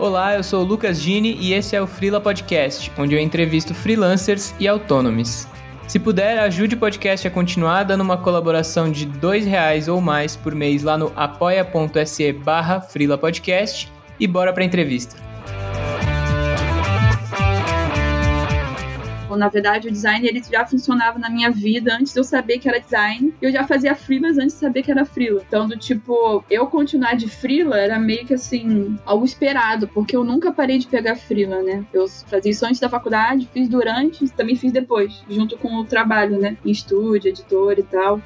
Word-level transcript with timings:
Olá, 0.00 0.34
eu 0.34 0.42
sou 0.42 0.62
o 0.62 0.64
Lucas 0.64 0.98
Gini 0.98 1.36
e 1.38 1.52
esse 1.52 1.76
é 1.76 1.82
o 1.82 1.86
Freela 1.86 2.22
Podcast, 2.22 2.90
onde 2.96 3.14
eu 3.14 3.20
entrevisto 3.20 3.74
freelancers 3.74 4.54
e 4.58 4.66
autônomos. 4.66 5.46
Se 5.86 5.98
puder, 5.98 6.38
ajude 6.38 6.74
o 6.74 6.78
podcast 6.78 7.28
a 7.28 7.30
continuar 7.30 7.82
dando 7.82 8.00
uma 8.00 8.16
colaboração 8.16 8.90
de 8.90 9.04
R$ 9.04 9.40
reais 9.40 9.88
ou 9.88 10.00
mais 10.00 10.34
por 10.34 10.54
mês 10.54 10.82
lá 10.82 10.96
no 10.96 11.12
apoia.se 11.14 12.32
barra 12.32 12.80
Podcast 13.20 13.92
e 14.18 14.26
bora 14.26 14.54
pra 14.54 14.64
entrevista. 14.64 15.16
Na 19.36 19.48
verdade, 19.48 19.88
o 19.88 19.90
design 19.90 20.26
ele 20.26 20.42
já 20.42 20.66
funcionava 20.66 21.18
na 21.18 21.30
minha 21.30 21.50
vida 21.50 21.94
antes 21.94 22.12
de 22.12 22.20
eu 22.20 22.24
saber 22.24 22.58
que 22.58 22.68
era 22.68 22.80
design. 22.80 23.34
Eu 23.40 23.52
já 23.52 23.66
fazia 23.66 23.94
freelas 23.94 24.38
antes 24.38 24.54
de 24.54 24.60
saber 24.60 24.82
que 24.82 24.90
era 24.90 25.04
freela. 25.04 25.42
Então, 25.46 25.68
do 25.68 25.76
tipo, 25.76 26.44
eu 26.50 26.66
continuar 26.66 27.14
de 27.14 27.28
freela 27.28 27.78
era 27.78 27.98
meio 27.98 28.26
que 28.26 28.34
assim, 28.34 28.98
algo 29.04 29.24
esperado, 29.24 29.88
porque 29.88 30.16
eu 30.16 30.24
nunca 30.24 30.52
parei 30.52 30.78
de 30.78 30.86
pegar 30.86 31.16
freela, 31.16 31.62
né? 31.62 31.84
Eu 31.92 32.08
fazia 32.08 32.50
isso 32.50 32.66
antes 32.66 32.80
da 32.80 32.88
faculdade, 32.88 33.48
fiz 33.52 33.68
durante, 33.68 34.28
também 34.30 34.56
fiz 34.56 34.72
depois, 34.72 35.22
junto 35.28 35.56
com 35.58 35.76
o 35.76 35.84
trabalho, 35.84 36.38
né? 36.38 36.56
Em 36.64 36.70
estúdio, 36.70 37.28
editor 37.28 37.78
e 37.78 37.82
tal. 37.82 38.20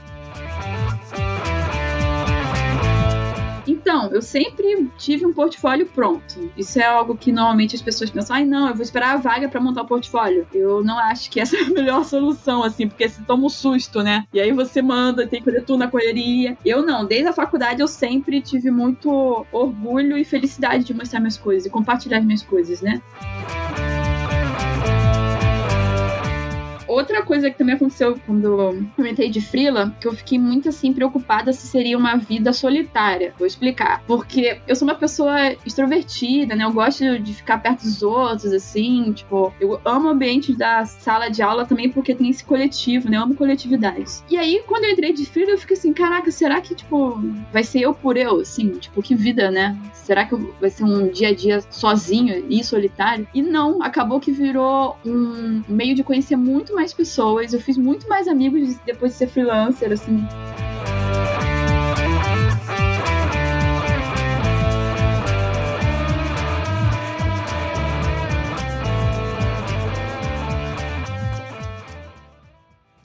Então, 3.66 4.10
eu 4.12 4.22
sempre 4.22 4.90
tive 4.98 5.26
um 5.26 5.32
portfólio 5.32 5.86
pronto. 5.86 6.50
Isso 6.56 6.78
é 6.78 6.84
algo 6.84 7.16
que 7.16 7.32
normalmente 7.32 7.74
as 7.74 7.82
pessoas 7.82 8.10
pensam, 8.10 8.36
ai 8.36 8.44
não, 8.44 8.68
eu 8.68 8.74
vou 8.74 8.82
esperar 8.82 9.14
a 9.14 9.16
vaga 9.16 9.48
para 9.48 9.60
montar 9.60 9.82
o 9.82 9.86
portfólio. 9.86 10.46
Eu 10.52 10.82
não 10.82 10.98
acho 10.98 11.30
que 11.30 11.40
essa 11.40 11.56
é 11.56 11.60
a 11.62 11.70
melhor 11.70 12.04
solução, 12.04 12.62
assim, 12.62 12.88
porque 12.88 13.08
se 13.08 13.22
toma 13.22 13.46
um 13.46 13.48
susto, 13.48 14.02
né? 14.02 14.26
E 14.32 14.40
aí 14.40 14.52
você 14.52 14.82
manda, 14.82 15.26
tem 15.26 15.40
que 15.40 15.44
fazer 15.44 15.62
tudo 15.62 15.78
na 15.78 15.88
correria. 15.88 16.56
Eu 16.64 16.84
não, 16.84 17.04
desde 17.04 17.28
a 17.28 17.32
faculdade 17.32 17.80
eu 17.80 17.88
sempre 17.88 18.40
tive 18.40 18.70
muito 18.70 19.46
orgulho 19.52 20.16
e 20.16 20.24
felicidade 20.24 20.84
de 20.84 20.94
mostrar 20.94 21.20
minhas 21.20 21.36
coisas 21.36 21.66
e 21.66 21.70
compartilhar 21.70 22.20
minhas 22.20 22.42
coisas, 22.42 22.80
né? 22.80 23.00
Outra 26.94 27.22
coisa 27.22 27.50
que 27.50 27.58
também 27.58 27.74
aconteceu 27.74 28.16
quando 28.24 28.60
eu 28.98 29.06
entrei 29.06 29.28
de 29.28 29.40
frila, 29.40 29.94
que 30.00 30.06
eu 30.06 30.12
fiquei 30.12 30.38
muito 30.38 30.68
assim 30.68 30.92
preocupada 30.92 31.52
se 31.52 31.66
seria 31.66 31.98
uma 31.98 32.16
vida 32.16 32.52
solitária. 32.52 33.34
Vou 33.36 33.46
explicar. 33.46 34.02
Porque 34.06 34.60
eu 34.68 34.76
sou 34.76 34.86
uma 34.86 34.94
pessoa 34.94 35.52
extrovertida, 35.66 36.54
né? 36.54 36.64
Eu 36.64 36.72
gosto 36.72 37.18
de 37.18 37.34
ficar 37.34 37.58
perto 37.58 37.82
dos 37.82 38.02
outros, 38.02 38.52
assim, 38.52 39.12
tipo, 39.12 39.52
eu 39.60 39.80
amo 39.84 40.06
o 40.06 40.10
ambiente 40.10 40.54
da 40.54 40.84
sala 40.84 41.28
de 41.28 41.42
aula 41.42 41.66
também 41.66 41.90
porque 41.90 42.14
tem 42.14 42.30
esse 42.30 42.44
coletivo, 42.44 43.10
né? 43.10 43.16
Eu 43.16 43.22
amo 43.22 43.34
coletividade. 43.34 44.22
E 44.30 44.36
aí, 44.36 44.62
quando 44.66 44.84
eu 44.84 44.90
entrei 44.90 45.12
de 45.12 45.26
frila, 45.26 45.50
eu 45.50 45.58
fiquei 45.58 45.76
assim, 45.76 45.92
caraca, 45.92 46.30
será 46.30 46.60
que, 46.60 46.74
tipo, 46.74 47.20
vai 47.52 47.64
ser 47.64 47.80
eu 47.80 47.92
por 47.92 48.16
eu, 48.16 48.40
assim? 48.40 48.70
Tipo, 48.70 49.02
que 49.02 49.14
vida, 49.14 49.50
né? 49.50 49.76
Será 49.92 50.26
que 50.26 50.36
vai 50.60 50.70
ser 50.70 50.84
um 50.84 51.08
dia 51.08 51.28
a 51.28 51.34
dia 51.34 51.60
sozinho 51.70 52.44
e 52.48 52.62
solitário? 52.62 53.26
E 53.34 53.42
não, 53.42 53.82
acabou 53.82 54.20
que 54.20 54.30
virou 54.30 54.96
um 55.04 55.62
meio 55.68 55.94
de 55.94 56.04
conhecer 56.04 56.36
muito 56.36 56.74
mais 56.74 56.83
mais 56.84 56.92
pessoas, 56.92 57.54
eu 57.54 57.60
fiz 57.60 57.78
muito 57.78 58.06
mais 58.06 58.28
amigos 58.28 58.76
depois 58.84 59.12
de 59.12 59.18
ser 59.18 59.26
freelancer, 59.28 59.90
assim. 59.90 60.22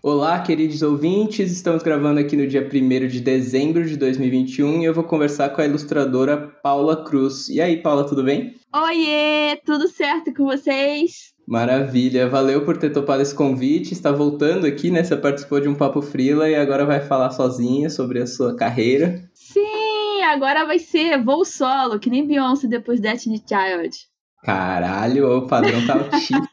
Olá, 0.02 0.42
queridos 0.42 0.82
ouvintes, 0.82 1.50
estamos 1.50 1.82
gravando 1.82 2.20
aqui 2.20 2.36
no 2.36 2.46
dia 2.46 2.68
1 2.70 3.08
de 3.08 3.22
dezembro 3.22 3.86
de 3.86 3.96
2021 3.96 4.82
e 4.82 4.86
eu 4.86 4.94
vou 4.94 5.06
conversar 5.06 5.52
com 5.52 5.62
a 5.62 5.66
ilustradora 5.66 6.36
Paula 6.62 7.06
Cruz. 7.06 7.48
E 7.48 7.62
aí, 7.62 7.78
Paula, 7.78 8.06
tudo 8.06 8.26
bem? 8.26 8.56
Oiê, 8.76 9.58
tudo 9.66 9.88
certo 9.88 10.34
com 10.34 10.44
vocês? 10.44 11.34
Maravilha, 11.50 12.30
valeu 12.30 12.64
por 12.64 12.78
ter 12.78 12.92
topado 12.92 13.24
esse 13.24 13.34
convite. 13.34 13.92
Está 13.92 14.12
voltando 14.12 14.68
aqui, 14.68 14.92
né? 14.92 15.04
Você 15.04 15.18
participou 15.18 15.60
de 15.60 15.68
um 15.68 15.74
Papo 15.74 16.00
Frila 16.00 16.48
e 16.48 16.54
agora 16.54 16.86
vai 16.86 17.02
falar 17.02 17.32
sozinha 17.32 17.90
sobre 17.90 18.22
a 18.22 18.28
sua 18.28 18.56
carreira. 18.56 19.28
Sim, 19.34 20.22
agora 20.26 20.64
vai 20.64 20.78
ser 20.78 21.24
voo 21.24 21.44
solo, 21.44 22.00
que 22.00 22.08
nem 22.08 22.28
Beyoncé 22.28 22.68
depois 22.68 23.00
Destiny 23.00 23.38
Child. 23.40 23.98
Caralho, 24.44 25.38
o 25.38 25.48
padrão 25.48 25.84
tá 25.88 25.94
altíssimo, 25.94 26.48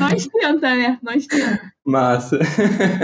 Nós 0.00 0.26
tenta, 0.34 0.74
né? 0.74 0.98
Nós 1.00 1.24
tenta. 1.28 1.72
Massa. 1.86 2.40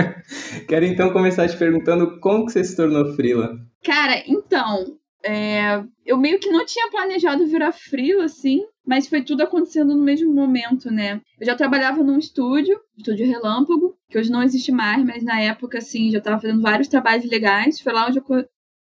Quero 0.67 0.85
então 0.85 1.13
começar 1.13 1.49
te 1.49 1.57
perguntando 1.57 2.19
como 2.19 2.47
que 2.47 2.53
você 2.53 2.65
se 2.65 2.75
tornou 2.75 3.15
frila. 3.15 3.55
Cara, 3.85 4.21
então, 4.27 4.97
é, 5.25 5.85
eu 6.05 6.19
meio 6.19 6.41
que 6.41 6.51
não 6.51 6.67
tinha 6.67 6.91
planejado 6.91 7.47
virar 7.47 7.71
frila, 7.71 8.25
assim, 8.25 8.63
mas 8.87 9.07
foi 9.07 9.23
tudo 9.23 9.43
acontecendo 9.43 9.95
no 9.95 10.03
mesmo 10.03 10.33
momento, 10.33 10.91
né? 10.91 11.21
Eu 11.39 11.47
já 11.47 11.55
trabalhava 11.55 12.03
num 12.03 12.19
estúdio, 12.19 12.79
estúdio 12.97 13.27
Relâmpago, 13.27 13.97
que 14.09 14.19
hoje 14.19 14.31
não 14.31 14.43
existe 14.43 14.73
mais, 14.73 15.05
mas 15.05 15.23
na 15.23 15.41
época, 15.41 15.79
assim, 15.79 16.11
já 16.11 16.19
estava 16.19 16.41
fazendo 16.41 16.61
vários 16.61 16.89
trabalhos 16.89 17.29
legais. 17.29 17.81
Foi 17.81 17.93
lá 17.93 18.07
onde 18.07 18.19
eu 18.19 18.25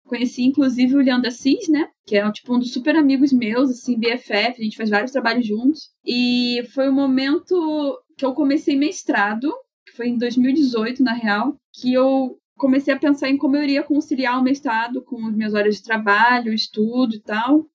conheci, 0.06 0.42
inclusive, 0.42 0.94
o 0.94 1.02
Leandro 1.02 1.28
Assis, 1.28 1.68
né? 1.68 1.88
Que 2.06 2.16
é 2.16 2.32
tipo 2.32 2.54
um 2.54 2.58
dos 2.58 2.72
super 2.72 2.96
amigos 2.96 3.32
meus, 3.32 3.70
assim, 3.70 3.98
BFF, 3.98 4.60
a 4.60 4.64
gente 4.64 4.76
faz 4.76 4.90
vários 4.90 5.12
trabalhos 5.12 5.46
juntos. 5.46 5.90
E 6.04 6.64
foi 6.74 6.88
o 6.88 6.92
momento 6.92 7.98
que 8.16 8.24
eu 8.24 8.34
comecei 8.34 8.76
mestrado, 8.76 9.52
que 9.86 9.96
foi 9.96 10.08
em 10.08 10.18
2018, 10.18 11.02
na 11.02 11.12
real, 11.12 11.56
que 11.72 11.92
eu 11.92 12.36
comecei 12.56 12.92
a 12.92 12.98
pensar 12.98 13.30
em 13.30 13.38
como 13.38 13.56
eu 13.56 13.62
iria 13.62 13.82
conciliar 13.82 14.38
o 14.38 14.42
mestrado 14.42 15.02
com 15.02 15.26
as 15.26 15.34
minhas 15.34 15.54
horas 15.54 15.76
de 15.76 15.82
trabalho, 15.82 16.52
estudo 16.52 17.14
e 17.14 17.20
tal. 17.20 17.66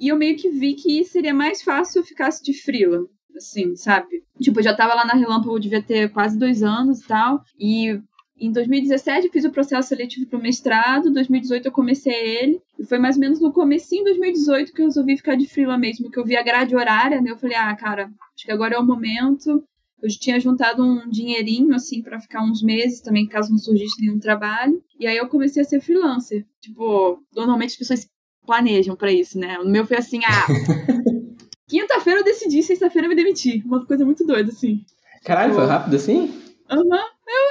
E 0.00 0.08
eu 0.08 0.16
meio 0.16 0.36
que 0.36 0.48
vi 0.48 0.72
que 0.72 1.04
seria 1.04 1.34
mais 1.34 1.60
fácil 1.60 2.00
eu 2.00 2.04
ficasse 2.04 2.42
de 2.42 2.54
frila, 2.54 3.06
assim, 3.36 3.76
sabe? 3.76 4.24
Tipo, 4.40 4.60
eu 4.60 4.64
já 4.64 4.74
tava 4.74 4.94
lá 4.94 5.04
na 5.04 5.12
Relâmpago, 5.12 5.60
devia 5.60 5.82
ter 5.82 6.10
quase 6.10 6.38
dois 6.38 6.62
anos 6.62 7.00
e 7.00 7.06
tal. 7.06 7.44
E 7.58 8.00
em 8.40 8.50
2017 8.50 9.26
eu 9.26 9.32
fiz 9.32 9.44
o 9.44 9.52
processo 9.52 9.88
seletivo 9.88 10.26
para 10.26 10.38
o 10.38 10.42
mestrado, 10.42 11.12
2018 11.12 11.66
eu 11.66 11.72
comecei 11.72 12.14
ele, 12.14 12.62
e 12.78 12.84
foi 12.86 12.98
mais 12.98 13.16
ou 13.16 13.20
menos 13.20 13.40
no 13.40 13.52
comecinho 13.52 14.04
de 14.04 14.10
2018 14.18 14.72
que 14.72 14.80
eu 14.80 14.86
resolvi 14.86 15.18
ficar 15.18 15.34
de 15.34 15.46
frila 15.46 15.76
mesmo, 15.76 16.10
que 16.10 16.18
eu 16.18 16.24
vi 16.24 16.34
a 16.34 16.42
grade 16.42 16.74
horária, 16.74 17.20
né? 17.20 17.30
Eu 17.30 17.36
falei, 17.36 17.56
ah, 17.56 17.76
cara, 17.76 18.10
acho 18.34 18.46
que 18.46 18.52
agora 18.52 18.76
é 18.76 18.78
o 18.78 18.86
momento. 18.86 19.62
Eu 20.02 20.08
tinha 20.08 20.40
juntado 20.40 20.82
um 20.82 21.10
dinheirinho, 21.10 21.74
assim, 21.74 22.00
para 22.00 22.18
ficar 22.18 22.42
uns 22.42 22.62
meses 22.62 23.02
também, 23.02 23.26
caso 23.26 23.50
não 23.50 23.58
surgisse 23.58 24.00
nenhum 24.00 24.18
trabalho. 24.18 24.82
E 24.98 25.06
aí 25.06 25.18
eu 25.18 25.28
comecei 25.28 25.60
a 25.60 25.64
ser 25.66 25.82
freelancer. 25.82 26.46
Tipo, 26.58 27.22
normalmente 27.36 27.72
as 27.72 27.76
pessoas 27.76 28.08
planejam 28.46 28.96
para 28.96 29.12
isso, 29.12 29.38
né? 29.38 29.58
O 29.58 29.68
meu 29.68 29.86
foi 29.86 29.96
assim, 29.96 30.20
ah, 30.24 30.46
quinta-feira 31.68 32.20
eu 32.20 32.24
decidi, 32.24 32.62
sexta-feira 32.62 33.06
eu 33.06 33.10
me 33.10 33.16
demiti. 33.16 33.62
Uma 33.64 33.84
coisa 33.86 34.04
muito 34.04 34.24
doida, 34.26 34.50
assim. 34.50 34.80
Caralho, 35.24 35.54
foi 35.54 35.66
rápido 35.66 35.96
assim? 35.96 36.32
Aham. 36.70 36.82
Uhum. 36.82 36.96
Eu, 37.28 37.42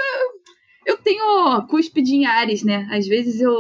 eu, 0.88 0.94
eu 0.94 0.98
tenho 0.98 1.68
cúspide 1.68 2.16
em 2.16 2.26
Ares, 2.26 2.64
né? 2.64 2.88
Às 2.92 3.08
vezes 3.08 3.40
eu 3.40 3.54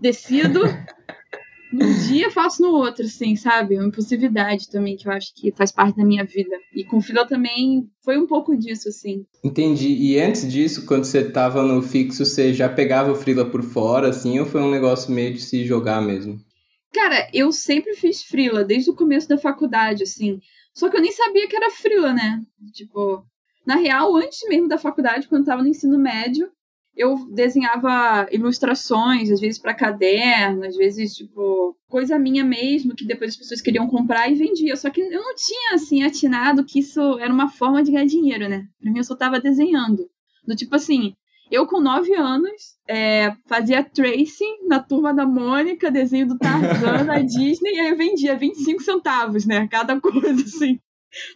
decido 0.00 0.60
num 1.72 1.92
dia 2.06 2.30
faço 2.30 2.62
no 2.62 2.70
outro, 2.70 3.04
assim, 3.04 3.36
sabe? 3.36 3.76
Uma 3.76 3.86
impulsividade 3.86 4.68
também 4.70 4.96
que 4.96 5.06
eu 5.06 5.12
acho 5.12 5.32
que 5.34 5.52
faz 5.52 5.70
parte 5.70 5.96
da 5.96 6.04
minha 6.04 6.24
vida. 6.24 6.56
E 6.74 6.84
com 6.84 7.00
fila 7.00 7.26
também 7.26 7.88
foi 8.04 8.18
um 8.18 8.26
pouco 8.26 8.56
disso, 8.56 8.88
assim. 8.88 9.24
Entendi. 9.44 9.88
E 9.88 10.18
antes 10.18 10.50
disso, 10.50 10.86
quando 10.86 11.04
você 11.04 11.30
tava 11.30 11.62
no 11.62 11.82
fixo, 11.82 12.24
você 12.24 12.52
já 12.52 12.68
pegava 12.68 13.12
o 13.12 13.16
frila 13.16 13.44
por 13.44 13.62
fora, 13.62 14.08
assim, 14.08 14.38
ou 14.38 14.46
foi 14.46 14.60
um 14.62 14.70
negócio 14.70 15.12
meio 15.12 15.32
de 15.32 15.40
se 15.40 15.64
jogar 15.64 16.00
mesmo? 16.00 16.40
Cara, 16.92 17.28
eu 17.32 17.52
sempre 17.52 17.94
fiz 17.94 18.22
frila, 18.22 18.64
desde 18.64 18.90
o 18.90 18.94
começo 18.94 19.28
da 19.28 19.38
faculdade, 19.38 20.02
assim. 20.02 20.40
Só 20.72 20.88
que 20.88 20.96
eu 20.96 21.02
nem 21.02 21.12
sabia 21.12 21.46
que 21.48 21.56
era 21.56 21.70
frila, 21.70 22.12
né? 22.12 22.40
Tipo, 22.72 23.24
na 23.66 23.76
real, 23.76 24.16
antes 24.16 24.40
mesmo 24.48 24.68
da 24.68 24.78
faculdade, 24.78 25.28
quando 25.28 25.42
eu 25.42 25.46
tava 25.46 25.62
no 25.62 25.68
ensino 25.68 25.98
médio, 25.98 26.50
eu 26.96 27.16
desenhava 27.32 28.26
ilustrações, 28.32 29.30
às 29.30 29.40
vezes 29.40 29.60
para 29.60 29.74
caderno, 29.74 30.64
às 30.64 30.76
vezes, 30.76 31.14
tipo, 31.14 31.76
coisa 31.88 32.18
minha 32.18 32.44
mesmo, 32.44 32.94
que 32.94 33.06
depois 33.06 33.30
as 33.30 33.36
pessoas 33.36 33.60
queriam 33.60 33.86
comprar 33.86 34.28
e 34.28 34.34
vendia. 34.34 34.76
Só 34.76 34.90
que 34.90 35.00
eu 35.00 35.22
não 35.22 35.34
tinha, 35.34 35.74
assim, 35.74 36.02
atinado 36.02 36.64
que 36.64 36.80
isso 36.80 37.00
era 37.20 37.32
uma 37.32 37.48
forma 37.48 37.84
de 37.84 37.92
ganhar 37.92 38.06
dinheiro, 38.06 38.48
né? 38.48 38.66
Pra 38.80 38.90
mim, 38.90 38.98
eu 38.98 39.04
só 39.04 39.14
tava 39.14 39.38
desenhando. 39.38 40.08
Do 40.46 40.56
tipo 40.56 40.74
assim, 40.74 41.14
eu, 41.50 41.66
com 41.66 41.80
9 41.80 42.14
anos, 42.14 42.76
é, 42.86 43.34
fazia 43.46 43.82
tracing 43.82 44.66
na 44.66 44.80
turma 44.80 45.14
da 45.14 45.26
Mônica, 45.26 45.90
desenho 45.90 46.28
do 46.28 46.38
Tarzan 46.38 47.04
da 47.04 47.20
Disney, 47.22 47.74
e 47.74 47.80
aí 47.80 47.88
eu 47.90 47.96
vendia 47.96 48.36
25 48.36 48.82
centavos, 48.82 49.46
né? 49.46 49.68
Cada 49.68 50.00
coisa, 50.00 50.42
assim. 50.42 50.78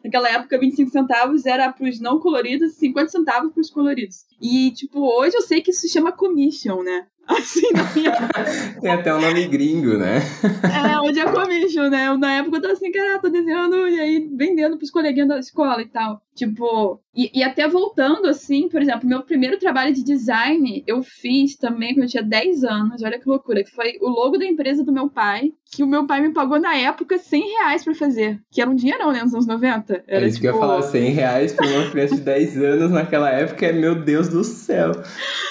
Naquela 0.04 0.28
época, 0.28 0.58
25 0.58 0.90
centavos 0.90 1.46
era 1.46 1.72
para 1.72 1.88
os 1.88 1.98
não 1.98 2.20
coloridos 2.20 2.72
e 2.72 2.78
50 2.78 3.08
centavos 3.08 3.52
para 3.52 3.60
os 3.60 3.70
coloridos. 3.70 4.26
E, 4.40 4.70
tipo, 4.72 5.00
hoje 5.00 5.36
eu 5.36 5.42
sei 5.42 5.62
que 5.62 5.70
isso 5.70 5.80
se 5.80 5.88
chama 5.88 6.12
commission, 6.12 6.82
né? 6.82 7.06
Assim, 7.26 7.72
na 7.72 7.84
minha... 7.94 8.12
Tem 8.80 8.90
até 8.90 9.14
um 9.14 9.20
nome 9.20 9.46
gringo, 9.46 9.96
né? 9.96 10.20
é, 10.64 11.00
o 11.00 11.12
Giacomicho, 11.12 11.88
né? 11.88 12.08
Eu, 12.08 12.18
na 12.18 12.34
época 12.34 12.56
eu 12.56 12.62
tava 12.62 12.74
assim, 12.74 12.90
cara, 12.90 13.18
tô 13.18 13.28
desenhando 13.28 13.88
e 13.88 14.00
aí 14.00 14.30
vendendo 14.34 14.76
pros 14.76 14.90
coleguinhas 14.90 15.28
da 15.28 15.38
escola 15.38 15.80
e 15.82 15.88
tal. 15.88 16.20
Tipo, 16.34 16.98
e, 17.14 17.30
e, 17.40 17.42
até 17.42 17.68
voltando, 17.68 18.26
assim, 18.26 18.66
por 18.66 18.80
exemplo, 18.80 19.06
meu 19.06 19.22
primeiro 19.22 19.58
trabalho 19.58 19.92
de 19.92 20.02
design 20.02 20.82
eu 20.86 21.02
fiz 21.02 21.56
também 21.56 21.92
quando 21.92 22.04
eu 22.04 22.08
tinha 22.08 22.22
10 22.22 22.64
anos, 22.64 23.02
olha 23.02 23.18
que 23.18 23.28
loucura, 23.28 23.62
que 23.62 23.70
foi 23.70 23.98
o 24.00 24.08
logo 24.08 24.38
da 24.38 24.46
empresa 24.46 24.82
do 24.82 24.90
meu 24.90 25.10
pai, 25.10 25.52
que 25.70 25.82
o 25.82 25.86
meu 25.86 26.06
pai 26.06 26.22
me 26.22 26.32
pagou 26.32 26.58
na 26.58 26.74
época 26.74 27.18
100 27.18 27.50
reais 27.58 27.84
pra 27.84 27.94
fazer, 27.94 28.40
que 28.50 28.62
era 28.62 28.70
um 28.70 28.74
dinheirão, 28.74 29.12
né, 29.12 29.22
nos 29.22 29.34
anos 29.34 29.46
90. 29.46 30.04
Era, 30.06 30.24
é 30.24 30.28
isso 30.28 30.40
tipo... 30.40 30.40
que 30.40 30.46
eu 30.46 30.50
ia 30.50 30.54
tipo 30.54 30.66
falar, 30.66 30.82
100 30.82 31.10
reais 31.10 31.52
pra 31.52 31.66
uma 31.66 31.90
criança 31.90 32.14
de 32.14 32.20
10 32.22 32.56
anos 32.56 32.90
naquela 32.90 33.30
época, 33.30 33.66
é 33.66 33.72
meu 33.72 33.94
Deus 33.94 34.28
do 34.28 34.42
céu. 34.42 34.92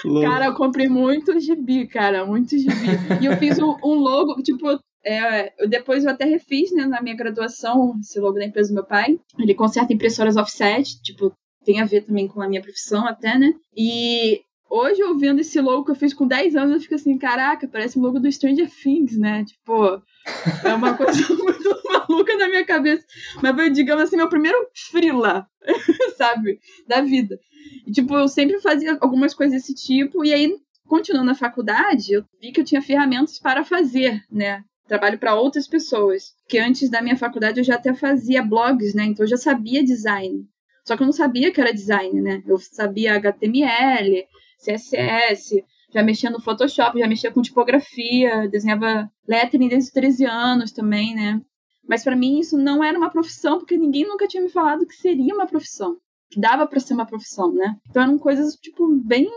Louco. 0.04 0.28
Cara, 0.28 0.46
eu 0.48 0.56
comprei 0.56 0.90
muito 0.90 1.40
gibi, 1.62 1.88
cara, 1.88 2.26
muito 2.26 2.58
gibi. 2.58 2.72
e 3.22 3.26
eu 3.26 3.38
fiz 3.38 3.60
um, 3.60 3.78
um 3.84 3.96
logo, 3.96 4.42
tipo, 4.42 4.68
é, 5.06 5.54
eu 5.64 5.70
depois 5.70 6.04
eu 6.04 6.12
até 6.12 6.26
refiz, 6.26 6.72
né, 6.72 6.86
na 6.86 7.02
minha 7.02 7.16
graduação, 7.16 7.96
esse 8.00 8.20
logo 8.20 8.38
da 8.38 8.46
empresa 8.46 8.70
do 8.70 8.76
meu 8.76 8.86
pai. 8.86 9.20
Ele 9.40 9.54
conserta 9.54 9.94
impressoras 9.94 10.38
offset, 10.38 11.02
tipo, 11.02 11.34
tem 11.64 11.80
a 11.80 11.86
ver 11.86 12.02
também 12.02 12.28
com 12.28 12.42
a 12.42 12.48
minha 12.48 12.62
profissão 12.62 13.06
até, 13.08 13.38
né? 13.38 13.54
E 13.76 14.42
hoje, 14.70 15.04
ouvindo 15.04 15.42
esse 15.42 15.60
logo 15.60 15.86
que 15.86 15.92
eu 15.92 15.96
fiz 15.96 16.14
com 16.14 16.28
10 16.28 16.56
anos, 16.56 16.74
eu 16.74 16.82
fico 16.82 16.96
assim, 16.96 17.18
caraca, 17.18 17.68
parece 17.68 17.98
o 17.98 18.02
logo 18.02 18.20
do 18.20 18.32
Stranger 18.32 18.70
Things, 18.70 19.18
né? 19.18 19.44
Tipo, 19.46 20.02
é 20.64 20.74
uma 20.74 20.96
coisa 20.96 21.14
muito 21.36 21.82
maluca 21.86 22.36
na 22.38 22.48
minha 22.48 22.66
cabeça. 22.66 23.06
Mas 23.42 23.56
foi, 23.56 23.70
digamos 23.70 24.04
assim, 24.04 24.18
meu 24.18 24.30
primeiro 24.30 24.58
frila, 24.90 25.48
sabe? 26.18 26.60
Da 26.88 27.02
vida. 27.02 27.40
E, 27.86 27.92
tipo, 27.92 28.16
eu 28.16 28.28
sempre 28.28 28.60
fazia 28.60 28.98
algumas 29.02 29.34
coisas 29.34 29.58
desse 29.58 29.76
tipo, 29.76 30.24
e 30.26 30.34
aí, 30.34 30.56
continuando 30.92 31.28
na 31.28 31.36
faculdade, 31.36 32.12
eu 32.12 32.26
vi 32.42 32.52
que 32.52 32.60
eu 32.60 32.66
tinha 32.66 32.82
ferramentas 32.82 33.40
para 33.40 33.64
fazer, 33.64 34.22
né? 34.30 34.62
trabalho 34.86 35.18
para 35.18 35.36
outras 35.36 35.66
pessoas. 35.66 36.34
Que 36.50 36.60
antes 36.60 36.90
da 36.90 37.02
minha 37.02 37.16
faculdade 37.16 37.62
eu 37.62 37.64
já 37.64 37.76
até 37.76 37.94
fazia 37.94 38.44
blogs, 38.44 38.94
né? 38.94 39.06
Então 39.06 39.24
eu 39.24 39.30
já 39.30 39.38
sabia 39.38 39.86
design. 39.86 40.46
Só 40.86 40.98
que 40.98 41.04
eu 41.04 41.06
não 41.06 41.14
sabia 41.14 41.50
que 41.50 41.62
era 41.62 41.74
design, 41.74 42.22
né? 42.22 42.44
Eu 42.46 42.58
sabia 42.60 43.16
HTML, 43.16 44.28
CSS, 44.58 45.64
já 45.94 46.04
mexia 46.04 46.30
no 46.30 46.42
Photoshop, 46.42 47.00
já 47.00 47.08
mexia 47.08 47.32
com 47.32 47.42
tipografia, 47.42 48.50
desenhava 48.50 49.10
lettering 49.26 49.70
desde 49.70 49.88
os 49.88 49.94
13 49.94 50.26
anos 50.26 50.74
também, 50.74 51.16
né? 51.16 51.40
Mas 51.88 52.04
para 52.04 52.18
mim 52.18 52.38
isso 52.38 52.58
não 52.58 52.84
era 52.84 52.98
uma 52.98 53.10
profissão, 53.10 53.60
porque 53.60 53.78
ninguém 53.78 54.06
nunca 54.06 54.28
tinha 54.28 54.44
me 54.44 54.50
falado 54.50 54.86
que 54.86 54.96
seria 54.96 55.34
uma 55.34 55.48
profissão, 55.48 55.96
que 56.30 56.38
dava 56.38 56.68
para 56.68 56.82
ser 56.82 56.96
uma 56.96 57.06
profissão, 57.06 57.54
né? 57.54 57.78
Então 57.90 58.04
eram 58.04 58.20
coisas 58.20 58.56
tipo 58.56 58.94
bem 59.06 59.30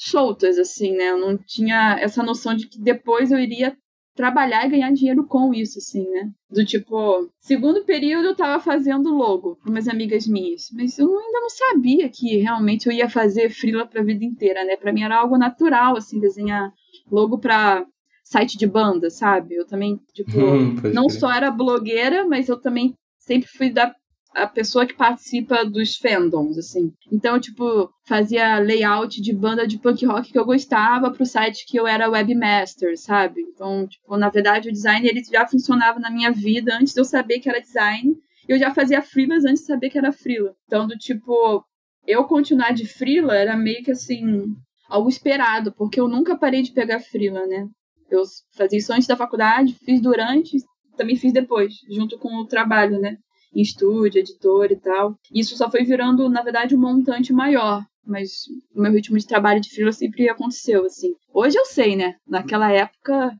soltas 0.00 0.58
assim, 0.58 0.96
né? 0.96 1.10
Eu 1.10 1.18
não 1.18 1.36
tinha 1.36 1.98
essa 2.00 2.22
noção 2.22 2.54
de 2.54 2.66
que 2.66 2.80
depois 2.80 3.30
eu 3.30 3.38
iria 3.38 3.76
trabalhar 4.14 4.66
e 4.66 4.70
ganhar 4.70 4.92
dinheiro 4.92 5.24
com 5.26 5.52
isso, 5.54 5.78
assim, 5.78 6.08
né? 6.08 6.30
Do 6.50 6.64
tipo, 6.64 7.30
segundo 7.38 7.84
período 7.84 8.28
eu 8.28 8.34
tava 8.34 8.62
fazendo 8.62 9.10
logo 9.14 9.56
para 9.56 9.70
umas 9.70 9.88
amigas 9.88 10.26
minhas, 10.26 10.68
mas 10.72 10.98
eu 10.98 11.06
ainda 11.06 11.40
não 11.40 11.50
sabia 11.50 12.08
que 12.08 12.38
realmente 12.38 12.86
eu 12.86 12.92
ia 12.92 13.08
fazer 13.08 13.50
frila 13.50 13.86
pra 13.86 14.02
vida 14.02 14.24
inteira, 14.24 14.64
né? 14.64 14.76
Para 14.76 14.92
mim 14.92 15.02
era 15.02 15.18
algo 15.18 15.36
natural, 15.36 15.96
assim, 15.96 16.18
desenhar 16.18 16.72
logo 17.10 17.38
para 17.38 17.86
site 18.24 18.56
de 18.56 18.66
banda, 18.66 19.10
sabe? 19.10 19.54
Eu 19.54 19.66
também, 19.66 20.00
tipo, 20.14 20.32
hum, 20.40 20.76
não 20.94 21.08
só 21.08 21.30
era 21.30 21.50
blogueira, 21.50 22.26
mas 22.26 22.48
eu 22.48 22.58
também 22.58 22.94
sempre 23.18 23.48
fui 23.48 23.70
da 23.70 23.94
a 24.34 24.46
pessoa 24.46 24.86
que 24.86 24.94
participa 24.94 25.64
dos 25.64 25.96
fandoms, 25.96 26.56
assim. 26.56 26.92
Então, 27.10 27.38
tipo, 27.40 27.90
fazia 28.06 28.58
layout 28.58 29.20
de 29.20 29.32
banda 29.32 29.66
de 29.66 29.78
punk 29.78 30.04
rock 30.06 30.32
que 30.32 30.38
eu 30.38 30.44
gostava 30.44 31.10
pro 31.10 31.26
site 31.26 31.66
que 31.66 31.78
eu 31.78 31.86
era 31.86 32.08
webmaster, 32.08 32.98
sabe? 32.98 33.40
Então, 33.42 33.86
tipo, 33.86 34.16
na 34.16 34.28
verdade, 34.28 34.68
o 34.68 34.72
design 34.72 35.06
ele 35.06 35.22
já 35.24 35.46
funcionava 35.46 35.98
na 35.98 36.10
minha 36.10 36.30
vida 36.30 36.76
antes 36.76 36.94
de 36.94 37.00
eu 37.00 37.04
saber 37.04 37.40
que 37.40 37.48
era 37.48 37.60
design. 37.60 38.14
Eu 38.48 38.58
já 38.58 38.72
fazia 38.72 39.02
freelas 39.02 39.44
antes 39.44 39.60
de 39.62 39.66
saber 39.66 39.90
que 39.90 39.98
era 39.98 40.12
freela. 40.12 40.54
Então, 40.66 40.86
do 40.86 40.96
tipo, 40.96 41.64
eu 42.06 42.24
continuar 42.24 42.72
de 42.72 42.86
freela 42.86 43.36
era 43.36 43.56
meio 43.56 43.82
que 43.82 43.90
assim, 43.90 44.44
algo 44.88 45.08
esperado, 45.08 45.72
porque 45.72 46.00
eu 46.00 46.08
nunca 46.08 46.36
parei 46.36 46.62
de 46.62 46.72
pegar 46.72 47.00
freela, 47.00 47.46
né? 47.46 47.66
Eu 48.10 48.22
fazia 48.56 48.78
isso 48.78 48.92
antes 48.92 49.06
da 49.06 49.16
faculdade, 49.16 49.76
fiz 49.84 50.00
durante, 50.00 50.56
também 50.96 51.16
fiz 51.16 51.32
depois, 51.32 51.74
junto 51.88 52.18
com 52.18 52.28
o 52.36 52.46
trabalho, 52.46 53.00
né? 53.00 53.16
Em 53.54 53.60
estúdio, 53.60 54.20
editor 54.20 54.70
e 54.70 54.76
tal. 54.76 55.16
Isso 55.32 55.56
só 55.56 55.70
foi 55.70 55.84
virando, 55.84 56.28
na 56.28 56.42
verdade, 56.42 56.74
um 56.74 56.80
montante 56.80 57.32
maior. 57.32 57.84
Mas 58.04 58.46
o 58.74 58.80
meu 58.80 58.92
ritmo 58.92 59.18
de 59.18 59.26
trabalho 59.26 59.60
de 59.60 59.70
freela 59.70 59.92
sempre 59.92 60.28
aconteceu, 60.28 60.84
assim. 60.86 61.14
Hoje 61.32 61.56
eu 61.56 61.66
sei, 61.66 61.96
né? 61.96 62.16
Naquela 62.26 62.72
época, 62.72 63.32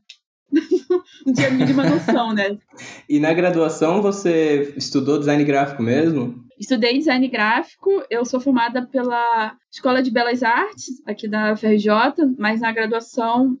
não 1.25 1.33
tinha 1.33 1.47
a 1.47 1.51
mínima 1.51 1.89
noção, 1.89 2.33
né? 2.33 2.57
E 3.09 3.19
na 3.19 3.33
graduação 3.33 4.01
você 4.01 4.73
estudou 4.77 5.19
design 5.19 5.43
gráfico 5.43 5.81
mesmo? 5.81 6.43
Estudei 6.59 6.97
design 6.97 7.27
gráfico, 7.27 8.03
eu 8.09 8.23
sou 8.23 8.39
formada 8.39 8.85
pela 8.85 9.57
Escola 9.71 10.03
de 10.03 10.11
Belas 10.11 10.43
Artes, 10.43 11.01
aqui 11.07 11.27
da 11.27 11.55
FRJ, 11.55 11.89
mas 12.37 12.61
na 12.61 12.71
graduação 12.71 13.57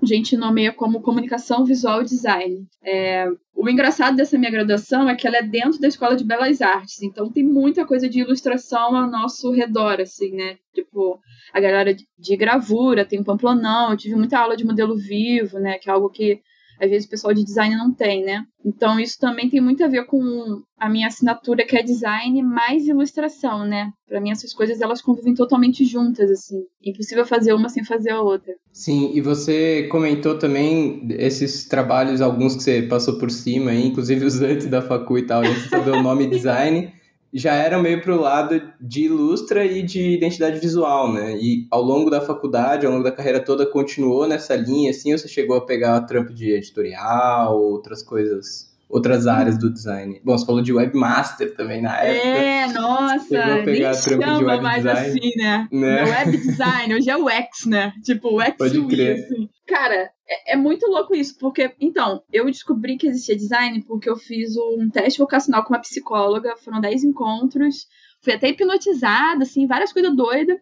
a 0.00 0.06
gente 0.06 0.36
nomeia 0.36 0.72
como 0.72 1.02
comunicação 1.02 1.64
visual 1.64 2.02
e 2.02 2.04
design. 2.04 2.66
É, 2.84 3.28
o 3.54 3.68
engraçado 3.68 4.16
dessa 4.16 4.38
minha 4.38 4.50
graduação 4.50 5.08
é 5.08 5.16
que 5.16 5.26
ela 5.26 5.38
é 5.38 5.42
dentro 5.42 5.80
da 5.80 5.88
Escola 5.88 6.14
de 6.14 6.24
Belas 6.24 6.62
Artes, 6.62 7.02
então 7.02 7.30
tem 7.30 7.44
muita 7.44 7.84
coisa 7.84 8.08
de 8.08 8.20
ilustração 8.20 8.94
ao 8.94 9.10
nosso 9.10 9.50
redor, 9.50 10.00
assim, 10.00 10.30
né? 10.30 10.56
Tipo, 10.72 11.18
a 11.52 11.60
galera 11.60 11.94
de 11.94 12.36
gravura, 12.36 13.04
tem 13.04 13.24
pamplonão, 13.24 13.90
eu 13.90 13.96
tive 13.96 14.14
muita 14.14 14.38
aula 14.38 14.56
de 14.56 14.64
modelo 14.64 14.96
vivo, 14.96 15.58
né? 15.58 15.78
Que 15.78 15.90
é 15.90 15.92
algo 15.92 16.08
que 16.08 16.40
às 16.80 16.90
vezes 16.90 17.06
o 17.06 17.10
pessoal 17.10 17.34
de 17.34 17.44
design 17.44 17.76
não 17.76 17.92
tem, 17.92 18.24
né? 18.24 18.44
Então 18.64 18.98
isso 18.98 19.18
também 19.18 19.48
tem 19.48 19.60
muito 19.60 19.82
a 19.84 19.88
ver 19.88 20.04
com 20.06 20.62
a 20.78 20.88
minha 20.88 21.06
assinatura 21.06 21.64
que 21.64 21.76
é 21.76 21.82
design 21.82 22.42
mais 22.42 22.86
ilustração, 22.86 23.64
né? 23.64 23.90
Para 24.06 24.20
mim 24.20 24.30
essas 24.30 24.52
coisas 24.52 24.80
elas 24.80 25.02
convivem 25.02 25.34
totalmente 25.34 25.84
juntas 25.84 26.30
assim. 26.30 26.62
Impossível 26.84 27.24
fazer 27.26 27.52
uma 27.52 27.68
sem 27.68 27.84
fazer 27.84 28.10
a 28.10 28.20
outra. 28.20 28.52
Sim, 28.72 29.10
e 29.14 29.20
você 29.20 29.88
comentou 29.90 30.38
também 30.38 31.06
esses 31.10 31.66
trabalhos 31.66 32.20
alguns 32.20 32.56
que 32.56 32.62
você 32.62 32.82
passou 32.82 33.18
por 33.18 33.30
cima, 33.30 33.74
inclusive 33.74 34.24
os 34.24 34.40
antes 34.40 34.66
da 34.66 34.82
facu 34.82 35.18
e 35.18 35.26
tal, 35.26 35.42
de 35.42 35.68
saber 35.68 35.90
o 35.90 36.02
nome 36.02 36.26
design 36.30 36.92
já 37.32 37.54
eram 37.54 37.82
meio 37.82 38.00
pro 38.02 38.20
lado 38.20 38.60
de 38.80 39.04
ilustra 39.04 39.64
e 39.64 39.82
de 39.82 40.16
identidade 40.16 40.58
visual, 40.58 41.12
né? 41.12 41.36
E 41.36 41.66
ao 41.70 41.82
longo 41.82 42.10
da 42.10 42.20
faculdade, 42.20 42.86
ao 42.86 42.92
longo 42.92 43.04
da 43.04 43.12
carreira 43.12 43.44
toda, 43.44 43.66
continuou 43.66 44.26
nessa 44.26 44.56
linha, 44.56 44.90
assim, 44.90 45.12
ou 45.12 45.18
você 45.18 45.28
chegou 45.28 45.56
a 45.56 45.64
pegar 45.64 46.00
trampo 46.02 46.32
de 46.32 46.50
editorial, 46.52 47.58
outras 47.58 48.02
coisas 48.02 48.67
outras 48.88 49.26
áreas 49.26 49.58
do 49.58 49.70
design. 49.70 50.20
Bom, 50.24 50.36
você 50.36 50.46
falou 50.46 50.62
de 50.62 50.72
webmaster 50.72 51.54
também 51.54 51.82
na 51.82 51.96
época. 51.98 52.26
É, 52.26 52.66
nossa, 52.72 53.62
pegar 53.64 53.94
nem 54.18 54.44
web 54.44 54.62
mais 54.62 54.82
design. 54.82 55.08
assim, 55.08 55.36
né? 55.36 55.68
né? 55.70 56.04
web 56.04 56.36
design, 56.36 56.94
hoje 56.94 57.10
é 57.10 57.16
o 57.16 57.28
X, 57.28 57.66
né? 57.66 57.92
Tipo, 58.02 58.36
o 58.36 58.40
X 58.40 58.56
Pode 58.56 58.86
crer. 58.86 59.24
assim. 59.24 59.48
Cara, 59.66 60.10
é, 60.26 60.54
é, 60.54 60.56
muito 60.56 60.86
louco 60.86 61.14
isso, 61.14 61.36
porque, 61.38 61.74
então, 61.78 62.22
eu 62.32 62.46
descobri 62.46 62.96
que 62.96 63.06
existia 63.06 63.36
design 63.36 63.84
porque 63.84 64.08
eu 64.08 64.16
fiz 64.16 64.56
um 64.56 64.88
teste 64.90 65.18
vocacional 65.18 65.62
com 65.62 65.74
uma 65.74 65.80
psicóloga, 65.80 66.56
foram 66.56 66.80
10 66.80 67.04
encontros, 67.04 67.86
fui 68.22 68.32
até 68.32 68.48
hipnotizada, 68.48 69.42
assim, 69.42 69.66
várias 69.66 69.92
coisas 69.92 70.14
doidas. 70.16 70.56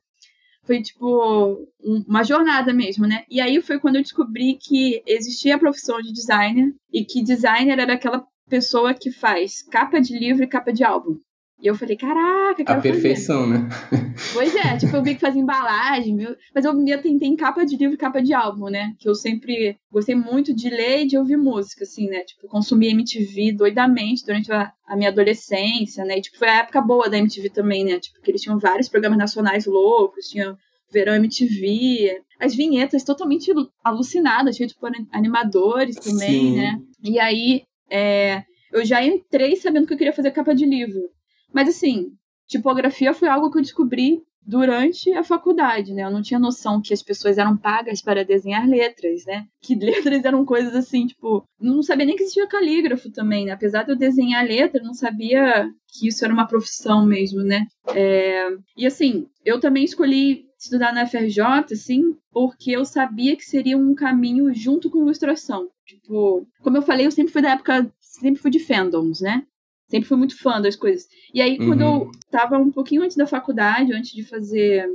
Foi, 0.66 0.82
tipo, 0.82 1.68
uma 2.08 2.24
jornada 2.24 2.72
mesmo, 2.72 3.06
né? 3.06 3.24
E 3.30 3.40
aí 3.40 3.62
foi 3.62 3.78
quando 3.78 3.96
eu 3.96 4.02
descobri 4.02 4.58
que 4.60 5.02
existia 5.06 5.54
a 5.54 5.58
profissão 5.58 6.00
de 6.00 6.12
designer 6.12 6.74
e 6.92 7.04
que 7.04 7.22
designer 7.22 7.78
era 7.78 7.94
aquela 7.94 8.26
pessoa 8.48 8.92
que 8.92 9.10
faz 9.10 9.62
capa 9.62 10.00
de 10.00 10.18
livro 10.18 10.42
e 10.42 10.48
capa 10.48 10.72
de 10.72 10.84
álbum. 10.84 11.18
E 11.58 11.66
eu 11.66 11.74
falei, 11.74 11.96
caraca, 11.96 12.62
quero 12.62 12.78
A 12.78 12.82
perfeição, 12.82 13.48
fazer. 13.48 13.58
né? 13.58 13.68
Pois 14.34 14.54
é, 14.54 14.76
tipo, 14.76 14.94
eu 14.94 15.02
vi 15.02 15.14
que 15.14 15.20
fazia 15.20 15.40
embalagem, 15.40 16.14
viu? 16.14 16.36
Mas 16.54 16.64
eu 16.64 16.74
me 16.74 16.92
atentei 16.92 17.28
em 17.28 17.36
capa 17.36 17.64
de 17.64 17.76
livro 17.76 17.94
e 17.94 17.98
capa 17.98 18.20
de 18.22 18.34
álbum, 18.34 18.68
né? 18.68 18.94
Que 18.98 19.08
eu 19.08 19.14
sempre 19.14 19.78
gostei 19.90 20.14
muito 20.14 20.54
de 20.54 20.68
ler 20.68 21.02
e 21.02 21.06
de 21.06 21.16
ouvir 21.16 21.38
música, 21.38 21.84
assim, 21.84 22.08
né? 22.08 22.20
Tipo, 22.20 22.46
consumi 22.46 22.88
MTV 22.90 23.52
doidamente 23.52 24.24
durante 24.24 24.52
a, 24.52 24.70
a, 24.86 24.96
minha 24.96 25.08
adolescência, 25.08 26.04
né? 26.04 26.18
E, 26.18 26.20
tipo, 26.20 26.36
foi 26.36 26.48
a 26.48 26.58
época 26.58 26.80
boa 26.82 27.08
da 27.08 27.16
MTV 27.16 27.48
também, 27.48 27.84
né? 27.84 27.98
Tipo, 27.98 28.20
que 28.20 28.30
eles 28.30 28.42
tinham 28.42 28.58
vários 28.58 28.88
programas 28.88 29.18
nacionais 29.18 29.64
loucos, 29.64 30.28
tinha 30.28 30.56
Verão 30.92 31.14
MTV, 31.14 32.20
as 32.38 32.54
vinhetas 32.54 33.02
totalmente 33.02 33.50
alucinadas, 33.82 34.56
cheias 34.56 34.72
de 34.72 34.74
tipo, 34.74 34.86
animadores 35.10 35.96
também, 35.96 36.50
Sim. 36.50 36.56
né? 36.56 36.78
E 37.02 37.18
aí, 37.18 37.62
é, 37.90 38.42
eu 38.72 38.84
já 38.84 39.02
entrei 39.02 39.56
sabendo 39.56 39.86
que 39.86 39.94
eu 39.94 39.98
queria 39.98 40.12
fazer 40.12 40.30
capa 40.30 40.54
de 40.54 40.66
livro. 40.66 41.00
Mas 41.52 41.68
assim, 41.68 42.12
tipografia 42.46 43.14
foi 43.14 43.28
algo 43.28 43.50
que 43.50 43.58
eu 43.58 43.62
descobri 43.62 44.22
durante 44.46 45.12
a 45.12 45.24
faculdade, 45.24 45.92
né? 45.92 46.04
Eu 46.04 46.10
não 46.10 46.22
tinha 46.22 46.38
noção 46.38 46.80
que 46.80 46.94
as 46.94 47.02
pessoas 47.02 47.36
eram 47.36 47.56
pagas 47.56 48.00
para 48.00 48.24
desenhar 48.24 48.66
letras, 48.66 49.24
né? 49.26 49.44
Que 49.60 49.74
letras 50.14 50.24
eram 50.24 50.44
coisas 50.44 50.74
assim, 50.74 51.06
tipo, 51.06 51.44
não 51.60 51.82
sabia 51.82 52.06
nem 52.06 52.14
que 52.14 52.22
existia 52.22 52.46
calígrafo 52.46 53.10
também, 53.10 53.46
né? 53.46 53.52
Apesar 53.52 53.82
de 53.82 53.90
eu 53.90 53.96
desenhar 53.96 54.46
letra, 54.46 54.82
não 54.82 54.94
sabia 54.94 55.68
que 55.88 56.06
isso 56.06 56.24
era 56.24 56.32
uma 56.32 56.46
profissão 56.46 57.04
mesmo, 57.04 57.42
né? 57.42 57.66
É... 57.88 58.48
E 58.76 58.86
assim, 58.86 59.26
eu 59.44 59.58
também 59.58 59.84
escolhi 59.84 60.46
estudar 60.58 60.92
na 60.92 61.06
FRJ, 61.06 61.72
assim, 61.72 62.16
porque 62.30 62.70
eu 62.70 62.84
sabia 62.84 63.36
que 63.36 63.44
seria 63.44 63.76
um 63.76 63.94
caminho 63.94 64.54
junto 64.54 64.88
com 64.88 65.02
ilustração. 65.02 65.68
Tipo, 65.84 66.46
como 66.62 66.76
eu 66.76 66.82
falei, 66.82 67.06
eu 67.06 67.10
sempre 67.10 67.32
fui 67.32 67.42
da 67.42 67.50
época, 67.50 67.90
sempre 68.00 68.40
fui 68.40 68.50
de 68.50 68.60
fandoms, 68.60 69.20
né? 69.20 69.44
Sempre 69.88 70.08
fui 70.08 70.16
muito 70.16 70.36
fã 70.38 70.60
das 70.60 70.76
coisas. 70.76 71.06
E 71.32 71.40
aí, 71.40 71.58
uhum. 71.58 71.68
quando 71.68 71.80
eu 71.80 72.10
tava 72.30 72.58
um 72.58 72.72
pouquinho 72.72 73.02
antes 73.02 73.16
da 73.16 73.26
faculdade, 73.26 73.92
antes 73.92 74.12
de 74.12 74.24
fazer 74.24 74.86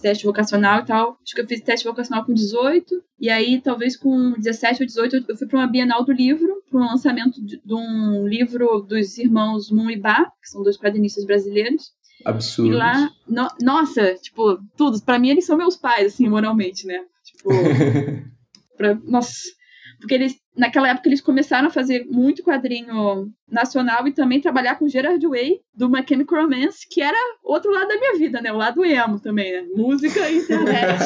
teste 0.00 0.24
vocacional 0.24 0.80
e 0.80 0.86
tal. 0.86 1.18
Acho 1.22 1.34
que 1.34 1.40
eu 1.40 1.46
fiz 1.46 1.60
teste 1.60 1.86
vocacional 1.86 2.24
com 2.24 2.32
18. 2.32 3.02
E 3.20 3.28
aí, 3.28 3.60
talvez 3.60 3.96
com 3.96 4.32
17 4.32 4.82
ou 4.82 4.86
18, 4.86 5.24
eu 5.28 5.36
fui 5.36 5.46
para 5.46 5.58
uma 5.58 5.66
Bienal 5.66 6.04
do 6.04 6.12
Livro, 6.12 6.62
para 6.70 6.80
um 6.80 6.86
lançamento 6.86 7.44
de, 7.44 7.60
de, 7.64 7.74
um 7.74 8.26
livro 8.26 8.80
dos 8.82 9.18
irmãos 9.18 9.70
Moon 9.70 9.90
e 9.90 9.98
Ba, 9.98 10.24
que 10.40 10.48
são 10.48 10.62
dois 10.62 10.76
quadrinistas 10.76 11.24
brasileiros. 11.24 11.92
Absurdo. 12.24 12.72
E 12.72 12.76
lá, 12.76 13.10
no, 13.28 13.48
nossa, 13.60 14.14
tipo, 14.14 14.58
tudo. 14.76 15.00
Para 15.02 15.18
mim, 15.18 15.30
eles 15.30 15.46
são 15.46 15.56
meus 15.56 15.76
pais, 15.76 16.14
assim, 16.14 16.28
moralmente, 16.28 16.86
né? 16.86 17.00
Tipo, 17.24 17.50
pra, 18.76 18.94
nossa. 19.04 19.32
Porque 20.00 20.14
eles, 20.14 20.36
naquela 20.58 20.88
época, 20.88 21.08
eles 21.08 21.20
começaram 21.20 21.68
a 21.68 21.70
fazer 21.70 22.04
muito 22.10 22.42
quadrinho 22.42 23.32
nacional 23.48 24.06
e 24.06 24.12
também 24.12 24.40
trabalhar 24.40 24.74
com 24.74 24.88
Gerard 24.88 25.24
Way, 25.24 25.60
do 25.74 25.88
My 25.88 26.04
Chemical 26.06 26.42
Romance, 26.42 26.86
que 26.90 27.00
era 27.00 27.16
outro 27.44 27.70
lado 27.70 27.88
da 27.88 27.96
minha 27.96 28.18
vida, 28.18 28.40
né? 28.40 28.52
O 28.52 28.56
lado 28.56 28.84
emo 28.84 29.20
também, 29.20 29.52
né? 29.52 29.66
Música 29.74 30.28
e 30.28 30.38
internet. 30.42 31.00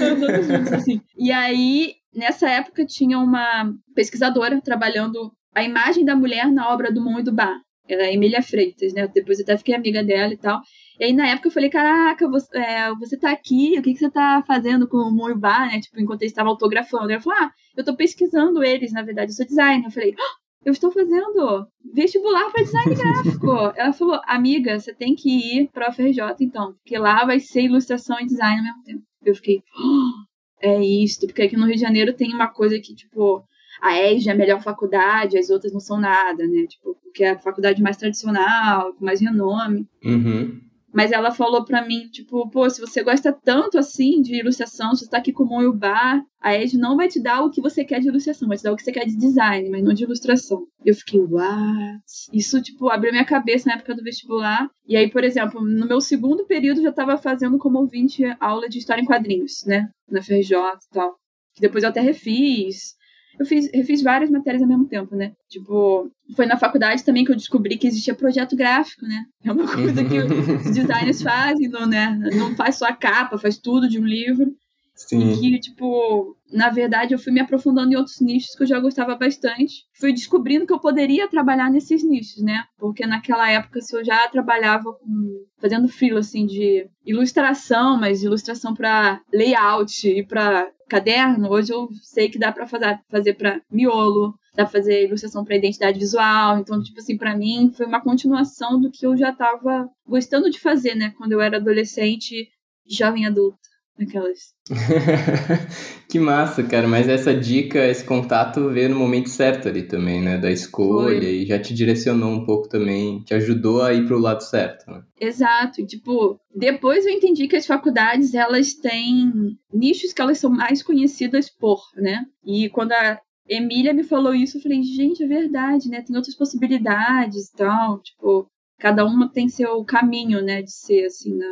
andando 0.00 0.42
juntos, 0.42 0.72
assim. 0.72 1.00
E 1.16 1.30
aí, 1.30 1.94
nessa 2.14 2.48
época, 2.48 2.86
tinha 2.86 3.18
uma 3.18 3.72
pesquisadora 3.94 4.60
trabalhando 4.60 5.30
a 5.54 5.62
imagem 5.62 6.04
da 6.04 6.16
mulher 6.16 6.50
na 6.50 6.72
obra 6.72 6.90
do 6.90 7.02
Mon 7.02 7.20
e 7.20 7.22
do 7.22 7.32
Bar. 7.32 7.60
Era 7.88 8.04
a 8.04 8.12
Emília 8.12 8.42
Freitas, 8.42 8.92
né? 8.94 9.06
Depois 9.06 9.38
eu 9.38 9.44
até 9.44 9.56
fiquei 9.56 9.74
amiga 9.74 10.02
dela 10.02 10.32
e 10.32 10.36
tal. 10.36 10.60
E 10.98 11.04
aí, 11.04 11.12
na 11.12 11.28
época, 11.28 11.48
eu 11.48 11.52
falei, 11.52 11.68
caraca, 11.68 12.28
você, 12.28 12.56
é, 12.56 12.94
você 12.94 13.18
tá 13.18 13.30
aqui, 13.30 13.78
o 13.78 13.82
que, 13.82 13.92
que 13.92 13.98
você 13.98 14.10
tá 14.10 14.42
fazendo 14.46 14.88
com 14.88 14.96
o 14.98 15.12
Moibá, 15.12 15.66
né? 15.66 15.80
Tipo, 15.80 16.00
enquanto 16.00 16.22
ele 16.22 16.30
estava 16.30 16.48
autografando. 16.48 17.10
Ela 17.10 17.20
falou, 17.20 17.38
ah, 17.40 17.50
eu 17.76 17.84
tô 17.84 17.94
pesquisando 17.94 18.64
eles, 18.64 18.92
na 18.92 19.02
verdade, 19.02 19.30
eu 19.30 19.36
sou 19.36 19.46
designer. 19.46 19.86
Eu 19.86 19.90
falei, 19.90 20.14
ah, 20.18 20.36
eu 20.64 20.72
estou 20.72 20.90
fazendo 20.90 21.66
vestibular 21.94 22.50
para 22.50 22.64
design 22.64 22.94
gráfico. 22.96 23.72
Ela 23.76 23.92
falou, 23.92 24.20
amiga, 24.26 24.78
você 24.78 24.94
tem 24.94 25.14
que 25.14 25.28
ir 25.60 25.70
pra 25.70 25.90
UFRJ, 25.90 26.20
então, 26.40 26.72
porque 26.74 26.98
lá 26.98 27.24
vai 27.24 27.38
ser 27.38 27.62
ilustração 27.62 28.18
e 28.20 28.26
design 28.26 28.58
ao 28.58 28.64
mesmo 28.64 28.82
tempo. 28.82 29.02
Eu 29.24 29.34
fiquei, 29.34 29.62
oh, 29.78 30.26
é 30.60 30.82
isso, 30.82 31.20
porque 31.26 31.42
aqui 31.42 31.56
no 31.56 31.66
Rio 31.66 31.74
de 31.74 31.80
Janeiro 31.80 32.14
tem 32.14 32.32
uma 32.32 32.48
coisa 32.48 32.78
que, 32.80 32.94
tipo, 32.94 33.44
a 33.80 34.00
ESG 34.00 34.28
é 34.28 34.32
a 34.32 34.36
melhor 34.36 34.62
faculdade, 34.62 35.38
as 35.38 35.50
outras 35.50 35.72
não 35.72 35.80
são 35.80 36.00
nada, 36.00 36.46
né? 36.46 36.66
Tipo, 36.66 36.96
porque 37.02 37.24
é 37.24 37.30
a 37.30 37.38
faculdade 37.38 37.82
mais 37.82 37.96
tradicional, 37.96 38.92
com 38.94 39.04
mais 39.04 39.20
renome. 39.20 39.86
Uhum. 40.04 40.60
Mas 40.96 41.12
ela 41.12 41.30
falou 41.30 41.62
para 41.62 41.86
mim, 41.86 42.08
tipo, 42.08 42.48
pô, 42.48 42.70
se 42.70 42.80
você 42.80 43.02
gosta 43.02 43.30
tanto 43.30 43.76
assim 43.76 44.22
de 44.22 44.34
ilustração, 44.36 44.94
se 44.94 45.04
você 45.04 45.10
tá 45.10 45.18
aqui 45.18 45.30
com 45.30 45.44
o 45.44 45.70
bar, 45.70 46.24
a 46.40 46.54
Ed 46.54 46.78
não 46.78 46.96
vai 46.96 47.06
te 47.06 47.20
dar 47.20 47.42
o 47.42 47.50
que 47.50 47.60
você 47.60 47.84
quer 47.84 48.00
de 48.00 48.08
ilustração, 48.08 48.48
vai 48.48 48.56
te 48.56 48.62
dar 48.62 48.72
o 48.72 48.76
que 48.76 48.82
você 48.82 48.90
quer 48.90 49.04
de 49.04 49.14
design, 49.14 49.68
mas 49.68 49.84
não 49.84 49.92
de 49.92 50.04
ilustração. 50.04 50.66
Eu 50.82 50.94
fiquei, 50.94 51.20
what? 51.20 52.00
Isso, 52.32 52.62
tipo, 52.62 52.88
abriu 52.88 53.12
minha 53.12 53.26
cabeça 53.26 53.68
na 53.68 53.74
época 53.74 53.94
do 53.94 54.02
vestibular. 54.02 54.70
E 54.88 54.96
aí, 54.96 55.10
por 55.10 55.22
exemplo, 55.22 55.60
no 55.60 55.86
meu 55.86 56.00
segundo 56.00 56.46
período 56.46 56.80
já 56.80 56.90
tava 56.90 57.18
fazendo 57.18 57.58
como 57.58 57.78
ouvinte 57.78 58.24
aula 58.40 58.66
de 58.66 58.78
história 58.78 59.02
em 59.02 59.06
quadrinhos, 59.06 59.64
né? 59.66 59.90
Na 60.10 60.22
FRJ 60.22 60.56
e 60.56 60.94
tal. 60.94 61.14
Que 61.54 61.60
depois 61.60 61.84
eu 61.84 61.90
até 61.90 62.00
refiz 62.00 62.94
eu 63.38 63.46
fiz, 63.46 63.70
refiz 63.72 64.02
várias 64.02 64.30
matérias 64.30 64.62
ao 64.62 64.68
mesmo 64.68 64.86
tempo, 64.86 65.14
né? 65.14 65.32
Tipo, 65.48 66.10
foi 66.34 66.46
na 66.46 66.56
faculdade 66.56 67.04
também 67.04 67.24
que 67.24 67.32
eu 67.32 67.36
descobri 67.36 67.76
que 67.76 67.86
existia 67.86 68.14
projeto 68.14 68.56
gráfico, 68.56 69.06
né? 69.06 69.24
É 69.44 69.52
uma 69.52 69.72
coisa 69.72 70.04
que 70.04 70.18
os 70.18 70.64
designers 70.74 71.22
fazem, 71.22 71.68
não, 71.68 71.86
né? 71.86 72.18
Não 72.34 72.54
faz 72.56 72.76
só 72.76 72.86
a 72.86 72.92
capa, 72.92 73.38
faz 73.38 73.58
tudo 73.58 73.88
de 73.88 74.00
um 74.00 74.04
livro. 74.04 74.54
Sim. 74.96 75.38
Que, 75.38 75.60
tipo, 75.60 76.34
na 76.50 76.70
verdade, 76.70 77.12
eu 77.12 77.18
fui 77.18 77.30
me 77.30 77.40
aprofundando 77.40 77.92
em 77.92 77.96
outros 77.96 78.18
nichos 78.20 78.54
que 78.54 78.62
eu 78.62 78.66
já 78.66 78.80
gostava 78.80 79.14
bastante. 79.14 79.84
Fui 79.92 80.12
descobrindo 80.12 80.66
que 80.66 80.72
eu 80.72 80.80
poderia 80.80 81.28
trabalhar 81.28 81.70
nesses 81.70 82.02
nichos, 82.02 82.42
né? 82.42 82.64
Porque 82.78 83.06
naquela 83.06 83.50
época, 83.50 83.80
se 83.82 83.94
eu 83.94 84.02
já 84.02 84.26
trabalhava 84.28 84.94
com, 84.94 85.44
fazendo 85.58 85.86
freela, 85.86 86.20
assim, 86.20 86.46
de 86.46 86.88
ilustração, 87.04 88.00
mas 88.00 88.22
ilustração 88.22 88.74
para 88.74 89.20
layout 89.32 90.08
e 90.08 90.24
para 90.26 90.70
caderno, 90.88 91.50
hoje 91.50 91.72
eu 91.72 91.88
sei 92.02 92.30
que 92.30 92.38
dá 92.38 92.50
para 92.50 92.66
fazer, 92.66 92.98
fazer 93.10 93.34
para 93.34 93.60
miolo, 93.70 94.34
dá 94.54 94.64
pra 94.64 94.72
fazer 94.72 95.04
ilustração 95.04 95.44
para 95.44 95.56
identidade 95.56 95.98
visual. 95.98 96.58
Então, 96.58 96.82
tipo 96.82 96.98
assim, 97.00 97.18
para 97.18 97.36
mim 97.36 97.70
foi 97.76 97.84
uma 97.84 98.00
continuação 98.00 98.80
do 98.80 98.90
que 98.90 99.04
eu 99.04 99.14
já 99.14 99.28
estava 99.30 99.88
gostando 100.06 100.48
de 100.48 100.58
fazer, 100.58 100.94
né? 100.94 101.12
Quando 101.18 101.32
eu 101.32 101.40
era 101.40 101.58
adolescente, 101.58 102.48
jovem 102.88 103.26
adulta. 103.26 103.75
Aquelas. 103.98 104.54
que 106.08 106.18
massa, 106.18 106.62
cara. 106.62 106.86
Mas 106.86 107.08
essa 107.08 107.34
dica, 107.34 107.86
esse 107.86 108.04
contato 108.04 108.68
veio 108.68 108.90
no 108.90 108.98
momento 108.98 109.30
certo 109.30 109.68
ali 109.68 109.82
também, 109.82 110.20
né? 110.22 110.36
Da 110.36 110.50
escolha 110.50 111.20
Foi. 111.20 111.24
e 111.24 111.46
já 111.46 111.58
te 111.58 111.72
direcionou 111.72 112.30
um 112.30 112.44
pouco 112.44 112.68
também, 112.68 113.22
te 113.22 113.32
ajudou 113.32 113.82
a 113.82 113.94
ir 113.94 114.06
pro 114.06 114.18
lado 114.18 114.42
certo, 114.42 114.90
né? 114.90 115.02
Exato. 115.18 115.84
Tipo, 115.86 116.38
depois 116.54 117.06
eu 117.06 117.12
entendi 117.12 117.48
que 117.48 117.56
as 117.56 117.66
faculdades, 117.66 118.34
elas 118.34 118.74
têm 118.74 119.56
nichos 119.72 120.12
que 120.12 120.20
elas 120.20 120.38
são 120.38 120.50
mais 120.50 120.82
conhecidas 120.82 121.48
por, 121.48 121.80
né? 121.96 122.26
E 122.44 122.68
quando 122.68 122.92
a 122.92 123.18
Emília 123.48 123.94
me 123.94 124.02
falou 124.02 124.34
isso, 124.34 124.58
eu 124.58 124.62
falei, 124.62 124.82
gente, 124.82 125.22
é 125.22 125.26
verdade, 125.26 125.88
né? 125.88 126.02
Tem 126.02 126.16
outras 126.16 126.34
possibilidades 126.34 127.48
e 127.48 127.56
tal. 127.56 128.00
Tipo, 128.00 128.46
cada 128.78 129.06
uma 129.06 129.30
tem 129.30 129.48
seu 129.48 129.82
caminho, 129.84 130.42
né? 130.42 130.60
De 130.60 130.72
ser, 130.72 131.06
assim, 131.06 131.34
na, 131.34 131.46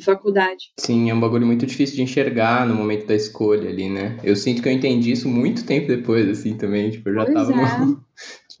faculdade. 0.00 0.72
Sim, 0.78 1.10
é 1.10 1.14
um 1.14 1.20
bagulho 1.20 1.46
muito 1.46 1.66
difícil 1.66 1.96
de 1.96 2.02
enxergar 2.02 2.66
no 2.66 2.74
momento 2.74 3.06
da 3.06 3.14
escolha 3.14 3.68
ali, 3.68 3.88
né? 3.88 4.18
Eu 4.22 4.36
sinto 4.36 4.62
que 4.62 4.68
eu 4.68 4.72
entendi 4.72 5.12
isso 5.12 5.28
muito 5.28 5.64
tempo 5.64 5.88
depois, 5.88 6.28
assim, 6.28 6.56
também. 6.56 6.90
Tipo, 6.90 7.10
eu 7.10 7.14
já 7.14 7.24
pois 7.24 7.34
tava 7.34 7.52
é. 7.52 7.78
no, 7.78 8.04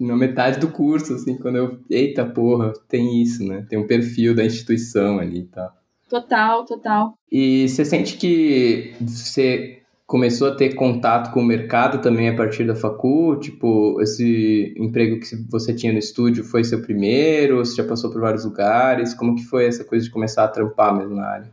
na 0.00 0.16
metade 0.16 0.60
do 0.60 0.68
curso, 0.68 1.14
assim, 1.14 1.36
quando 1.38 1.56
eu. 1.56 1.78
Eita 1.90 2.24
porra, 2.24 2.72
tem 2.88 3.22
isso, 3.22 3.44
né? 3.44 3.66
Tem 3.68 3.78
um 3.78 3.86
perfil 3.86 4.34
da 4.34 4.44
instituição 4.44 5.18
ali 5.18 5.40
e 5.40 5.46
tal. 5.46 5.72
Total, 6.08 6.64
total. 6.64 7.14
E 7.30 7.68
você 7.68 7.84
sente 7.84 8.16
que 8.16 8.94
você 9.00 9.83
começou 10.06 10.48
a 10.48 10.54
ter 10.54 10.74
contato 10.74 11.32
com 11.32 11.40
o 11.40 11.44
mercado 11.44 12.00
também 12.00 12.28
a 12.28 12.36
partir 12.36 12.64
da 12.64 12.74
facul? 12.74 13.38
Tipo, 13.38 14.00
esse 14.00 14.74
emprego 14.76 15.18
que 15.18 15.36
você 15.50 15.74
tinha 15.74 15.92
no 15.92 15.98
estúdio 15.98 16.44
foi 16.44 16.64
seu 16.64 16.82
primeiro? 16.82 17.58
Você 17.58 17.76
já 17.76 17.84
passou 17.84 18.10
por 18.10 18.20
vários 18.20 18.44
lugares? 18.44 19.14
Como 19.14 19.34
que 19.34 19.44
foi 19.44 19.66
essa 19.66 19.84
coisa 19.84 20.04
de 20.04 20.10
começar 20.10 20.44
a 20.44 20.48
trampar 20.48 20.96
mesmo 20.96 21.14
na 21.14 21.26
área? 21.26 21.52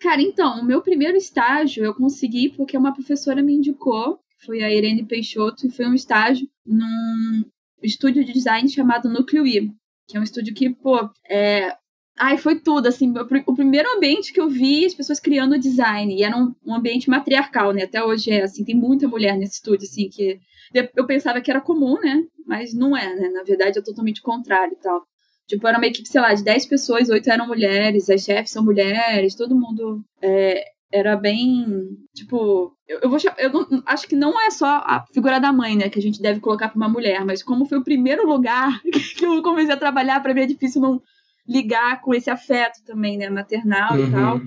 Cara, 0.00 0.22
então, 0.22 0.60
o 0.60 0.64
meu 0.64 0.80
primeiro 0.80 1.16
estágio 1.16 1.84
eu 1.84 1.94
consegui 1.94 2.50
porque 2.50 2.76
uma 2.76 2.94
professora 2.94 3.42
me 3.42 3.54
indicou, 3.54 4.20
foi 4.44 4.62
a 4.62 4.72
Irene 4.72 5.04
Peixoto, 5.04 5.66
e 5.66 5.70
foi 5.70 5.86
um 5.86 5.94
estágio 5.94 6.48
num 6.64 7.44
estúdio 7.82 8.24
de 8.24 8.32
design 8.32 8.68
chamado 8.68 9.08
Núcleo 9.08 9.46
I, 9.46 9.72
que 10.06 10.16
é 10.16 10.20
um 10.20 10.22
estúdio 10.22 10.54
que, 10.54 10.70
pô, 10.70 11.10
é, 11.28 11.76
Ai, 12.18 12.36
foi 12.36 12.58
tudo, 12.58 12.88
assim, 12.88 13.14
o 13.46 13.54
primeiro 13.54 13.88
ambiente 13.96 14.32
que 14.32 14.40
eu 14.40 14.48
vi 14.48 14.84
as 14.84 14.92
pessoas 14.92 15.20
criando 15.20 15.58
design, 15.58 16.12
e 16.12 16.24
era 16.24 16.36
um, 16.36 16.52
um, 16.66 16.74
ambiente 16.74 17.08
matriarcal, 17.08 17.72
né, 17.72 17.84
até 17.84 18.02
hoje 18.02 18.30
é, 18.30 18.42
assim, 18.42 18.64
tem 18.64 18.74
muita 18.74 19.06
mulher 19.06 19.36
nesse 19.36 19.54
estúdio, 19.54 19.86
assim, 19.88 20.08
que 20.08 20.40
eu 20.96 21.06
pensava 21.06 21.40
que 21.40 21.50
era 21.50 21.60
comum, 21.60 21.98
né, 22.00 22.24
mas 22.44 22.74
não 22.74 22.96
é, 22.96 23.14
né, 23.14 23.28
na 23.28 23.44
verdade 23.44 23.78
é 23.78 23.82
totalmente 23.82 24.20
contrário 24.20 24.72
e 24.72 24.82
tal. 24.82 25.02
Tipo, 25.46 25.66
era 25.66 25.78
uma 25.78 25.86
equipe, 25.86 26.08
sei 26.08 26.20
lá, 26.20 26.34
de 26.34 26.42
10 26.42 26.66
pessoas, 26.66 27.08
8 27.08 27.30
eram 27.30 27.46
mulheres, 27.46 28.10
as 28.10 28.22
chefes 28.22 28.50
são 28.50 28.64
mulheres, 28.64 29.34
todo 29.34 29.58
mundo 29.58 30.04
é, 30.20 30.64
era 30.92 31.16
bem, 31.16 31.86
tipo, 32.14 32.72
eu, 32.86 32.98
eu 33.02 33.08
vou 33.08 33.18
eu 33.38 33.52
não, 33.52 33.82
acho 33.86 34.08
que 34.08 34.16
não 34.16 34.40
é 34.40 34.50
só 34.50 34.66
a 34.66 35.04
figura 35.14 35.38
da 35.38 35.52
mãe, 35.52 35.76
né, 35.76 35.88
que 35.88 35.98
a 35.98 36.02
gente 36.02 36.20
deve 36.20 36.40
colocar 36.40 36.68
para 36.68 36.76
uma 36.76 36.88
mulher, 36.88 37.24
mas 37.24 37.42
como 37.42 37.64
foi 37.64 37.78
o 37.78 37.84
primeiro 37.84 38.26
lugar 38.26 38.80
que 39.16 39.24
eu 39.24 39.40
comecei 39.42 39.72
a 39.72 39.78
trabalhar, 39.78 40.20
para 40.20 40.34
mim 40.34 40.40
é 40.40 40.46
difícil 40.46 40.82
não 40.82 41.00
ligar 41.48 42.00
com 42.02 42.14
esse 42.14 42.30
afeto 42.30 42.84
também, 42.84 43.16
né, 43.16 43.30
maternal 43.30 43.96
uhum. 43.96 44.06
e 44.06 44.10
tal. 44.10 44.40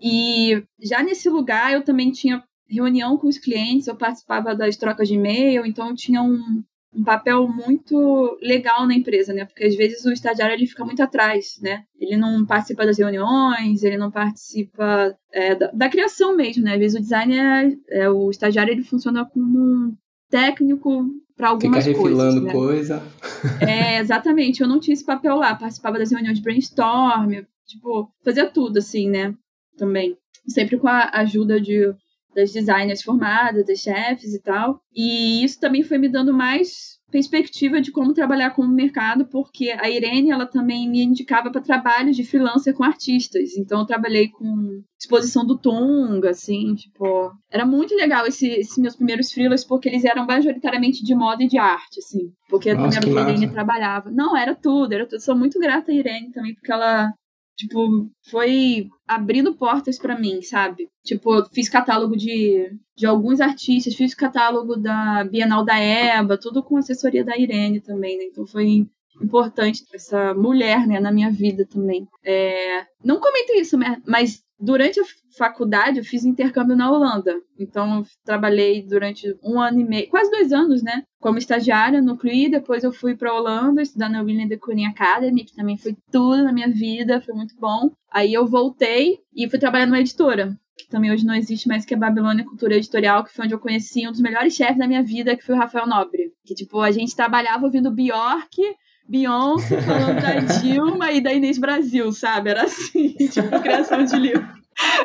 E 0.00 0.62
já 0.80 1.02
nesse 1.02 1.28
lugar 1.28 1.72
eu 1.72 1.84
também 1.84 2.10
tinha 2.10 2.42
reunião 2.68 3.16
com 3.16 3.26
os 3.26 3.38
clientes, 3.38 3.86
eu 3.86 3.96
participava 3.96 4.54
das 4.54 4.76
trocas 4.76 5.08
de 5.08 5.14
e-mail, 5.14 5.66
então 5.66 5.88
eu 5.88 5.94
tinha 5.94 6.22
um, 6.22 6.62
um 6.94 7.02
papel 7.02 7.48
muito 7.48 8.38
legal 8.42 8.86
na 8.86 8.94
empresa, 8.94 9.32
né? 9.32 9.44
Porque 9.44 9.64
às 9.64 9.74
vezes 9.74 10.04
o 10.04 10.12
estagiário 10.12 10.54
ele 10.54 10.66
fica 10.66 10.84
muito 10.84 11.02
atrás, 11.02 11.58
né? 11.62 11.84
Ele 11.98 12.16
não 12.16 12.44
participa 12.44 12.84
das 12.84 12.98
reuniões, 12.98 13.82
ele 13.82 13.96
não 13.96 14.10
participa 14.10 15.16
é, 15.32 15.54
da, 15.54 15.70
da, 15.72 15.88
criação 15.88 16.36
mesmo, 16.36 16.64
né? 16.64 16.74
Às 16.74 16.78
vezes 16.78 16.98
o 16.98 17.02
design 17.02 17.38
é, 17.38 17.76
é, 17.90 18.10
o 18.10 18.30
estagiário 18.30 18.72
ele 18.72 18.82
funciona 18.82 19.24
como 19.24 19.96
técnico 20.30 21.06
para 21.36 21.50
algumas 21.50 21.84
Fica 21.84 21.96
refilando 21.96 22.50
coisas, 22.50 23.00
né? 23.00 23.02
coisa. 23.02 23.66
É, 23.66 23.98
exatamente. 24.00 24.60
Eu 24.60 24.68
não 24.68 24.80
tinha 24.80 24.94
esse 24.94 25.04
papel 25.04 25.36
lá. 25.36 25.54
Participava 25.54 25.98
das 25.98 26.10
reuniões 26.10 26.38
de 26.38 26.44
brainstorm, 26.44 27.42
tipo, 27.66 28.10
fazia 28.24 28.46
tudo, 28.50 28.78
assim, 28.78 29.08
né? 29.08 29.34
Também. 29.76 30.16
Sempre 30.46 30.78
com 30.78 30.88
a 30.88 31.10
ajuda 31.14 31.60
de, 31.60 31.94
das 32.34 32.52
designers 32.52 33.02
formadas, 33.02 33.66
das 33.66 33.78
chefes 33.78 34.34
e 34.34 34.40
tal. 34.40 34.82
E 34.92 35.44
isso 35.44 35.60
também 35.60 35.82
foi 35.82 35.98
me 35.98 36.08
dando 36.08 36.34
mais 36.34 36.97
perspectiva 37.10 37.80
de 37.80 37.90
como 37.90 38.12
trabalhar 38.12 38.50
com 38.50 38.62
o 38.62 38.68
mercado, 38.68 39.26
porque 39.26 39.70
a 39.70 39.88
Irene 39.88 40.30
ela 40.30 40.46
também 40.46 40.88
me 40.88 41.02
indicava 41.02 41.50
para 41.50 41.60
trabalhos 41.60 42.16
de 42.16 42.24
freelancer 42.24 42.74
com 42.74 42.84
artistas. 42.84 43.56
Então 43.56 43.80
eu 43.80 43.86
trabalhei 43.86 44.28
com 44.28 44.82
exposição 44.98 45.44
do 45.44 45.56
Tunga, 45.56 46.30
assim, 46.30 46.74
tipo, 46.74 47.32
era 47.50 47.64
muito 47.64 47.94
legal 47.94 48.26
esses 48.26 48.48
esse 48.58 48.80
meus 48.80 48.96
primeiros 48.96 49.32
freelas 49.32 49.64
porque 49.64 49.88
eles 49.88 50.04
eram 50.04 50.26
majoritariamente 50.26 51.04
de 51.04 51.14
moda 51.14 51.42
e 51.42 51.48
de 51.48 51.58
arte, 51.58 52.00
assim, 52.00 52.30
porque 52.48 52.74
Nossa, 52.74 53.00
também 53.00 53.14
que 53.14 53.18
a 53.18 53.30
Irene 53.30 53.50
trabalhava. 53.50 54.10
Não, 54.10 54.36
era 54.36 54.54
tudo, 54.54 54.92
era 54.92 55.06
tudo. 55.06 55.20
Sou 55.20 55.36
muito 55.36 55.58
grata 55.58 55.90
a 55.90 55.94
Irene 55.94 56.32
também 56.32 56.54
porque 56.54 56.72
ela 56.72 57.12
tipo, 57.58 58.08
foi 58.30 58.88
abrindo 59.06 59.54
portas 59.56 59.98
pra 59.98 60.18
mim, 60.18 60.40
sabe? 60.42 60.88
Tipo, 61.04 61.44
fiz 61.52 61.68
catálogo 61.68 62.16
de, 62.16 62.70
de 62.96 63.04
alguns 63.04 63.40
artistas, 63.40 63.96
fiz 63.96 64.14
catálogo 64.14 64.76
da 64.76 65.24
Bienal 65.24 65.64
da 65.64 65.76
Eba, 65.76 66.38
tudo 66.38 66.62
com 66.62 66.76
assessoria 66.76 67.24
da 67.24 67.36
Irene 67.36 67.80
também, 67.80 68.16
né? 68.16 68.24
Então 68.24 68.46
foi 68.46 68.86
importante 69.22 69.84
essa 69.94 70.34
mulher, 70.34 70.86
né, 70.86 71.00
na 71.00 71.12
minha 71.12 71.30
vida 71.30 71.66
também. 71.66 72.06
É, 72.24 72.86
não 73.04 73.20
comentei 73.20 73.60
isso, 73.60 73.76
né, 73.76 74.00
mas 74.06 74.42
durante 74.58 74.98
a 75.00 75.04
faculdade 75.36 75.98
eu 75.98 76.04
fiz 76.04 76.24
intercâmbio 76.24 76.76
na 76.76 76.90
Holanda. 76.90 77.34
Então 77.58 77.98
eu 77.98 78.06
trabalhei 78.24 78.82
durante 78.82 79.36
um 79.42 79.60
ano 79.60 79.80
e 79.80 79.84
meio, 79.84 80.08
quase 80.08 80.30
dois 80.30 80.52
anos, 80.52 80.82
né, 80.82 81.04
como 81.20 81.38
estagiária 81.38 82.02
no 82.02 82.16
CRI. 82.16 82.50
Depois 82.50 82.82
eu 82.82 82.92
fui 82.92 83.16
para 83.16 83.34
Holanda 83.34 83.82
estudar 83.82 84.08
na 84.08 84.22
William 84.22 84.48
de 84.48 84.56
Kooning 84.56 84.86
Academy, 84.86 85.44
que 85.44 85.54
também 85.54 85.76
foi 85.76 85.96
tudo 86.10 86.42
na 86.42 86.52
minha 86.52 86.68
vida, 86.68 87.20
foi 87.20 87.34
muito 87.34 87.54
bom. 87.58 87.90
Aí 88.10 88.34
eu 88.34 88.46
voltei 88.46 89.18
e 89.34 89.48
fui 89.48 89.58
trabalhar 89.58 89.86
numa 89.86 90.00
editora. 90.00 90.58
Que 90.76 90.88
também 90.88 91.10
hoje 91.10 91.26
não 91.26 91.34
existe 91.34 91.66
mais, 91.66 91.84
que 91.84 91.92
é 91.92 91.96
Babilônia 91.96 92.44
Cultura 92.44 92.76
Editorial, 92.76 93.24
que 93.24 93.32
foi 93.32 93.46
onde 93.46 93.54
eu 93.54 93.58
conheci 93.58 94.06
um 94.06 94.12
dos 94.12 94.20
melhores 94.20 94.54
chefes 94.54 94.78
da 94.78 94.86
minha 94.86 95.02
vida, 95.02 95.36
que 95.36 95.42
foi 95.42 95.56
o 95.56 95.58
Rafael 95.58 95.88
Nobre. 95.88 96.32
Que, 96.44 96.54
tipo, 96.54 96.80
a 96.80 96.92
gente 96.92 97.16
trabalhava 97.16 97.64
ouvindo 97.64 97.90
Bjork, 97.90 98.62
Beyoncé 99.08 99.80
falando 99.80 100.20
da 100.20 100.34
Dilma 100.60 101.10
e 101.10 101.20
da 101.20 101.32
Inês 101.32 101.58
Brasil, 101.58 102.12
sabe? 102.12 102.50
Era 102.50 102.64
assim, 102.64 103.14
tipo, 103.32 103.60
criação 103.60 104.04
de 104.04 104.16
livro. 104.16 104.46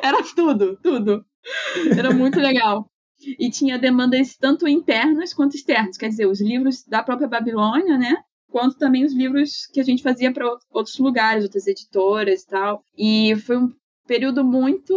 Era 0.01 0.22
tudo, 0.36 0.77
tudo. 0.83 1.25
Era 1.98 2.13
muito 2.13 2.39
legal. 2.39 2.86
E 3.39 3.50
tinha 3.50 3.79
demandas 3.79 4.36
tanto 4.36 4.67
internas 4.67 5.33
quanto 5.33 5.55
externas, 5.55 5.98
quer 5.98 6.10
dizer, 6.10 6.27
os 6.27 6.41
livros 6.41 6.83
da 6.83 7.01
própria 7.01 7.27
Babilônia, 7.27 7.98
né? 7.98 8.17
Quanto 8.51 8.77
também 8.77 9.05
os 9.05 9.13
livros 9.13 9.65
que 9.74 9.79
a 9.79 9.83
gente 9.83 10.03
fazia 10.03 10.31
para 10.31 10.45
outros 10.72 11.00
lugares, 11.00 11.43
outras 11.43 11.65
editoras 11.65 12.41
e 12.41 12.48
tal. 12.48 12.83
E 12.98 13.36
foi 13.38 13.57
um 13.57 13.69
período 14.05 14.43
muito 14.43 14.93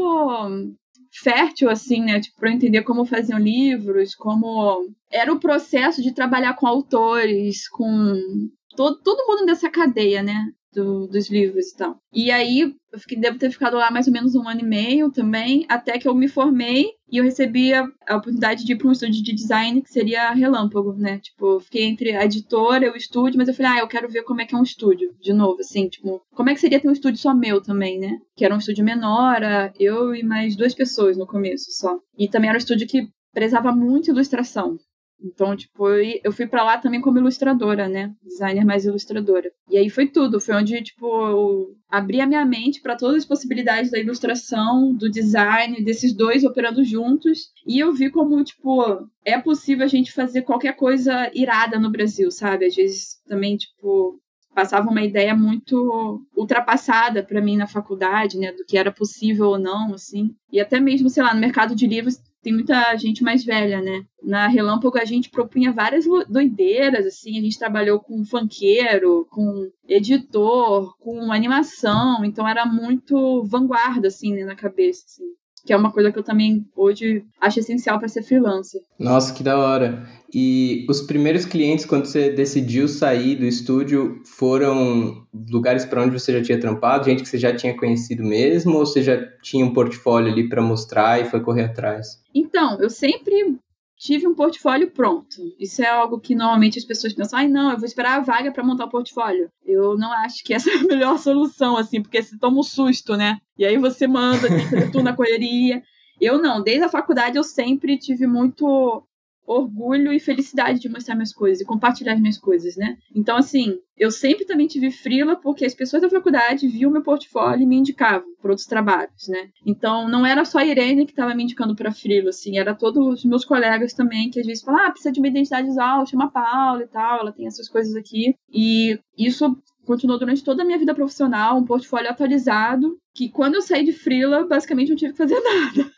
fértil, 1.23 1.71
assim, 1.71 2.01
né? 2.01 2.21
Tipo, 2.21 2.41
para 2.41 2.53
entender 2.53 2.83
como 2.83 3.07
faziam 3.07 3.39
livros, 3.39 4.15
como 4.15 4.91
era 5.11 5.33
o 5.33 5.41
processo 5.41 6.03
de 6.03 6.13
trabalhar 6.13 6.55
com 6.55 6.67
autores, 6.67 7.69
com 7.69 8.51
todo, 8.77 9.01
todo 9.03 9.27
mundo 9.27 9.47
dessa 9.47 9.71
cadeia, 9.71 10.23
né? 10.23 10.53
Do, 10.73 11.07
dos 11.07 11.31
livros 11.31 11.71
e 11.71 11.77
tal. 11.77 11.97
E 12.13 12.31
aí, 12.31 12.75
eu 12.93 12.99
fiquei, 12.99 13.19
devo 13.19 13.39
ter 13.39 13.51
ficado 13.51 13.79
lá 13.79 13.91
mais 13.91 14.07
ou 14.07 14.13
menos 14.13 14.35
um 14.35 14.47
ano 14.47 14.61
e 14.61 14.65
meio 14.65 15.11
também, 15.11 15.65
até 15.71 15.99
que 15.99 16.07
eu 16.07 16.15
me 16.15 16.29
formei 16.29 16.91
e 17.11 17.17
eu 17.17 17.25
recebi 17.25 17.73
a, 17.73 17.89
a 18.07 18.17
oportunidade 18.17 18.63
de 18.63 18.73
ir 18.73 18.77
para 18.77 18.89
um 18.89 18.93
estúdio 18.93 19.23
de 19.23 19.35
design 19.35 19.81
que 19.81 19.91
seria 19.91 20.33
Relâmpago, 20.33 20.93
né? 20.93 21.19
Tipo, 21.19 21.61
fiquei 21.61 21.85
entre 21.85 22.15
a 22.15 22.27
editora 22.27 22.85
e 22.85 22.91
o 22.91 22.97
estúdio, 22.97 23.39
mas 23.39 23.49
eu 23.49 23.55
falei, 23.55 23.73
ah, 23.73 23.79
eu 23.81 23.89
quero 23.89 24.09
ver 24.09 24.23
como 24.25 24.43
é 24.43 24.45
que 24.45 24.55
é 24.55 24.59
um 24.59 24.63
estúdio, 24.63 25.15
de 25.19 25.33
novo, 25.33 25.61
assim, 25.61 25.89
tipo, 25.89 26.21
como 26.35 26.51
é 26.51 26.55
que 26.55 26.61
seria 26.61 26.79
ter 26.79 26.89
um 26.89 26.93
estúdio 26.93 27.21
só 27.21 27.35
meu 27.35 27.63
também, 27.63 27.99
né? 27.99 28.19
Que 28.37 28.45
era 28.45 28.55
um 28.55 28.59
estúdio 28.59 28.85
menor, 28.85 29.41
eu 29.81 30.15
e 30.15 30.23
mais 30.23 30.57
duas 30.57 30.75
pessoas 30.75 31.17
no 31.17 31.27
começo 31.27 31.71
só. 31.71 31.99
E 32.19 32.29
também 32.29 32.51
era 32.51 32.57
um 32.57 32.61
estúdio 32.61 32.87
que 32.87 33.09
prezava 33.33 33.73
muito 33.73 34.11
ilustração. 34.11 34.79
Então, 35.23 35.57
tipo, 35.57 35.89
eu 35.89 36.31
fui 36.33 36.47
para 36.47 36.63
lá 36.63 36.79
também 36.79 37.01
como 37.01 37.19
ilustradora, 37.19 37.89
né? 37.89 38.13
Designer 38.23 38.65
mais 38.65 38.85
ilustradora. 38.85 39.51
E 39.71 39.77
aí 39.77 39.89
foi 39.89 40.07
tudo. 40.07 40.41
Foi 40.41 40.55
onde, 40.55 40.83
tipo, 40.83 41.07
eu 41.07 41.77
abri 41.89 42.21
a 42.21 42.27
minha 42.27 42.45
mente 42.45 42.81
para 42.81 42.97
todas 42.97 43.19
as 43.19 43.25
possibilidades 43.25 43.91
da 43.91 43.99
ilustração, 43.99 44.95
do 44.95 45.11
design, 45.11 45.83
desses 45.83 46.13
dois 46.13 46.45
operando 46.45 46.85
juntos. 46.85 47.51
E 47.67 47.79
eu 47.79 47.93
vi 47.93 48.11
como, 48.11 48.43
tipo, 48.45 49.09
é 49.25 49.39
possível 49.39 49.85
a 49.85 49.89
gente 49.89 50.13
fazer 50.13 50.43
qualquer 50.43 50.77
coisa 50.77 51.31
irada 51.35 51.79
no 51.79 51.91
Brasil, 51.91 52.31
sabe? 52.31 52.67
Às 52.67 52.75
vezes 52.77 53.17
também, 53.27 53.57
tipo, 53.57 54.21
passava 54.57 54.89
uma 54.89 55.03
ideia 55.03 55.35
muito 55.37 56.27
ultrapassada 56.35 57.23
para 57.23 57.43
mim 57.43 57.59
na 57.59 57.67
faculdade, 57.67 58.39
né, 58.39 58.53
do 58.53 58.65
que 58.65 58.79
era 58.79 58.91
possível 58.91 59.49
ou 59.49 59.59
não, 59.59 59.93
assim. 59.93 60.31
E 60.51 60.59
até 60.59 60.81
mesmo, 60.81 61.11
sei 61.11 61.23
lá, 61.23 61.35
no 61.35 61.41
mercado 61.41 61.75
de 61.75 61.87
livros 61.87 62.17
tem 62.47 62.55
muita 62.55 62.97
gente 62.97 63.25
mais 63.25 63.45
velha, 63.45 63.83
né? 63.83 64.07
Na 64.23 64.47
Relâmpago 64.47 64.97
a 64.99 65.05
gente 65.05 65.31
propunha 65.31 65.73
várias 65.73 66.05
doideiras, 66.29 67.05
assim, 67.05 67.37
a 67.37 67.43
gente 67.43 67.59
trabalhou 67.59 67.99
com 67.99 68.25
funkeiro, 68.25 69.27
com 69.33 69.69
editor, 69.89 70.97
com 71.01 71.33
animação, 71.33 72.25
então 72.25 72.47
era 72.47 72.65
muito 72.65 73.43
vanguarda, 73.47 74.07
assim, 74.07 74.33
né, 74.33 74.45
na 74.45 74.55
cabeça, 74.55 75.07
assim. 75.07 75.25
Que 75.67 75.73
é 75.73 75.77
uma 75.77 75.91
coisa 75.91 76.13
que 76.13 76.19
eu 76.19 76.23
também 76.23 76.65
hoje 76.77 77.25
acho 77.41 77.59
essencial 77.59 77.99
para 77.99 78.09
ser 78.09 78.23
freelancer. 78.23 78.81
Nossa, 78.99 79.35
que 79.35 79.43
da 79.43 79.59
hora. 79.59 80.07
E 80.33 80.87
os 80.89 81.03
primeiros 81.03 81.45
clientes, 81.45 81.85
quando 81.85 82.07
você 82.07 82.31
decidiu 82.31 82.87
sair 82.87 83.37
do 83.37 83.45
estúdio, 83.45 84.23
foram 84.25 85.27
lugares 85.51 85.85
para 85.85 86.03
onde 86.03 86.19
você 86.19 86.33
já 86.33 86.43
tinha 86.43 86.61
trampado, 86.61 87.05
gente 87.05 87.23
que 87.23 87.29
você 87.29 87.39
já 87.39 87.55
tinha 87.55 87.77
conhecido 87.77 88.23
mesmo, 88.23 88.77
ou 88.79 88.87
você 88.87 89.03
já 89.03 89.17
tinha 89.43 89.65
um 89.65 89.73
portfólio 89.73 90.33
ali 90.33 90.49
para 90.49 90.63
mostrar 90.63 91.21
e 91.21 91.25
foi 91.25 91.41
correr 91.41 91.65
atrás? 91.65 92.23
Então, 92.35 92.81
eu 92.81 92.89
sempre 92.89 93.57
tive 93.97 94.27
um 94.27 94.35
portfólio 94.35 94.91
pronto. 94.91 95.37
Isso 95.59 95.83
é 95.83 95.89
algo 95.89 96.21
que 96.21 96.35
normalmente 96.35 96.79
as 96.79 96.85
pessoas 96.85 97.13
pensam, 97.13 97.39
ai 97.39 97.49
não, 97.49 97.71
eu 97.71 97.79
vou 97.79 97.87
esperar 97.87 98.19
a 98.19 98.23
vaga 98.23 98.53
para 98.53 98.65
montar 98.65 98.85
o 98.85 98.91
portfólio. 98.91 99.51
Eu 99.65 99.97
não 99.97 100.13
acho 100.13 100.45
que 100.45 100.55
essa 100.55 100.71
é 100.71 100.77
a 100.77 100.85
melhor 100.85 101.19
solução, 101.19 101.77
assim, 101.77 102.03
porque 102.03 102.23
você 102.23 102.39
toma 102.39 102.61
um 102.61 102.63
susto, 102.63 103.17
né? 103.17 103.39
E 103.59 103.65
aí 103.65 103.79
você 103.79 104.07
manda, 104.07 104.49
tem 104.49 104.91
tudo 104.91 105.03
na 105.05 105.17
correria. 105.17 105.83
Eu 106.21 106.41
não, 106.41 106.63
desde 106.63 106.85
a 106.85 106.89
faculdade 106.89 107.37
eu 107.37 107.45
sempre 107.45 107.99
tive 107.99 108.27
muito 108.27 109.06
orgulho 109.47 110.13
e 110.13 110.21
felicidade 110.21 110.81
de 110.81 110.89
mostrar 110.89 111.15
minhas 111.15 111.33
coisas 111.33 111.61
e 111.61 111.65
compartilhar 111.65 112.15
as 112.15 112.21
minhas 112.21 112.39
coisas, 112.39 112.77
né? 112.77 112.97
Então, 113.15 113.37
assim, 113.37 113.79
eu 113.97 114.11
sempre 114.11 114.45
também 114.45 114.67
tive 114.67 114.91
frila 114.91 115.37
porque 115.37 115.65
as 115.65 115.75
pessoas 115.75 116.03
da 116.03 116.11
faculdade 116.11 116.69
viam 116.69 116.91
meu 116.91 117.03
portfólio 117.03 117.63
e 117.63 117.67
me 117.67 117.77
indicavam 117.77 118.27
para 118.41 118.51
outros 118.51 118.67
trabalhos, 118.67 119.29
né? 119.29 119.49
Então, 119.65 120.09
não 120.09 120.27
era 120.27 120.45
só 120.45 120.59
a 120.59 120.67
Irene 120.67 121.07
que 121.07 121.13
estava 121.13 121.35
me 121.35 121.45
indicando 121.45 121.75
para 121.75 121.93
frila, 121.93 122.31
assim, 122.31 122.59
era 122.59 122.75
todos 122.75 123.07
os 123.07 123.25
meus 123.25 123.45
colegas 123.45 123.95
também 123.95 124.31
que 124.31 124.41
às 124.41 124.47
vezes 124.47 124.63
falavam, 124.63 124.89
ah, 124.89 124.91
precisa 124.91 125.13
de 125.13 125.21
uma 125.21 125.29
identidade 125.29 125.67
visual, 125.67 126.07
chama 126.07 126.25
a 126.27 126.31
Paula 126.31 126.83
e 126.83 126.89
tal, 126.89 127.21
ela 127.21 127.33
tem 127.33 127.47
essas 127.47 127.69
coisas 127.69 127.95
aqui. 127.95 128.35
E 128.53 128.99
isso 129.17 129.57
continuou 129.87 130.19
durante 130.19 130.45
toda 130.45 130.63
a 130.63 130.67
minha 130.67 130.79
vida 130.79 130.95
profissional, 130.95 131.57
um 131.57 131.65
portfólio 131.65 132.11
atualizado, 132.11 132.99
que 133.15 133.29
quando 133.29 133.55
eu 133.55 133.63
saí 133.63 133.85
de 133.85 133.93
frila, 133.93 134.47
basicamente 134.47 134.91
não 134.91 134.97
tive 134.97 135.13
que 135.13 135.19
fazer 135.19 135.39
nada. 135.41 135.91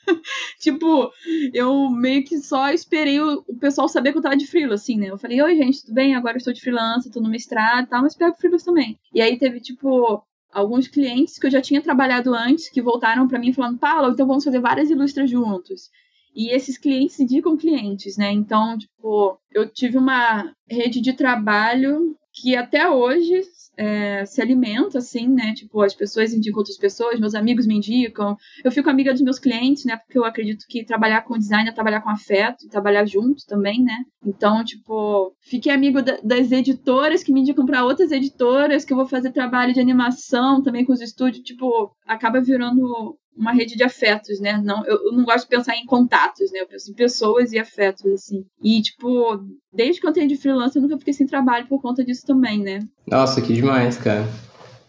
tipo, 0.61 1.11
eu 1.53 1.91
meio 1.91 2.25
que 2.25 2.39
só 2.39 2.71
esperei 2.71 3.21
o, 3.21 3.43
pessoal 3.59 3.89
saber 3.89 4.13
que 4.13 4.19
eu 4.19 4.23
tava 4.23 4.37
de 4.37 4.47
frila, 4.47 4.75
assim, 4.75 4.97
né? 4.97 5.11
Eu 5.11 5.19
falei, 5.19 5.43
oi, 5.43 5.57
gente, 5.57 5.83
tudo 5.83 5.95
bem? 5.95 6.15
Agora 6.15 6.35
eu 6.35 6.39
estou 6.39 6.53
de 6.53 6.61
freelancer, 6.61 7.11
tô 7.11 7.21
no 7.21 7.31
mestrado 7.31 7.87
e 7.87 7.89
tal, 7.89 8.03
mas 8.03 8.15
pego 8.15 8.37
frilas 8.37 8.63
também. 8.63 8.99
E 9.13 9.21
aí 9.21 9.37
teve, 9.39 9.61
tipo, 9.61 10.23
alguns 10.53 10.87
clientes 10.87 11.39
que 11.39 11.47
eu 11.47 11.51
já 11.51 11.61
tinha 11.61 11.83
trabalhado 11.83 12.35
antes, 12.35 12.69
que 12.69 12.83
voltaram 12.83 13.27
para 13.27 13.39
mim 13.39 13.53
falando, 13.53 13.79
Paula, 13.79 14.11
então 14.11 14.27
vamos 14.27 14.45
fazer 14.45 14.61
várias 14.61 14.91
ilustras 14.91 15.31
juntos. 15.31 15.91
E 16.35 16.55
esses 16.55 16.79
clientes 16.79 17.19
indicam 17.19 17.57
clientes, 17.57 18.17
né? 18.17 18.31
Então, 18.31 18.79
tipo, 18.79 19.41
eu 19.53 19.69
tive 19.69 19.99
uma 19.99 20.53
rede 20.71 21.01
de 21.01 21.13
trabalho 21.13 22.17
que 22.41 22.57
até 22.57 22.89
hoje 22.89 23.43
é, 23.77 24.25
se 24.27 24.43
alimenta, 24.43 24.99
assim, 24.99 25.29
né? 25.29 25.55
Tipo, 25.55 25.83
as 25.83 25.95
pessoas 25.95 26.33
indicam 26.33 26.59
outras 26.59 26.77
pessoas, 26.77 27.21
meus 27.21 27.35
amigos 27.35 27.67
me 27.67 27.77
indicam. 27.77 28.37
Eu 28.65 28.73
fico 28.73 28.91
amiga 28.91 29.13
dos 29.13 29.23
meus 29.23 29.39
clientes, 29.39 29.85
né? 29.85 29.97
Porque 29.97 30.19
eu 30.19 30.25
acredito 30.25 30.65
que 30.69 30.85
trabalhar 30.85 31.23
com 31.23 31.39
design 31.39 31.69
é 31.69 31.73
trabalhar 31.73 32.01
com 32.01 32.11
afeto 32.11 32.65
e 32.65 32.69
trabalhar 32.69 33.07
junto 33.07 33.47
também, 33.47 33.83
né? 33.83 33.97
Então, 34.27 34.65
tipo, 34.65 35.33
fiquei 35.41 35.73
amigo 35.73 36.03
da, 36.03 36.19
das 36.23 36.51
editoras 36.51 37.23
que 37.23 37.33
me 37.33 37.41
indicam 37.41 37.65
para 37.65 37.85
outras 37.85 38.11
editoras, 38.11 38.85
que 38.85 38.93
eu 38.93 38.97
vou 38.97 39.07
fazer 39.07 39.31
trabalho 39.31 39.73
de 39.73 39.81
animação 39.81 40.61
também 40.61 40.85
com 40.85 40.93
os 40.93 41.01
estúdios. 41.01 41.45
Tipo, 41.45 41.93
acaba 42.05 42.41
virando 42.41 43.17
uma 43.39 43.53
rede 43.53 43.77
de 43.77 43.85
afetos, 43.85 44.41
né? 44.41 44.61
Não, 44.63 44.85
eu, 44.85 44.97
eu, 45.07 45.13
não 45.13 45.25
gosto 45.25 45.45
de 45.45 45.57
pensar 45.57 45.77
em 45.77 45.87
contatos, 45.87 46.51
né? 46.51 46.61
Eu 46.61 46.67
penso 46.67 46.91
em 46.91 46.95
pessoas 46.95 47.53
e 47.53 47.59
afetos, 47.59 48.05
assim. 48.13 48.45
E, 48.63 48.83
tipo, 48.83 49.41
desde 49.73 50.01
que 50.01 50.07
eu 50.07 50.13
tenho 50.13 50.29
de 50.29 50.37
freelancer, 50.37 50.83
eu 50.83 50.83
nunca 50.83 50.99
fiquei 50.99 51.15
sem 51.15 51.27
trabalho 51.27 51.67
por 51.69 51.81
conta 51.81 52.05
disso 52.05 52.27
também, 52.27 52.59
né? 52.59 52.81
Nossa, 53.07 53.41
que 53.41 53.53
demais, 53.53 53.97
cara. 53.97 54.27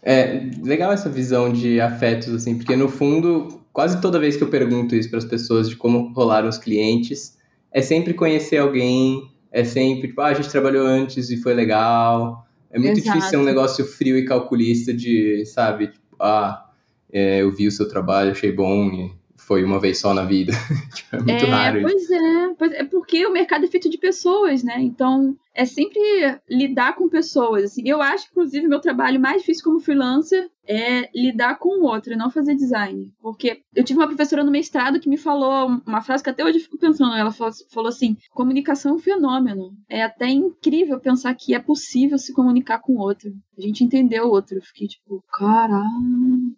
É 0.02 0.50
legal 0.62 0.92
essa 0.92 1.08
visão 1.08 1.52
de 1.52 1.80
afetos, 1.80 2.34
assim, 2.34 2.56
porque 2.56 2.74
no 2.74 2.88
fundo, 2.88 3.60
quase 3.72 4.00
toda 4.00 4.18
vez 4.18 4.36
que 4.36 4.42
eu 4.42 4.48
pergunto 4.48 4.96
isso 4.96 5.10
para 5.10 5.18
as 5.18 5.24
pessoas 5.24 5.68
de 5.68 5.76
como 5.76 6.12
rolaram 6.12 6.48
os 6.48 6.58
clientes, 6.58 7.36
é 7.70 7.80
sempre 7.82 8.14
conhecer 8.14 8.56
alguém, 8.56 9.30
é 9.52 9.62
sempre, 9.62 10.08
tipo, 10.08 10.20
ah, 10.22 10.26
a 10.26 10.34
gente 10.34 10.48
trabalhou 10.48 10.86
antes 10.86 11.30
e 11.30 11.36
foi 11.36 11.54
legal. 11.54 12.46
É 12.70 12.78
muito 12.78 12.98
Exato. 12.98 13.08
difícil 13.08 13.30
ser 13.30 13.36
um 13.36 13.44
negócio 13.44 13.84
frio 13.84 14.16
e 14.16 14.24
calculista 14.24 14.92
de, 14.92 15.44
sabe, 15.44 15.88
tipo, 15.88 16.16
ah, 16.18 16.69
é, 17.12 17.42
eu 17.42 17.50
vi 17.50 17.66
o 17.66 17.72
seu 17.72 17.88
trabalho, 17.88 18.30
achei 18.30 18.52
bom 18.52 18.86
e 18.86 19.20
foi 19.50 19.64
uma 19.64 19.80
vez 19.80 19.98
só 19.98 20.14
na 20.14 20.24
vida. 20.24 20.52
tipo, 20.94 21.16
é 21.16 21.18
muito 21.18 21.44
é, 21.44 21.48
raro. 21.48 21.82
Pois 21.82 22.08
é, 22.08 22.54
pois 22.56 22.72
é 22.72 22.84
porque 22.84 23.26
o 23.26 23.32
mercado 23.32 23.64
é 23.64 23.68
feito 23.68 23.90
de 23.90 23.98
pessoas, 23.98 24.62
né? 24.62 24.76
Então 24.78 25.36
é 25.52 25.64
sempre 25.64 26.00
lidar 26.48 26.94
com 26.94 27.08
pessoas. 27.08 27.64
Assim. 27.64 27.82
Eu 27.84 28.00
acho, 28.00 28.28
inclusive, 28.30 28.68
meu 28.68 28.80
trabalho 28.80 29.18
mais 29.18 29.40
difícil 29.40 29.64
como 29.64 29.80
freelancer 29.80 30.48
é 30.68 31.10
lidar 31.12 31.58
com 31.58 31.80
o 31.80 31.84
outro, 31.84 32.16
não 32.16 32.30
fazer 32.30 32.54
design. 32.54 33.12
Porque 33.20 33.62
eu 33.74 33.82
tive 33.82 33.98
uma 33.98 34.06
professora 34.06 34.44
no 34.44 34.52
mestrado 34.52 35.00
que 35.00 35.08
me 35.08 35.16
falou 35.16 35.80
uma 35.84 36.00
frase 36.00 36.22
que 36.22 36.30
até 36.30 36.44
hoje 36.44 36.58
eu 36.58 36.62
fico 36.62 36.78
pensando. 36.78 37.16
Ela 37.16 37.32
falou 37.32 37.88
assim: 37.88 38.16
comunicação 38.30 38.92
é 38.92 38.94
um 38.94 39.00
fenômeno. 39.00 39.72
É 39.88 40.04
até 40.04 40.28
incrível 40.28 41.00
pensar 41.00 41.34
que 41.34 41.54
é 41.54 41.58
possível 41.58 42.18
se 42.18 42.32
comunicar 42.32 42.78
com 42.78 42.92
o 42.92 43.00
outro. 43.00 43.32
A 43.58 43.60
gente 43.60 43.82
entendeu 43.82 44.26
o 44.26 44.30
outro. 44.30 44.58
Eu 44.58 44.62
fiquei 44.62 44.86
tipo, 44.86 45.24
caralho. 45.36 46.54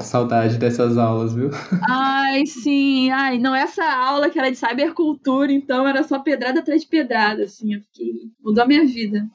Saudade 0.00 0.58
dessas 0.58 0.98
aulas, 0.98 1.34
viu? 1.34 1.50
Ai, 1.88 2.46
sim. 2.46 3.10
Ai, 3.10 3.38
não, 3.38 3.54
essa 3.54 3.84
aula 3.84 4.30
que 4.30 4.38
era 4.38 4.50
de 4.50 4.56
cybercultura, 4.56 5.52
então 5.52 5.86
era 5.86 6.02
só 6.02 6.18
pedrada 6.18 6.60
atrás 6.60 6.82
de 6.82 6.88
pedrada, 6.88 7.44
assim. 7.44 7.74
Eu 7.74 7.80
fiquei... 7.80 8.12
Mudou 8.42 8.64
a 8.64 8.66
minha 8.66 8.84
vida. 8.84 9.26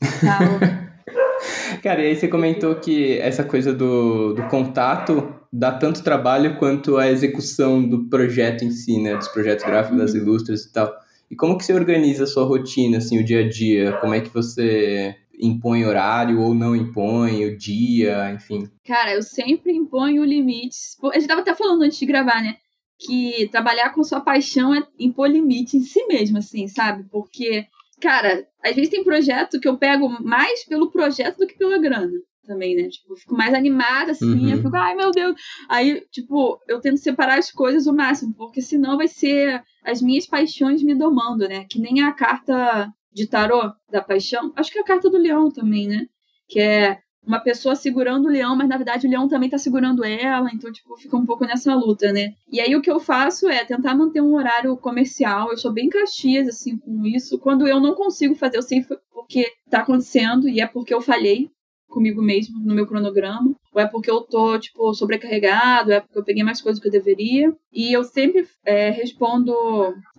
Cara, 1.82 2.02
e 2.02 2.08
aí 2.08 2.16
você 2.16 2.28
comentou 2.28 2.74
que 2.76 3.18
essa 3.18 3.44
coisa 3.44 3.72
do, 3.72 4.34
do 4.34 4.42
contato 4.48 5.34
dá 5.52 5.72
tanto 5.72 6.02
trabalho 6.02 6.58
quanto 6.58 6.96
a 6.96 7.08
execução 7.08 7.86
do 7.86 8.08
projeto 8.08 8.64
em 8.64 8.70
si, 8.70 9.00
né? 9.00 9.16
Dos 9.16 9.28
projetos 9.28 9.64
gráficos, 9.64 9.98
uhum. 9.98 10.04
das 10.04 10.14
ilustras 10.14 10.64
e 10.64 10.72
tal. 10.72 10.92
E 11.30 11.36
como 11.36 11.56
que 11.58 11.64
você 11.64 11.74
organiza 11.74 12.24
a 12.24 12.26
sua 12.26 12.44
rotina, 12.44 12.98
assim, 12.98 13.18
o 13.18 13.24
dia 13.24 13.40
a 13.40 13.48
dia? 13.48 13.92
Como 14.00 14.14
é 14.14 14.20
que 14.20 14.32
você 14.32 15.14
impõe 15.40 15.84
horário 15.84 16.40
ou 16.40 16.54
não 16.54 16.74
impõe, 16.74 17.44
o 17.46 17.56
dia, 17.56 18.32
enfim? 18.32 18.68
Cara, 18.84 19.14
eu 19.14 19.22
sempre 19.22 19.72
imponho 19.72 20.24
limites. 20.24 20.96
A 21.12 21.18
gente 21.18 21.28
tava 21.28 21.40
até 21.40 21.54
falando 21.54 21.82
antes 21.82 21.98
de 21.98 22.06
gravar, 22.06 22.42
né? 22.42 22.56
Que 22.98 23.48
trabalhar 23.50 23.90
com 23.90 24.02
sua 24.02 24.20
paixão 24.20 24.74
é 24.74 24.86
impor 24.98 25.28
limite 25.28 25.76
em 25.76 25.82
si 25.82 26.04
mesmo, 26.06 26.38
assim, 26.38 26.66
sabe? 26.66 27.04
Porque, 27.10 27.66
cara, 28.00 28.46
às 28.64 28.74
vezes 28.74 28.90
tem 28.90 29.04
projeto 29.04 29.60
que 29.60 29.68
eu 29.68 29.78
pego 29.78 30.08
mais 30.22 30.64
pelo 30.64 30.90
projeto 30.90 31.38
do 31.38 31.46
que 31.46 31.56
pela 31.56 31.78
grana 31.78 32.18
também, 32.48 32.74
né? 32.74 32.88
Tipo, 32.88 33.12
eu 33.12 33.16
fico 33.16 33.36
mais 33.36 33.54
animada, 33.54 34.12
assim, 34.12 34.46
uhum. 34.46 34.50
eu 34.50 34.56
fico, 34.56 34.74
ai 34.74 34.94
meu 34.94 35.10
Deus. 35.12 35.36
Aí, 35.68 36.00
tipo, 36.10 36.58
eu 36.66 36.80
tento 36.80 36.96
separar 36.96 37.38
as 37.38 37.52
coisas 37.52 37.86
o 37.86 37.92
máximo, 37.92 38.34
porque 38.34 38.62
senão 38.62 38.96
vai 38.96 39.06
ser 39.06 39.62
as 39.84 40.00
minhas 40.00 40.26
paixões 40.26 40.82
me 40.82 40.94
domando, 40.94 41.46
né? 41.46 41.66
Que 41.70 41.78
nem 41.78 42.00
a 42.00 42.12
carta 42.12 42.92
de 43.12 43.26
tarô 43.26 43.72
da 43.90 44.02
paixão. 44.02 44.52
Acho 44.56 44.70
que 44.70 44.78
é 44.78 44.82
a 44.82 44.84
carta 44.84 45.10
do 45.10 45.18
leão 45.18 45.50
também, 45.50 45.88
né? 45.88 46.06
Que 46.48 46.60
é 46.60 46.98
uma 47.26 47.40
pessoa 47.40 47.74
segurando 47.76 48.26
o 48.26 48.30
leão, 48.30 48.56
mas 48.56 48.68
na 48.68 48.76
verdade 48.76 49.06
o 49.06 49.10
leão 49.10 49.28
também 49.28 49.50
tá 49.50 49.58
segurando 49.58 50.02
ela, 50.02 50.48
então, 50.52 50.72
tipo, 50.72 50.96
fica 50.96 51.14
um 51.16 51.26
pouco 51.26 51.44
nessa 51.44 51.74
luta, 51.74 52.10
né? 52.10 52.32
E 52.50 52.58
aí 52.60 52.74
o 52.74 52.80
que 52.80 52.90
eu 52.90 52.98
faço 52.98 53.48
é 53.48 53.64
tentar 53.64 53.94
manter 53.94 54.22
um 54.22 54.34
horário 54.34 54.74
comercial. 54.78 55.50
Eu 55.50 55.58
sou 55.58 55.72
bem 55.72 55.90
caxias, 55.90 56.48
assim, 56.48 56.78
com 56.78 57.04
isso. 57.04 57.38
Quando 57.38 57.68
eu 57.68 57.80
não 57.80 57.94
consigo 57.94 58.34
fazer, 58.34 58.56
eu 58.56 58.62
sei 58.62 58.82
porque 59.12 59.44
tá 59.70 59.80
acontecendo 59.80 60.48
e 60.48 60.60
é 60.60 60.66
porque 60.66 60.94
eu 60.94 61.02
falhei 61.02 61.50
comigo 61.98 62.22
mesmo 62.22 62.60
no 62.64 62.76
meu 62.76 62.86
cronograma, 62.86 63.56
ou 63.74 63.82
é 63.82 63.86
porque 63.86 64.10
eu 64.10 64.20
tô, 64.20 64.58
tipo, 64.58 64.94
sobrecarregado, 64.94 65.92
é 65.92 66.00
porque 66.00 66.18
eu 66.18 66.24
peguei 66.24 66.44
mais 66.44 66.62
coisas 66.62 66.78
do 66.78 66.82
que 66.82 66.88
eu 66.88 66.92
deveria. 66.92 67.52
E 67.72 67.92
eu 67.92 68.02
sempre 68.02 68.46
é, 68.64 68.90
respondo 68.90 69.54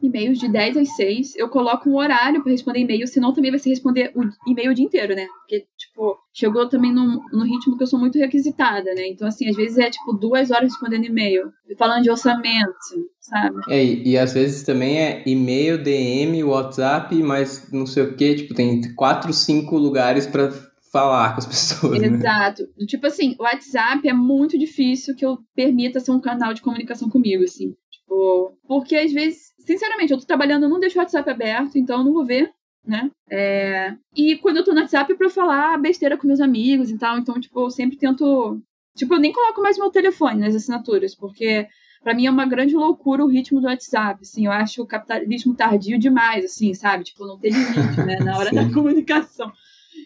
e-mails 0.01 0.37
de 0.37 0.47
10 0.47 0.77
às 0.77 0.95
6. 0.95 1.35
Eu 1.35 1.49
coloco 1.49 1.89
um 1.89 1.97
horário 1.97 2.43
para 2.43 2.51
responder 2.51 2.79
e-mail, 2.79 3.07
senão 3.07 3.33
também 3.33 3.51
vai 3.51 3.59
ser 3.59 3.69
responder 3.69 4.11
o 4.15 4.23
e-mail 4.49 4.71
o 4.71 4.73
dia 4.73 4.85
inteiro, 4.85 5.15
né? 5.15 5.25
Porque, 5.39 5.65
tipo, 5.77 6.17
chegou 6.33 6.69
também 6.69 6.93
no, 6.93 7.21
no 7.31 7.43
ritmo 7.43 7.77
que 7.77 7.83
eu 7.83 7.87
sou 7.87 7.99
muito 7.99 8.19
requisitada, 8.19 8.93
né? 8.93 9.07
Então, 9.07 9.27
assim, 9.27 9.49
às 9.49 9.55
vezes 9.55 9.77
é, 9.77 9.89
tipo, 9.89 10.13
duas 10.13 10.51
horas 10.51 10.71
respondendo 10.71 11.05
e-mail, 11.05 11.51
falando 11.77 12.03
de 12.03 12.11
orçamento, 12.11 12.77
sabe? 13.19 13.57
É, 13.67 13.83
e, 13.83 14.09
e 14.09 14.17
às 14.17 14.33
vezes 14.33 14.63
também 14.63 14.99
é 14.99 15.23
e-mail, 15.25 15.81
DM, 15.81 16.43
WhatsApp, 16.43 17.15
mas 17.23 17.69
não 17.71 17.85
sei 17.85 18.03
o 18.03 18.15
que, 18.15 18.35
tipo, 18.35 18.53
tem 18.53 18.93
quatro, 18.95 19.33
cinco 19.33 19.77
lugares 19.77 20.27
para 20.27 20.51
falar 20.91 21.33
com 21.33 21.39
as 21.39 21.45
pessoas. 21.45 21.99
Né? 21.99 22.07
Exato. 22.07 22.63
Né? 22.77 22.85
Tipo 22.85 23.07
assim, 23.07 23.35
o 23.39 23.43
WhatsApp 23.43 24.07
é 24.07 24.13
muito 24.13 24.57
difícil 24.57 25.15
que 25.15 25.25
eu 25.25 25.39
permita 25.55 25.99
ser 25.99 26.11
um 26.11 26.19
canal 26.19 26.53
de 26.53 26.61
comunicação 26.61 27.09
comigo, 27.09 27.43
assim. 27.43 27.75
Tipo, 27.91 28.57
porque 28.67 28.95
às 28.95 29.11
vezes, 29.11 29.53
sinceramente, 29.59 30.11
eu 30.11 30.19
tô 30.19 30.25
trabalhando, 30.25 30.63
eu 30.63 30.69
não 30.69 30.79
deixo 30.79 30.97
o 30.97 31.01
WhatsApp 31.01 31.29
aberto, 31.29 31.77
então 31.77 31.99
eu 31.99 32.05
não 32.05 32.13
vou 32.13 32.25
ver, 32.25 32.51
né? 32.85 33.09
É... 33.29 33.93
E 34.15 34.37
quando 34.37 34.57
eu 34.57 34.63
tô 34.63 34.73
no 34.73 34.81
WhatsApp 34.81 35.11
é 35.11 35.15
pra 35.15 35.29
falar 35.29 35.77
besteira 35.77 36.17
com 36.17 36.27
meus 36.27 36.41
amigos 36.41 36.89
e 36.89 36.97
tal, 36.97 37.17
então, 37.17 37.39
tipo, 37.39 37.59
eu 37.59 37.69
sempre 37.69 37.97
tento. 37.97 38.59
Tipo, 38.95 39.13
eu 39.13 39.19
nem 39.19 39.31
coloco 39.31 39.61
mais 39.61 39.77
meu 39.77 39.91
telefone 39.91 40.39
nas 40.39 40.55
assinaturas, 40.55 41.15
porque 41.15 41.67
para 42.01 42.13
mim 42.13 42.25
é 42.25 42.31
uma 42.31 42.45
grande 42.45 42.75
loucura 42.75 43.23
o 43.23 43.27
ritmo 43.27 43.59
do 43.61 43.67
WhatsApp, 43.67 44.19
assim, 44.21 44.45
eu 44.45 44.51
acho 44.51 44.81
o 44.81 44.87
capitalismo 44.87 45.53
tardio 45.53 45.99
demais, 45.99 46.45
assim, 46.45 46.73
sabe? 46.73 47.03
Tipo, 47.03 47.27
não 47.27 47.37
tem 47.37 47.51
limite, 47.51 48.01
né, 48.05 48.19
na 48.19 48.37
hora 48.37 48.51
da 48.51 48.67
comunicação. 48.73 49.51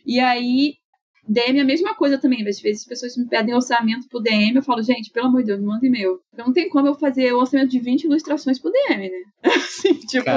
E 0.05 0.19
aí, 0.19 0.75
DM 1.27 1.59
é 1.59 1.61
a 1.61 1.65
mesma 1.65 1.95
coisa 1.95 2.17
também. 2.17 2.45
Às 2.47 2.59
vezes 2.59 2.81
as 2.81 2.87
pessoas 2.87 3.17
me 3.17 3.27
pedem 3.27 3.55
orçamento 3.55 4.07
pro 4.09 4.19
DM, 4.19 4.55
eu 4.55 4.63
falo, 4.63 4.81
gente, 4.83 5.11
pelo 5.11 5.27
amor 5.27 5.41
de 5.41 5.47
Deus, 5.47 5.59
me 5.59 5.65
manda 5.65 5.85
e-mail. 5.85 6.19
Então 6.33 6.47
não 6.47 6.53
tem 6.53 6.69
como 6.69 6.87
eu 6.87 6.95
fazer 6.95 7.33
o 7.33 7.39
orçamento 7.39 7.69
de 7.69 7.79
20 7.79 8.03
ilustrações 8.03 8.59
pro 8.59 8.71
DM, 8.71 9.09
né? 9.09 9.23
Assim, 9.55 9.93
tipo. 9.93 10.25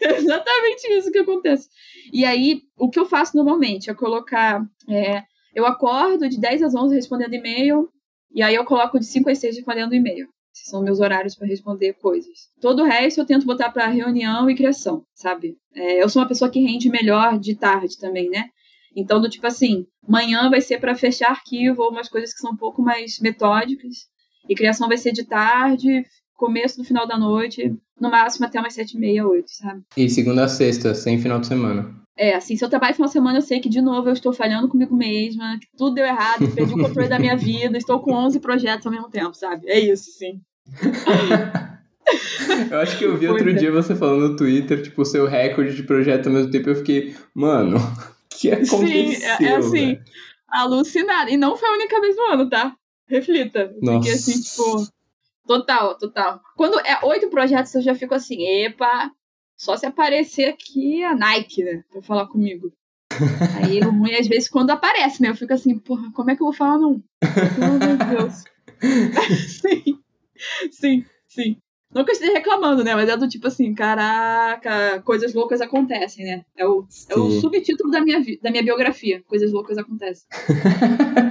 Exatamente 0.00 0.86
isso 0.92 1.10
que 1.10 1.18
acontece. 1.18 1.68
E 2.12 2.24
aí, 2.24 2.62
o 2.78 2.88
que 2.88 2.98
eu 2.98 3.06
faço 3.06 3.36
normalmente 3.36 3.90
é 3.90 3.94
colocar. 3.94 4.64
É, 4.88 5.22
eu 5.54 5.66
acordo 5.66 6.28
de 6.28 6.40
10 6.40 6.62
às 6.62 6.74
11 6.74 6.94
respondendo 6.94 7.34
e-mail, 7.34 7.88
e 8.32 8.42
aí 8.42 8.54
eu 8.54 8.64
coloco 8.64 8.98
de 8.98 9.06
5 9.06 9.30
às 9.30 9.38
6 9.38 9.56
respondendo 9.56 9.94
e-mail. 9.94 10.28
Esses 10.54 10.68
são 10.68 10.82
meus 10.82 11.00
horários 11.00 11.34
para 11.34 11.48
responder 11.48 11.94
coisas. 11.94 12.48
Todo 12.60 12.82
o 12.82 12.84
resto 12.84 13.20
eu 13.20 13.26
tento 13.26 13.44
botar 13.44 13.72
para 13.72 13.88
reunião 13.88 14.48
e 14.48 14.54
criação, 14.54 15.04
sabe? 15.12 15.58
É, 15.74 16.00
eu 16.00 16.08
sou 16.08 16.22
uma 16.22 16.28
pessoa 16.28 16.48
que 16.48 16.60
rende 16.60 16.88
melhor 16.88 17.38
de 17.40 17.56
tarde 17.56 17.98
também, 17.98 18.30
né? 18.30 18.48
Então, 18.94 19.20
do 19.20 19.28
tipo 19.28 19.44
assim, 19.48 19.84
manhã 20.08 20.48
vai 20.48 20.60
ser 20.60 20.78
para 20.78 20.94
fechar 20.94 21.30
arquivo 21.30 21.82
ou 21.82 21.90
umas 21.90 22.08
coisas 22.08 22.32
que 22.32 22.38
são 22.38 22.52
um 22.52 22.56
pouco 22.56 22.80
mais 22.80 23.18
metódicas. 23.18 24.06
E 24.48 24.54
criação 24.54 24.86
vai 24.86 24.96
ser 24.96 25.10
de 25.10 25.24
tarde, 25.24 26.04
começo 26.36 26.76
do 26.76 26.84
final 26.84 27.04
da 27.04 27.18
noite, 27.18 27.74
no 28.00 28.10
máximo 28.10 28.46
até 28.46 28.58
umas 28.58 28.74
sete 28.74 28.96
e 28.96 29.00
meia, 29.00 29.26
oito, 29.26 29.50
sabe? 29.50 29.82
E 29.96 30.08
segunda 30.08 30.44
a 30.44 30.48
sexta, 30.48 30.94
sem 30.94 31.20
final 31.20 31.40
de 31.40 31.46
semana. 31.46 31.94
É, 32.16 32.34
assim, 32.34 32.56
se 32.56 32.64
eu 32.64 32.68
trabalho 32.68 32.94
final 32.94 33.08
de 33.08 33.12
semana, 33.12 33.38
eu 33.38 33.42
sei 33.42 33.60
que, 33.60 33.68
de 33.68 33.80
novo, 33.80 34.08
eu 34.08 34.12
estou 34.12 34.32
falhando 34.32 34.68
comigo 34.68 34.94
mesma, 34.94 35.58
que 35.60 35.66
tudo 35.76 35.96
deu 35.96 36.04
errado, 36.04 36.46
perdi 36.54 36.74
o 36.74 36.78
controle 36.78 37.08
da 37.08 37.18
minha 37.18 37.36
vida, 37.36 37.76
estou 37.76 38.00
com 38.00 38.12
11 38.12 38.38
projetos 38.38 38.86
ao 38.86 38.92
mesmo 38.92 39.10
tempo, 39.10 39.34
sabe? 39.34 39.68
É 39.68 39.80
isso, 39.80 40.10
sim. 40.12 40.40
eu 42.70 42.80
acho 42.80 42.98
que 42.98 43.04
eu 43.04 43.16
vi 43.16 43.26
outro 43.26 43.50
é. 43.50 43.54
dia 43.54 43.72
você 43.72 43.96
falando 43.96 44.28
no 44.28 44.36
Twitter, 44.36 44.80
tipo, 44.80 45.02
o 45.02 45.04
seu 45.04 45.26
recorde 45.26 45.74
de 45.74 45.82
projeto 45.82 46.28
ao 46.28 46.32
mesmo 46.32 46.52
tempo, 46.52 46.70
eu 46.70 46.76
fiquei, 46.76 47.16
mano, 47.34 47.78
que 48.30 48.50
aconteceu? 48.50 48.86
Sim, 48.86 49.24
é, 49.24 49.44
é 49.44 49.56
assim, 49.56 49.98
alucinada. 50.48 51.30
E 51.30 51.36
não 51.36 51.56
foi 51.56 51.68
a 51.68 51.72
única 51.72 52.00
vez 52.00 52.16
no 52.16 52.32
ano, 52.32 52.48
tá? 52.48 52.76
Reflita. 53.08 53.74
Nossa. 53.82 53.98
Porque 53.98 54.10
assim, 54.10 54.40
tipo, 54.40 54.86
total, 55.46 55.96
total. 55.98 56.40
Quando 56.56 56.78
é 56.80 57.04
oito 57.04 57.28
projetos, 57.28 57.74
eu 57.74 57.82
já 57.82 57.94
fico 57.94 58.14
assim, 58.14 58.42
epa, 58.42 59.10
só 59.56 59.76
se 59.76 59.86
aparecer 59.86 60.48
aqui 60.48 61.02
a 61.04 61.14
Nike, 61.14 61.62
né? 61.62 61.84
Pra 61.90 62.02
falar 62.02 62.26
comigo. 62.26 62.72
Aí 63.62 63.80
o 63.80 63.90
ruim, 63.90 64.14
às 64.14 64.26
vezes, 64.26 64.48
quando 64.48 64.70
aparece, 64.70 65.22
né? 65.22 65.28
Eu 65.28 65.36
fico 65.36 65.52
assim, 65.52 65.78
porra, 65.78 66.10
como 66.12 66.30
é 66.30 66.36
que 66.36 66.42
eu 66.42 66.46
vou 66.46 66.54
falar 66.54 66.78
não? 66.78 67.02
Meu 67.22 68.18
Deus. 68.18 68.44
sim, 69.48 69.98
sim, 70.70 71.04
sim. 71.28 71.56
Não 71.94 72.04
que 72.04 72.10
eu 72.10 72.14
esteja 72.14 72.32
reclamando, 72.32 72.82
né? 72.82 72.92
Mas 72.96 73.08
é 73.08 73.16
do 73.16 73.28
tipo 73.28 73.46
assim, 73.46 73.72
caraca, 73.72 75.00
coisas 75.04 75.32
loucas 75.32 75.60
acontecem, 75.60 76.24
né? 76.24 76.44
É 76.56 76.66
o, 76.66 76.84
é 77.08 77.14
o 77.14 77.30
subtítulo 77.40 77.88
da 77.88 78.00
minha, 78.00 78.20
da 78.42 78.50
minha 78.50 78.64
biografia. 78.64 79.22
Coisas 79.28 79.52
loucas 79.52 79.78
acontecem. 79.78 80.26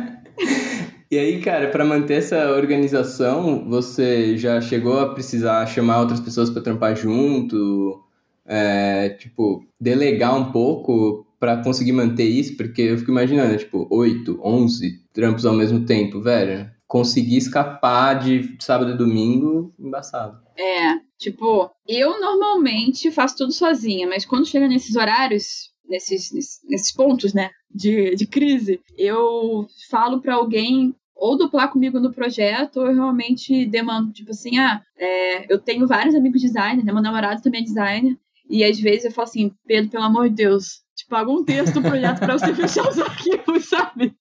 E 1.13 1.19
aí, 1.19 1.41
cara, 1.41 1.69
para 1.69 1.86
manter 1.86 2.15
essa 2.15 2.52
organização, 2.52 3.69
você 3.69 4.38
já 4.38 4.60
chegou 4.60 4.99
a 4.99 5.13
precisar 5.13 5.65
chamar 5.67 6.02
outras 6.02 6.19
pessoas 6.19 6.49
para 6.49 6.62
trampar 6.62 6.95
junto? 6.95 8.04
é, 8.45 9.10
tipo, 9.10 9.65
delegar 9.80 10.36
um 10.36 10.52
pouco 10.52 11.26
para 11.39 11.62
conseguir 11.62 11.91
manter 11.91 12.26
isso, 12.26 12.56
porque 12.56 12.82
eu 12.82 12.97
fico 12.97 13.12
imaginando, 13.12 13.58
tipo, 13.58 13.88
8, 13.89 14.39
11 14.43 15.02
trampos 15.13 15.45
ao 15.45 15.54
mesmo 15.54 15.86
tempo, 15.86 16.21
velho. 16.21 16.71
Conseguir 16.88 17.38
escapar 17.38 18.19
de 18.19 18.56
sábado 18.60 18.91
e 18.91 18.97
domingo, 18.97 19.73
embaçado. 19.80 20.41
É, 20.58 20.99
tipo, 21.17 21.69
eu 21.88 22.19
normalmente 22.19 23.12
faço 23.12 23.38
tudo 23.38 23.52
sozinha, 23.52 24.08
mas 24.08 24.26
quando 24.26 24.47
chega 24.47 24.67
nesses 24.67 24.95
horários, 24.95 25.71
nesses, 25.88 26.32
nesses, 26.63 26.93
pontos, 26.93 27.34
né, 27.34 27.49
de, 27.73 28.15
de 28.15 28.28
crise, 28.28 28.80
eu 28.97 29.67
falo 29.89 30.21
para 30.21 30.36
alguém 30.36 30.95
ou 31.24 31.38
duplar 31.38 31.72
comigo 31.72 32.02
no 32.02 32.12
projeto, 32.12 32.82
ou 32.82 32.88
eu 32.88 32.96
realmente 32.96 33.66
demando, 33.66 34.12
tipo 34.12 34.32
assim, 34.32 34.58
ah, 34.58 34.84
é, 34.98 35.52
eu 35.52 35.58
tenho 35.58 35.88
vários 35.88 36.14
amigos 36.16 36.42
designers, 36.42 36.84
né? 36.84 36.92
Meu 36.92 37.02
namorado 37.02 37.42
também 37.42 37.62
é 37.62 37.64
designer. 37.64 38.18
E 38.50 38.62
às 38.62 38.78
vezes 38.78 39.06
eu 39.06 39.12
falo 39.12 39.30
assim, 39.30 39.56
Pedro, 39.66 39.90
pelo 39.90 40.04
amor 40.04 40.28
de 40.28 40.36
Deus, 40.36 40.82
te 40.94 41.08
paga 41.08 41.32
um 41.32 41.46
texto 41.46 41.76
do 41.76 41.82
projeto 41.82 42.20
pra 42.20 42.38
você 42.38 42.52
fechar 42.54 42.90
os 42.90 43.00
arquivos, 43.00 43.70
sabe? 43.70 44.14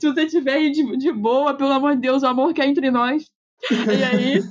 Se 0.00 0.12
você 0.12 0.26
tiver 0.26 0.68
de, 0.70 0.96
de 0.96 1.12
boa, 1.12 1.54
pelo 1.54 1.70
amor 1.70 1.94
de 1.94 2.00
Deus, 2.00 2.24
o 2.24 2.26
amor 2.26 2.52
que 2.52 2.60
é 2.60 2.66
entre 2.66 2.90
nós, 2.90 3.24
e 3.70 4.02
aí, 4.02 4.42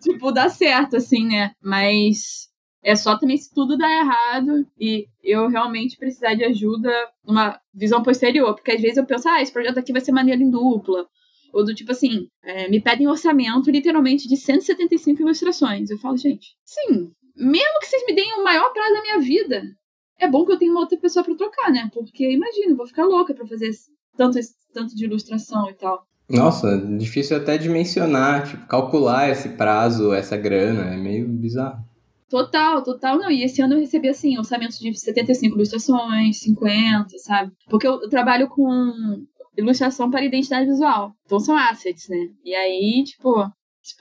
tipo, 0.00 0.32
dá 0.32 0.48
certo, 0.48 0.96
assim, 0.96 1.26
né? 1.26 1.52
Mas 1.62 2.48
é 2.82 2.96
só 2.96 3.16
também 3.16 3.36
se 3.36 3.54
tudo 3.54 3.78
dar 3.78 3.90
errado 3.90 4.66
e 4.78 5.06
eu 5.22 5.48
realmente 5.48 5.96
precisar 5.96 6.34
de 6.34 6.44
ajuda 6.44 6.90
numa 7.24 7.60
visão 7.72 8.02
posterior. 8.02 8.54
Porque 8.54 8.72
às 8.72 8.80
vezes 8.80 8.96
eu 8.96 9.06
penso, 9.06 9.28
ah, 9.28 9.40
esse 9.40 9.52
projeto 9.52 9.78
aqui 9.78 9.92
vai 9.92 10.00
ser 10.00 10.12
maneiro 10.12 10.42
em 10.42 10.50
dupla. 10.50 11.06
Ou 11.52 11.64
do 11.64 11.74
tipo 11.74 11.92
assim, 11.92 12.28
é, 12.42 12.68
me 12.68 12.80
pedem 12.80 13.06
orçamento 13.06 13.70
literalmente 13.70 14.26
de 14.26 14.36
175 14.36 15.22
ilustrações. 15.22 15.90
Eu 15.90 15.98
falo, 15.98 16.16
gente, 16.16 16.56
sim, 16.64 17.12
mesmo 17.36 17.78
que 17.80 17.86
vocês 17.86 18.04
me 18.06 18.14
deem 18.14 18.40
o 18.40 18.44
maior 18.44 18.72
prazo 18.72 18.94
da 18.94 19.02
minha 19.02 19.20
vida, 19.20 19.62
é 20.18 20.28
bom 20.28 20.44
que 20.44 20.52
eu 20.52 20.58
tenha 20.58 20.70
uma 20.70 20.80
outra 20.80 20.98
pessoa 20.98 21.24
para 21.24 21.36
trocar, 21.36 21.70
né? 21.70 21.90
Porque 21.92 22.32
imagina, 22.32 22.74
vou 22.74 22.86
ficar 22.86 23.04
louca 23.04 23.34
para 23.34 23.46
fazer 23.46 23.70
tanto, 24.16 24.38
tanto 24.72 24.96
de 24.96 25.04
ilustração 25.04 25.68
e 25.70 25.74
tal. 25.74 26.06
Nossa, 26.28 26.78
difícil 26.98 27.36
até 27.36 27.58
de 27.58 27.68
mencionar, 27.68 28.48
tipo, 28.48 28.66
calcular 28.66 29.28
esse 29.28 29.50
prazo, 29.50 30.12
essa 30.12 30.36
grana, 30.36 30.94
é 30.94 30.96
meio 30.96 31.28
bizarro. 31.28 31.84
Total, 32.32 32.82
total. 32.82 33.18
Não, 33.18 33.30
e 33.30 33.44
esse 33.44 33.60
ano 33.60 33.74
eu 33.74 33.80
recebi, 33.80 34.08
assim, 34.08 34.38
orçamentos 34.38 34.78
de 34.78 34.98
75 34.98 35.54
ilustrações, 35.54 36.40
50, 36.40 37.18
sabe? 37.18 37.52
Porque 37.68 37.86
eu, 37.86 38.08
trabalho 38.08 38.48
com 38.48 39.22
ilustração 39.54 40.10
para 40.10 40.24
identidade 40.24 40.64
visual. 40.64 41.12
Então 41.26 41.38
são 41.38 41.54
assets, 41.54 42.08
né? 42.08 42.30
E 42.42 42.54
aí, 42.54 43.04
tipo, 43.04 43.46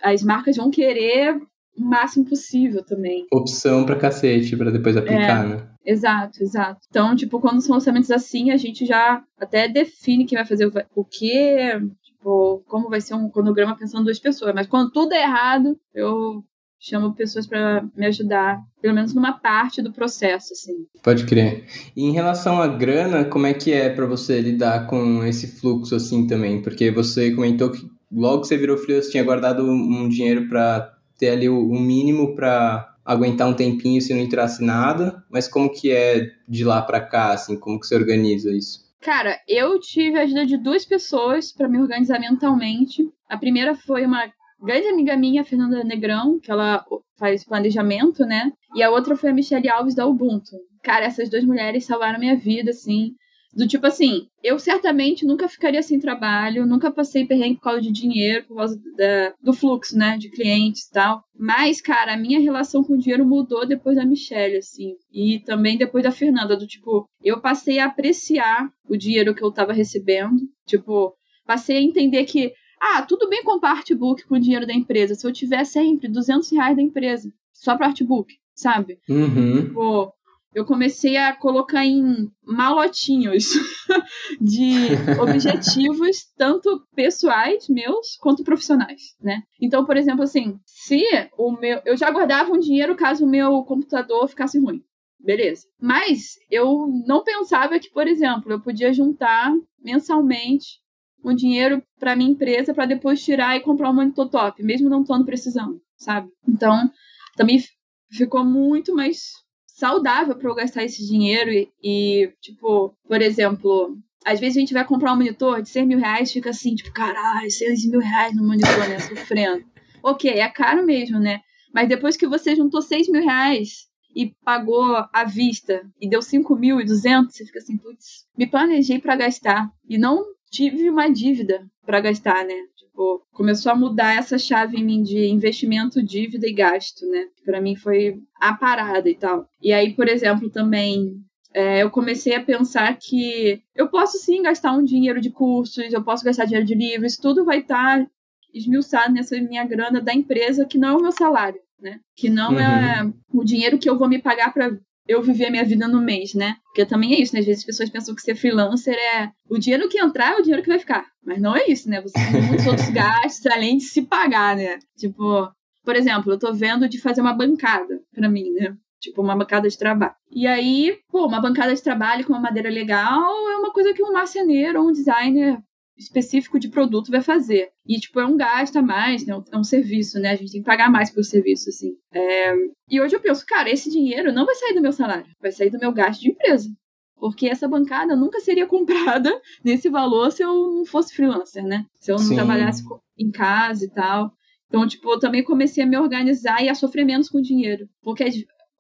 as 0.02 0.24
marcas 0.24 0.56
vão 0.56 0.72
querer 0.72 1.36
o 1.78 1.84
máximo 1.84 2.24
possível 2.24 2.86
também. 2.86 3.28
Opção 3.34 3.86
pra 3.86 4.00
cacete, 4.00 4.56
pra 4.56 4.72
depois 4.72 4.96
aplicar, 4.96 5.44
é, 5.44 5.48
né? 5.50 5.68
Exato, 5.86 6.42
exato. 6.42 6.80
Então, 6.90 7.14
tipo, 7.18 7.38
quando 7.42 7.60
são 7.60 7.76
orçamentos 7.76 8.12
assim, 8.12 8.50
a 8.52 8.56
gente 8.56 8.86
já 8.86 9.22
até 9.38 9.68
define 9.68 10.26
quem 10.26 10.38
vai 10.38 10.46
fazer 10.46 10.68
o, 10.68 10.72
o 10.96 11.04
quê, 11.04 11.82
tipo, 12.02 12.64
como 12.66 12.90
vai 12.90 13.02
ser 13.02 13.14
um 13.16 13.30
cronograma 13.30 13.76
pensando 13.76 14.06
duas 14.06 14.20
pessoas. 14.20 14.56
Mas 14.56 14.68
quando 14.68 14.90
tudo 14.90 15.12
é 15.12 15.22
errado, 15.24 15.78
eu 15.94 16.46
chamo 16.82 17.14
pessoas 17.14 17.46
para 17.46 17.86
me 17.96 18.08
ajudar, 18.08 18.60
pelo 18.82 18.96
menos 18.96 19.14
numa 19.14 19.34
parte 19.34 19.84
do 19.84 19.94
processo, 19.94 20.52
assim. 20.54 20.88
Pode 21.04 21.26
crer. 21.26 21.66
E 21.96 22.04
em 22.04 22.12
relação 22.12 22.60
à 22.60 22.68
grana, 22.68 23.24
como 23.24 23.46
é 23.46 23.54
que 23.54 23.72
é 23.72 23.88
para 23.90 24.08
você 24.08 24.42
lidar 24.42 24.88
com 24.88 25.24
esse 25.24 25.60
fluxo 25.60 25.96
assim 25.96 26.26
também? 26.26 26.60
Porque 26.62 26.90
você 26.90 27.32
comentou 27.32 27.70
que 27.70 27.88
logo 28.12 28.42
que 28.42 28.48
você 28.48 28.58
virou 28.58 28.78
freelancer 28.78 29.12
tinha 29.12 29.24
guardado 29.24 29.64
um 29.64 30.10
dinheiro 30.10 30.50
para 30.50 30.92
ter 31.20 31.30
ali 31.30 31.48
o, 31.48 31.80
mínimo 31.80 32.36
para 32.36 32.96
aguentar 33.06 33.48
um 33.48 33.54
tempinho 33.54 34.02
se 34.02 34.14
não 34.14 34.22
entrasse 34.22 34.64
nada, 34.64 35.24
mas 35.30 35.48
como 35.48 35.72
que 35.72 35.92
é 35.92 36.32
de 36.48 36.64
lá 36.64 36.82
para 36.82 37.00
cá, 37.00 37.32
assim, 37.34 37.58
como 37.60 37.80
que 37.80 37.86
você 37.86 37.96
organiza 37.96 38.52
isso? 38.52 38.90
Cara, 39.00 39.40
eu 39.48 39.80
tive 39.80 40.18
a 40.18 40.24
ajuda 40.24 40.46
de 40.46 40.58
duas 40.58 40.86
pessoas 40.86 41.52
para 41.52 41.68
me 41.68 41.80
organizar 41.80 42.20
mentalmente. 42.20 43.08
A 43.28 43.38
primeira 43.38 43.76
foi 43.76 44.06
uma 44.06 44.32
grande 44.62 44.88
amiga 44.88 45.18
minha, 45.18 45.44
Fernanda 45.44 45.84
Negrão, 45.84 46.40
que 46.40 46.52
ela 46.52 46.86
faz 47.18 47.44
planejamento, 47.44 48.26
né? 48.26 48.52
E 48.76 48.84
a 48.84 48.90
outra 48.90 49.16
foi 49.16 49.30
a 49.30 49.34
Michelle 49.34 49.70
Alves 49.70 49.96
da 49.96 50.06
Ubuntu. 50.06 50.56
Cara, 50.84 51.06
essas 51.06 51.30
duas 51.30 51.44
mulheres 51.44 51.86
salvaram 51.86 52.20
minha 52.20 52.36
vida, 52.36 52.72
assim. 52.72 53.14
Do 53.54 53.68
tipo 53.68 53.86
assim, 53.86 54.28
eu 54.42 54.58
certamente 54.58 55.26
nunca 55.26 55.48
ficaria 55.50 55.84
sem 55.84 56.00
trabalho, 56.00 56.66
nunca 56.66 56.90
passei 56.90 57.26
perrengue 57.26 57.58
por 57.58 57.64
causa 57.64 57.82
de 57.82 57.92
dinheiro, 57.92 58.46
por 58.48 58.56
causa 58.56 58.80
da, 58.96 59.34
do 59.42 59.52
fluxo, 59.52 59.98
né, 59.98 60.18
de 60.18 60.30
clientes 60.30 60.84
e 60.84 60.92
tal. 60.92 61.22
Mas, 61.38 61.82
cara, 61.82 62.14
a 62.14 62.18
minha 62.18 62.40
relação 62.40 62.82
com 62.82 62.94
o 62.94 62.98
dinheiro 62.98 63.26
mudou 63.26 63.68
depois 63.68 63.98
da 63.98 64.06
Michelle, 64.06 64.58
assim. 64.58 64.94
E 65.12 65.40
também 65.40 65.78
depois 65.78 66.04
da 66.04 66.12
Fernanda, 66.12 66.56
do 66.56 66.66
tipo, 66.66 67.06
eu 67.22 67.42
passei 67.42 67.80
a 67.80 67.88
apreciar 67.88 68.70
o 68.88 68.96
dinheiro 68.96 69.36
que 69.36 69.44
eu 69.44 69.52
tava 69.52 69.74
recebendo. 69.74 70.40
Tipo, 70.66 71.14
passei 71.46 71.76
a 71.76 71.82
entender 71.82 72.24
que, 72.24 72.54
ah, 72.82 73.04
tudo 73.04 73.30
bem 73.30 73.44
comprar 73.44 73.72
artbook 73.72 74.26
com 74.26 74.36
o 74.36 74.40
dinheiro 74.40 74.66
da 74.66 74.74
empresa, 74.74 75.14
se 75.14 75.26
eu 75.26 75.32
tiver 75.32 75.64
sempre 75.66 76.08
200 76.08 76.52
reais 76.52 76.76
da 76.76 76.82
empresa, 76.82 77.32
só 77.54 77.78
para 77.78 77.86
artbook, 77.86 78.34
sabe? 78.56 79.00
Uhum. 79.08 79.62
Tipo, 79.62 80.14
eu 80.54 80.66
comecei 80.66 81.16
a 81.16 81.36
colocar 81.36 81.86
em 81.86 82.30
malotinhos 82.44 83.52
de 84.42 84.90
objetivos, 85.22 86.26
tanto 86.36 86.84
pessoais 86.96 87.70
meus 87.70 88.18
quanto 88.20 88.44
profissionais, 88.44 89.16
né? 89.22 89.44
Então, 89.62 89.86
por 89.86 89.96
exemplo, 89.96 90.24
assim, 90.24 90.60
se 90.66 91.04
o 91.38 91.52
meu. 91.52 91.82
Eu 91.86 91.96
já 91.96 92.10
guardava 92.10 92.52
um 92.52 92.60
dinheiro 92.60 92.96
caso 92.96 93.26
o 93.26 93.30
meu 93.30 93.64
computador 93.64 94.28
ficasse 94.28 94.60
ruim. 94.60 94.84
Beleza. 95.20 95.68
Mas 95.80 96.34
eu 96.50 96.88
não 97.06 97.24
pensava 97.24 97.80
que, 97.80 97.92
por 97.92 98.08
exemplo, 98.08 98.52
eu 98.52 98.60
podia 98.60 98.92
juntar 98.92 99.54
mensalmente 99.80 100.82
um 101.24 101.36
dinheiro 101.36 101.84
para 102.00 102.16
minha 102.16 102.32
empresa 102.32 102.74
para 102.74 102.86
depois 102.86 103.24
tirar 103.24 103.56
e 103.56 103.62
comprar 103.62 103.90
um 103.90 103.94
monitor 103.94 104.30
top, 104.30 104.64
mesmo 104.64 104.90
não 104.90 105.02
estando 105.02 105.26
precisando, 105.26 105.82
sabe? 105.96 106.30
Então, 106.48 106.90
também 107.36 107.64
ficou 108.12 108.44
muito 108.44 108.96
mais 108.96 109.32
saudável 109.68 110.36
para 110.36 110.50
eu 110.50 110.56
gastar 110.56 110.84
esse 110.84 111.06
dinheiro 111.06 111.52
e, 111.52 111.72
e, 111.84 112.34
tipo, 112.42 112.96
por 113.08 113.22
exemplo, 113.22 113.98
às 114.26 114.40
vezes 114.40 114.58
a 114.58 114.60
gente 114.60 114.74
vai 114.74 114.86
comprar 114.86 115.14
um 115.14 115.18
monitor 115.18 115.62
de 115.62 115.70
100 115.70 115.86
mil 115.88 116.00
reais 116.00 116.32
fica 116.32 116.52
assim, 116.52 116.76
tipo, 116.76 116.92
caralho, 116.92 117.50
6 117.50 117.90
mil 117.90 118.00
reais 118.00 118.36
no 118.36 118.46
monitor, 118.46 118.88
né? 118.88 119.00
Sofrendo. 119.00 119.66
ok, 120.04 120.30
é 120.32 120.50
caro 120.50 120.86
mesmo, 120.86 121.20
né? 121.20 121.42
Mas 121.74 121.88
depois 121.88 122.18
que 122.18 122.28
você 122.28 122.56
juntou 122.56 122.82
6 122.82 123.10
mil 123.10 123.24
reais 123.24 123.88
e 124.16 124.34
pagou 124.44 124.84
à 125.14 125.24
vista 125.24 125.82
e 126.00 126.08
deu 126.08 126.20
5.200, 126.20 127.30
você 127.30 127.46
fica 127.46 127.60
assim, 127.60 127.78
putz, 127.78 128.26
me 128.38 128.46
planejei 128.46 129.00
para 129.00 129.16
gastar 129.16 129.70
e 129.88 129.98
não 129.98 130.24
tive 130.52 130.90
uma 130.90 131.08
dívida 131.08 131.66
para 131.86 132.02
gastar, 132.02 132.46
né? 132.46 132.54
Tipo, 132.76 133.26
começou 133.32 133.72
a 133.72 133.76
mudar 133.76 134.18
essa 134.18 134.38
chave 134.38 134.78
em 134.78 134.84
mim 134.84 135.02
de 135.02 135.26
investimento, 135.28 136.04
dívida 136.04 136.48
e 136.48 136.54
gasto, 136.54 137.06
né? 137.08 137.28
Para 137.46 137.62
mim 137.62 137.76
foi 137.76 138.22
a 138.40 138.54
parada 138.54 139.10
e 139.10 139.16
tal. 139.16 139.48
E 139.62 139.72
aí, 139.72 139.94
por 139.94 140.08
exemplo, 140.08 140.50
também 140.50 141.24
é, 141.54 141.82
eu 141.82 141.90
comecei 141.90 142.36
a 142.36 142.44
pensar 142.44 142.96
que 142.98 143.62
eu 143.76 143.88
posso 143.88 144.18
sim 144.20 144.44
gastar 144.44 144.74
um 144.74 144.84
dinheiro 144.84 145.22
de 145.22 145.30
cursos, 145.30 145.92
eu 145.92 146.04
posso 146.04 146.24
gastar 146.24 146.46
dinheiro 146.46 146.68
de 146.68 146.76
livros, 146.76 147.18
tudo 147.18 147.46
vai 147.46 147.60
estar 147.60 148.00
tá 148.00 148.08
esmiuçado 148.54 149.14
nessa 149.14 149.40
minha 149.40 149.66
grana 149.66 150.02
da 150.02 150.14
empresa, 150.14 150.66
que 150.66 150.78
não 150.78 150.90
é 150.90 150.94
o 150.94 151.02
meu 151.02 151.12
salário, 151.14 151.62
né? 151.80 152.00
Que 152.16 152.30
não 152.30 152.60
é 152.60 153.04
uhum. 153.04 153.10
é 153.10 153.14
o 153.34 153.44
dinheiro 153.44 153.80
que 153.80 153.90
eu 153.90 153.98
vou 153.98 154.10
me 154.10 154.20
pagar 154.20 154.54
para 154.54 154.78
eu 155.08 155.22
viver 155.22 155.48
a 155.48 155.52
minha 155.52 155.66
vida 155.66 155.88
no 155.88 156.02
mês, 156.02 156.34
né? 156.34 156.56
Porque 156.66 156.86
também 156.86 157.14
é 157.14 157.22
isso, 157.22 157.34
né? 157.34 157.40
Às 157.40 157.46
vezes 157.46 157.62
as 157.62 157.66
pessoas 157.66 157.90
pensam 157.90 158.16
que 158.16 158.22
ser 158.22 158.36
freelancer 158.36 158.96
é 158.96 159.32
o 159.50 159.58
dinheiro 159.58 159.90
que 159.90 160.00
entrar 160.00 160.34
é 160.34 160.36
o 160.38 160.42
dinheiro 160.42 160.64
que 160.64 160.70
vai 160.70 160.80
ficar. 160.80 161.06
Mas 161.24 161.42
não 161.42 161.56
é 161.56 161.68
isso, 161.68 161.90
né? 161.90 162.02
Você 162.02 162.14
tem 162.32 162.42
muitos 162.42 162.66
outros 162.66 162.90
gastos 162.92 163.46
além 163.48 163.78
de 163.78 163.84
se 163.84 164.04
pagar, 164.04 164.56
né? 164.56 164.80
Tipo, 164.98 165.52
por 165.84 165.96
exemplo, 165.96 166.32
eu 166.32 166.40
tô 166.40 166.54
vendo 166.54 166.88
de 166.88 167.00
fazer 167.00 167.22
uma 167.22 167.34
bancada 167.34 168.02
para 168.14 168.30
mim, 168.30 168.52
né? 168.52 168.76
Tipo, 169.00 169.22
uma 169.22 169.36
bancada 169.36 169.68
de 169.68 169.78
trabalho. 169.78 170.14
E 170.32 170.46
aí, 170.46 170.98
pô, 171.10 171.26
uma 171.26 171.42
bancada 171.42 171.74
de 171.74 171.82
trabalho 171.82 172.24
com 172.24 172.34
uma 172.34 172.42
madeira 172.42 172.70
legal 172.70 173.50
é 173.50 173.58
uma 173.58 173.72
coisa 173.74 173.94
que 173.94 174.04
um 174.04 174.14
marceneiro 174.14 174.80
ou 174.80 174.90
um 174.90 174.92
designer 174.92 175.58
específico 176.02 176.60
de 176.60 176.70
produto 176.70 177.12
vai 177.12 177.22
fazer. 177.22 177.70
E, 177.86 178.00
tipo, 178.00 178.20
é 178.20 178.26
um 178.26 178.38
gasto 178.38 178.78
a 178.78 178.82
mais, 178.82 179.26
né? 179.26 179.40
É 179.52 179.58
um 179.58 179.64
serviço, 179.64 180.20
né? 180.20 180.32
A 180.32 180.36
gente 180.36 180.52
tem 180.52 180.62
que 180.62 180.66
pagar 180.66 180.90
mais 180.90 181.10
pelo 181.10 181.24
serviço, 181.24 181.70
assim. 181.70 181.94
É... 182.14 182.54
E 182.90 183.00
hoje 183.00 183.16
eu 183.16 183.20
penso, 183.20 183.46
cara, 183.46 183.70
esse 183.70 183.90
dinheiro 183.90 184.34
não 184.34 184.46
vai 184.46 184.56
sair 184.56 184.74
do 184.74 184.82
meu 184.82 184.92
salário, 184.92 185.32
vai 185.42 185.52
sair 185.52 185.70
do 185.70 185.80
meu 185.80 185.92
gasto 185.92 186.22
de 186.22 186.30
empresa. 186.30 186.70
Porque 187.16 187.48
essa 187.48 187.68
bancada 187.68 188.16
nunca 188.16 188.40
seria 188.40 188.66
comprada 188.68 189.32
nesse 189.64 189.90
valor 189.90 190.32
se 190.32 190.44
eu 190.44 190.54
não 190.54 190.86
fosse 190.86 191.14
freelancer, 191.14 191.64
né? 191.64 191.86
Se 191.96 192.12
eu 192.12 192.18
não 192.18 192.26
Sim. 192.26 192.36
trabalhasse 192.36 192.84
em 193.18 193.30
casa 193.32 193.86
e 193.86 193.90
tal. 193.90 194.34
Então, 194.68 194.88
tipo, 194.88 195.12
eu 195.12 195.20
também 195.20 195.44
comecei 195.44 195.84
a 195.84 195.88
me 195.88 195.98
organizar 195.98 196.64
e 196.64 196.70
a 196.70 196.76
sofrer 196.76 197.06
menos 197.06 197.30
com 197.30 197.42
dinheiro. 197.42 197.88
Porque 198.02 198.24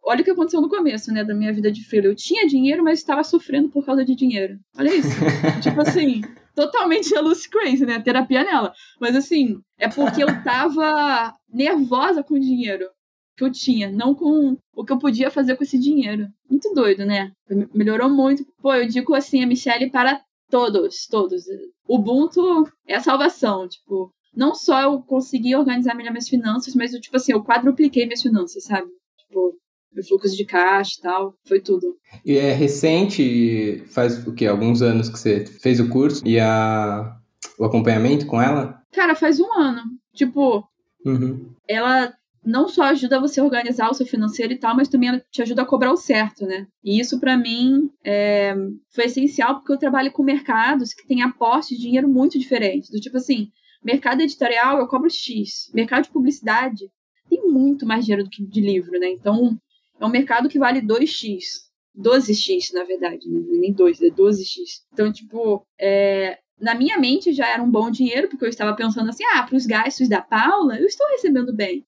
olha 0.03 0.21
o 0.21 0.23
que 0.23 0.31
aconteceu 0.31 0.61
no 0.61 0.69
começo, 0.69 1.13
né, 1.13 1.23
da 1.23 1.35
minha 1.35 1.53
vida 1.53 1.71
de 1.71 1.83
freelancer. 1.85 2.11
Eu 2.11 2.15
tinha 2.15 2.47
dinheiro, 2.47 2.83
mas 2.83 2.99
estava 2.99 3.23
sofrendo 3.23 3.69
por 3.69 3.85
causa 3.85 4.03
de 4.03 4.15
dinheiro. 4.15 4.57
Olha 4.77 4.95
isso. 4.95 5.09
tipo 5.61 5.81
assim, 5.81 6.21
totalmente 6.55 7.15
a 7.15 7.21
Lucy 7.21 7.49
Crazy, 7.49 7.85
né? 7.85 7.99
Terapia 7.99 8.43
nela. 8.43 8.73
Mas 8.99 9.15
assim, 9.15 9.59
é 9.77 9.87
porque 9.87 10.23
eu 10.23 10.43
tava 10.43 11.33
nervosa 11.51 12.23
com 12.23 12.35
o 12.35 12.39
dinheiro 12.39 12.89
que 13.37 13.43
eu 13.43 13.51
tinha, 13.51 13.89
não 13.89 14.13
com 14.13 14.57
o 14.75 14.85
que 14.85 14.91
eu 14.91 14.99
podia 14.99 15.31
fazer 15.31 15.55
com 15.55 15.63
esse 15.63 15.79
dinheiro. 15.79 16.27
Muito 16.49 16.73
doido, 16.73 17.05
né? 17.05 17.31
Melhorou 17.73 18.09
muito. 18.09 18.45
Pô, 18.61 18.73
eu 18.73 18.87
digo 18.87 19.13
assim, 19.15 19.43
a 19.43 19.47
Michelle 19.47 19.89
para 19.89 20.21
todos, 20.49 21.07
todos. 21.07 21.45
Ubuntu 21.87 22.67
é 22.85 22.95
a 22.95 23.01
salvação, 23.01 23.67
tipo, 23.67 24.11
não 24.35 24.53
só 24.53 24.81
eu 24.81 25.01
consegui 25.01 25.55
organizar 25.55 25.95
melhor 25.95 26.11
minhas 26.11 26.29
finanças, 26.29 26.75
mas 26.75 26.93
eu, 26.93 27.01
tipo 27.01 27.17
assim, 27.17 27.31
eu 27.31 27.43
quadrupliquei 27.43 28.05
minhas 28.05 28.21
finanças, 28.21 28.65
sabe? 28.65 28.87
Tipo, 29.17 29.57
o 29.99 30.07
fluxo 30.07 30.35
de 30.35 30.45
caixa 30.45 30.95
e 30.97 31.01
tal, 31.01 31.35
foi 31.45 31.59
tudo. 31.59 31.95
E 32.25 32.37
é 32.37 32.53
recente, 32.53 33.83
faz 33.87 34.25
o 34.25 34.33
quê? 34.33 34.47
Alguns 34.47 34.81
anos 34.81 35.09
que 35.09 35.19
você 35.19 35.45
fez 35.45 35.79
o 35.79 35.89
curso 35.89 36.21
e 36.25 36.39
a, 36.39 37.15
o 37.57 37.65
acompanhamento 37.65 38.25
com 38.25 38.41
ela? 38.41 38.81
Cara, 38.91 39.15
faz 39.15 39.39
um 39.39 39.51
ano. 39.53 39.81
Tipo, 40.13 40.63
uhum. 41.05 41.53
ela 41.67 42.13
não 42.43 42.67
só 42.67 42.83
ajuda 42.83 43.19
você 43.19 43.39
a 43.39 43.43
organizar 43.43 43.89
o 43.89 43.93
seu 43.93 44.05
financeiro 44.05 44.53
e 44.53 44.57
tal, 44.57 44.75
mas 44.75 44.87
também 44.87 45.09
ela 45.09 45.23
te 45.31 45.41
ajuda 45.41 45.61
a 45.61 45.65
cobrar 45.65 45.91
o 45.91 45.97
certo, 45.97 46.45
né? 46.45 46.67
E 46.83 46.99
isso 46.99 47.19
para 47.19 47.37
mim 47.37 47.89
é, 48.03 48.55
foi 48.89 49.05
essencial 49.05 49.55
porque 49.55 49.71
eu 49.71 49.77
trabalho 49.77 50.11
com 50.11 50.23
mercados 50.23 50.93
que 50.93 51.07
têm 51.07 51.21
aporte 51.21 51.75
de 51.75 51.81
dinheiro 51.81 52.09
muito 52.09 52.39
diferentes. 52.39 52.89
Do 52.89 52.99
tipo 52.99 53.17
assim, 53.17 53.49
mercado 53.83 54.21
editorial 54.21 54.79
eu 54.79 54.87
cobro 54.87 55.09
X. 55.09 55.69
Mercado 55.73 56.03
de 56.03 56.11
publicidade 56.11 56.89
tem 57.29 57.47
muito 57.49 57.85
mais 57.85 58.05
dinheiro 58.05 58.23
do 58.23 58.29
que 58.29 58.45
de 58.45 58.59
livro, 58.59 58.99
né? 58.99 59.09
Então, 59.09 59.57
é 60.01 60.05
um 60.05 60.09
mercado 60.09 60.49
que 60.49 60.59
vale 60.59 60.81
2x. 60.81 61.69
12x, 61.97 62.73
na 62.73 62.83
verdade, 62.83 63.29
né? 63.29 63.41
nem 63.51 63.71
2, 63.71 64.01
é 64.01 64.07
12x. 64.07 64.81
Então, 64.91 65.11
tipo, 65.11 65.65
é, 65.79 66.39
na 66.59 66.73
minha 66.73 66.97
mente 66.97 67.31
já 67.31 67.47
era 67.47 67.61
um 67.61 67.69
bom 67.69 67.91
dinheiro, 67.91 68.27
porque 68.27 68.43
eu 68.43 68.49
estava 68.49 68.75
pensando 68.75 69.09
assim, 69.09 69.23
ah, 69.35 69.43
para 69.43 69.55
os 69.55 69.65
gastos 69.65 70.09
da 70.09 70.21
Paula, 70.21 70.77
eu 70.79 70.85
estou 70.85 71.07
recebendo 71.09 71.55
bem. 71.55 71.85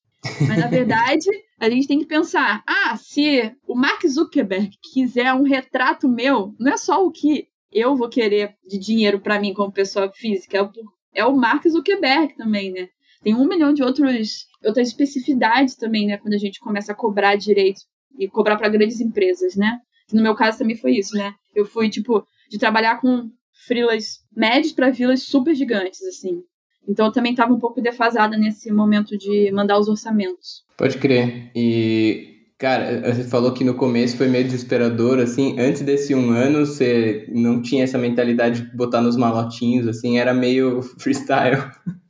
Mas 0.47 0.57
na 0.59 0.67
verdade, 0.67 1.25
a 1.59 1.69
gente 1.69 1.87
tem 1.87 1.99
que 1.99 2.05
pensar: 2.05 2.63
ah, 2.67 2.95
se 2.95 3.53
o 3.67 3.75
Mark 3.75 4.05
Zuckerberg 4.07 4.71
quiser 4.93 5.33
um 5.33 5.43
retrato 5.43 6.07
meu, 6.07 6.53
não 6.59 6.71
é 6.71 6.77
só 6.77 7.05
o 7.05 7.11
que 7.11 7.47
eu 7.71 7.95
vou 7.95 8.07
querer 8.07 8.55
de 8.65 8.77
dinheiro 8.77 9.19
para 9.19 9.39
mim 9.39 9.53
como 9.53 9.71
pessoa 9.71 10.11
física, 10.13 10.57
é 10.57 10.61
o, 10.61 10.71
é 11.15 11.25
o 11.25 11.35
Mark 11.35 11.67
Zuckerberg 11.67 12.35
também, 12.35 12.71
né? 12.71 12.87
Tem 13.21 13.33
um 13.33 13.47
milhão 13.47 13.73
de 13.73 13.81
outros, 13.81 14.47
outras 14.63 14.89
especificidades 14.89 15.75
também, 15.75 16.07
né? 16.07 16.17
Quando 16.17 16.35
a 16.35 16.37
gente 16.37 16.59
começa 16.59 16.91
a 16.91 16.95
cobrar 16.95 17.35
direitos 17.35 17.85
e 18.17 18.27
cobrar 18.27 18.57
para 18.57 18.69
grandes 18.69 18.99
empresas, 18.99 19.55
né? 19.55 19.79
No 20.11 20.21
meu 20.21 20.35
caso 20.35 20.59
também 20.59 20.75
foi 20.75 20.91
isso, 20.91 21.15
né? 21.15 21.33
Eu 21.55 21.65
fui, 21.65 21.89
tipo, 21.89 22.25
de 22.49 22.57
trabalhar 22.57 22.99
com 22.99 23.29
frilas 23.65 24.19
médios 24.35 24.73
para 24.73 24.89
vilas 24.89 25.23
super 25.23 25.55
gigantes, 25.55 26.01
assim. 26.03 26.41
Então 26.87 27.05
eu 27.05 27.11
também 27.11 27.31
estava 27.31 27.53
um 27.53 27.59
pouco 27.59 27.81
defasada 27.81 28.37
nesse 28.37 28.71
momento 28.71 29.17
de 29.17 29.51
mandar 29.51 29.79
os 29.79 29.87
orçamentos. 29.87 30.63
Pode 30.77 30.97
crer. 30.97 31.49
E, 31.55 32.51
cara, 32.57 33.13
você 33.13 33.23
falou 33.23 33.53
que 33.53 33.63
no 33.63 33.75
começo 33.75 34.17
foi 34.17 34.27
meio 34.27 34.43
desesperador, 34.43 35.19
assim. 35.19 35.57
Antes 35.59 35.81
desse 35.81 36.13
um 36.13 36.31
ano, 36.31 36.65
você 36.65 37.25
não 37.29 37.61
tinha 37.61 37.85
essa 37.85 37.97
mentalidade 37.97 38.63
de 38.63 38.75
botar 38.75 39.01
nos 39.01 39.15
malotinhos, 39.15 39.87
assim, 39.87 40.17
era 40.17 40.33
meio 40.33 40.81
freestyle. 40.99 41.63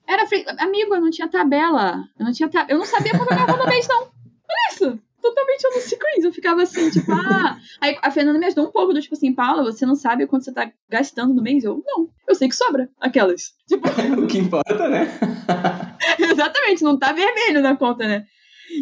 Era 0.08 0.26
free... 0.28 0.44
Amigo, 0.58 0.96
eu 0.96 1.02
não 1.02 1.12
tinha 1.12 1.30
tabela. 1.30 2.04
Eu 2.20 2.26
não 2.26 2.34
tinha. 2.34 2.50
Eu 2.68 2.78
não 2.78 2.86
sabia 2.86 3.12
como 3.12 3.30
eu 3.32 3.58
no 3.58 3.68
mês, 3.68 3.88
não. 3.88 4.02
Olha 4.02 4.72
isso 4.72 5.00
totalmente 5.23 5.62
the 5.73 5.79
sequence. 5.79 6.25
Eu 6.25 6.33
ficava 6.33 6.62
assim, 6.62 6.89
tipo, 6.91 7.12
ah. 7.12 7.57
Aí 7.79 7.97
a 8.01 8.12
Fernanda 8.12 8.38
me 8.38 8.45
ajudou 8.45 8.67
um 8.67 8.71
pouco, 8.71 8.93
do 8.93 9.01
tipo 9.01 9.15
assim, 9.15 9.33
Paula, 9.33 9.63
você 9.63 9.86
não 9.86 9.95
sabe 9.95 10.27
quanto 10.27 10.43
você 10.43 10.53
tá 10.53 10.71
gastando 10.89 11.33
no 11.33 11.41
mês? 11.41 11.63
Eu, 11.63 11.81
não. 11.86 12.09
Eu 12.27 12.36
sei 12.36 12.49
que 12.49 12.55
sobra. 12.55 12.89
Aquelas. 12.99 13.53
Tipo. 13.67 13.88
o 14.21 14.27
que 14.27 14.38
importa, 14.38 14.89
né? 14.89 15.07
Exatamente, 16.19 16.83
não 16.83 16.99
tá 16.99 17.13
vermelho 17.13 17.62
na 17.62 17.75
conta, 17.75 18.05
né? 18.05 18.25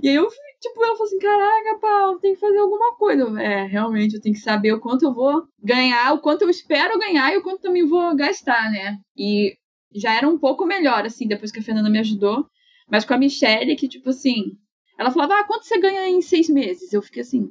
E 0.01 0.10
aí 0.10 0.15
eu, 0.15 0.27
tipo, 0.60 0.84
ela 0.84 0.93
falou 0.95 1.08
assim: 1.08 1.19
caraca, 1.19 1.80
Paulo, 1.80 2.19
tem 2.19 2.34
que 2.34 2.39
fazer 2.39 2.58
alguma 2.58 2.95
coisa. 2.95 3.21
Eu, 3.21 3.38
é, 3.38 3.65
realmente, 3.65 4.15
eu 4.15 4.21
tenho 4.21 4.36
que 4.36 4.41
saber 4.41 4.73
o 4.73 4.80
quanto 4.80 5.06
eu 5.06 5.13
vou 5.13 5.43
ganhar, 5.63 6.13
o 6.13 6.19
quanto 6.19 6.41
eu 6.41 6.49
espero 6.49 6.99
ganhar 6.99 7.32
e 7.34 7.38
o 7.38 7.43
quanto 7.43 7.62
também 7.62 7.88
vou 7.88 8.15
gastar, 8.15 8.71
né? 8.71 8.97
E 9.15 9.56
já 9.93 10.15
era 10.15 10.27
um 10.27 10.39
pouco 10.39 10.65
melhor, 10.65 11.06
assim, 11.06 11.27
depois 11.27 11.51
que 11.51 11.60
a 11.60 11.63
Fernanda 11.63 11.89
me 11.89 11.99
ajudou. 11.99 12.45
Mas 12.89 13.06
com 13.06 13.13
a 13.13 13.17
Michelle, 13.17 13.75
que, 13.75 13.88
tipo 13.88 14.10
assim, 14.10 14.58
ela 15.02 15.12
falava, 15.12 15.40
ah, 15.40 15.44
quanto 15.44 15.66
você 15.66 15.80
ganha 15.80 16.08
em 16.08 16.22
seis 16.22 16.48
meses? 16.48 16.94
Eu 16.94 17.02
fiquei 17.02 17.24
assim, 17.24 17.50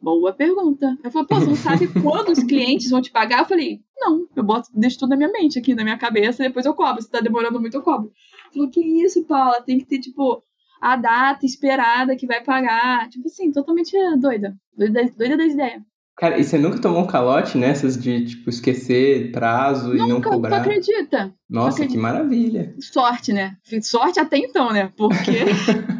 boa 0.00 0.32
pergunta. 0.32 0.96
Ela 1.02 1.10
falou, 1.10 1.26
pô, 1.26 1.34
você 1.34 1.46
não 1.46 1.56
sabe 1.56 1.88
quando 2.00 2.30
os 2.30 2.44
clientes 2.44 2.90
vão 2.90 3.02
te 3.02 3.10
pagar? 3.10 3.40
Eu 3.40 3.46
falei, 3.46 3.80
não, 3.98 4.26
eu 4.36 4.44
boto, 4.44 4.68
deixo 4.72 5.00
tudo 5.00 5.10
na 5.10 5.16
minha 5.16 5.32
mente 5.32 5.58
aqui, 5.58 5.74
na 5.74 5.82
minha 5.82 5.98
cabeça, 5.98 6.44
depois 6.44 6.64
eu 6.64 6.74
cobro. 6.74 7.02
Se 7.02 7.10
tá 7.10 7.20
demorando 7.20 7.60
muito, 7.60 7.76
eu 7.76 7.82
cobro. 7.82 8.12
Ela 8.44 8.52
falou, 8.52 8.70
que 8.70 8.80
isso, 8.80 9.24
Paula? 9.24 9.60
Tem 9.62 9.78
que 9.78 9.84
ter, 9.84 9.98
tipo, 9.98 10.42
a 10.80 10.96
data 10.96 11.44
esperada 11.44 12.14
que 12.14 12.26
vai 12.26 12.42
pagar. 12.42 13.08
Tipo 13.08 13.26
assim, 13.26 13.50
totalmente 13.50 13.92
doida. 14.18 14.56
Doida, 14.76 15.10
doida 15.16 15.36
das 15.36 15.52
ideias. 15.52 15.82
Cara, 16.16 16.38
e 16.38 16.44
você 16.44 16.56
nunca 16.56 16.80
tomou 16.80 17.02
um 17.02 17.06
calote 17.06 17.58
nessas 17.58 18.00
de, 18.00 18.24
tipo, 18.24 18.48
esquecer 18.48 19.32
prazo 19.32 19.88
nunca, 19.88 20.04
e 20.04 20.08
não 20.08 20.22
cobrar? 20.22 20.58
Nunca, 20.58 20.70
acredita? 20.70 21.34
Nossa, 21.50 21.78
acredita. 21.78 21.92
que 21.94 21.98
maravilha. 21.98 22.74
Sorte, 22.80 23.32
né? 23.32 23.56
Sorte 23.82 24.20
até 24.20 24.38
então, 24.38 24.72
né? 24.72 24.90
Porque 24.96 25.32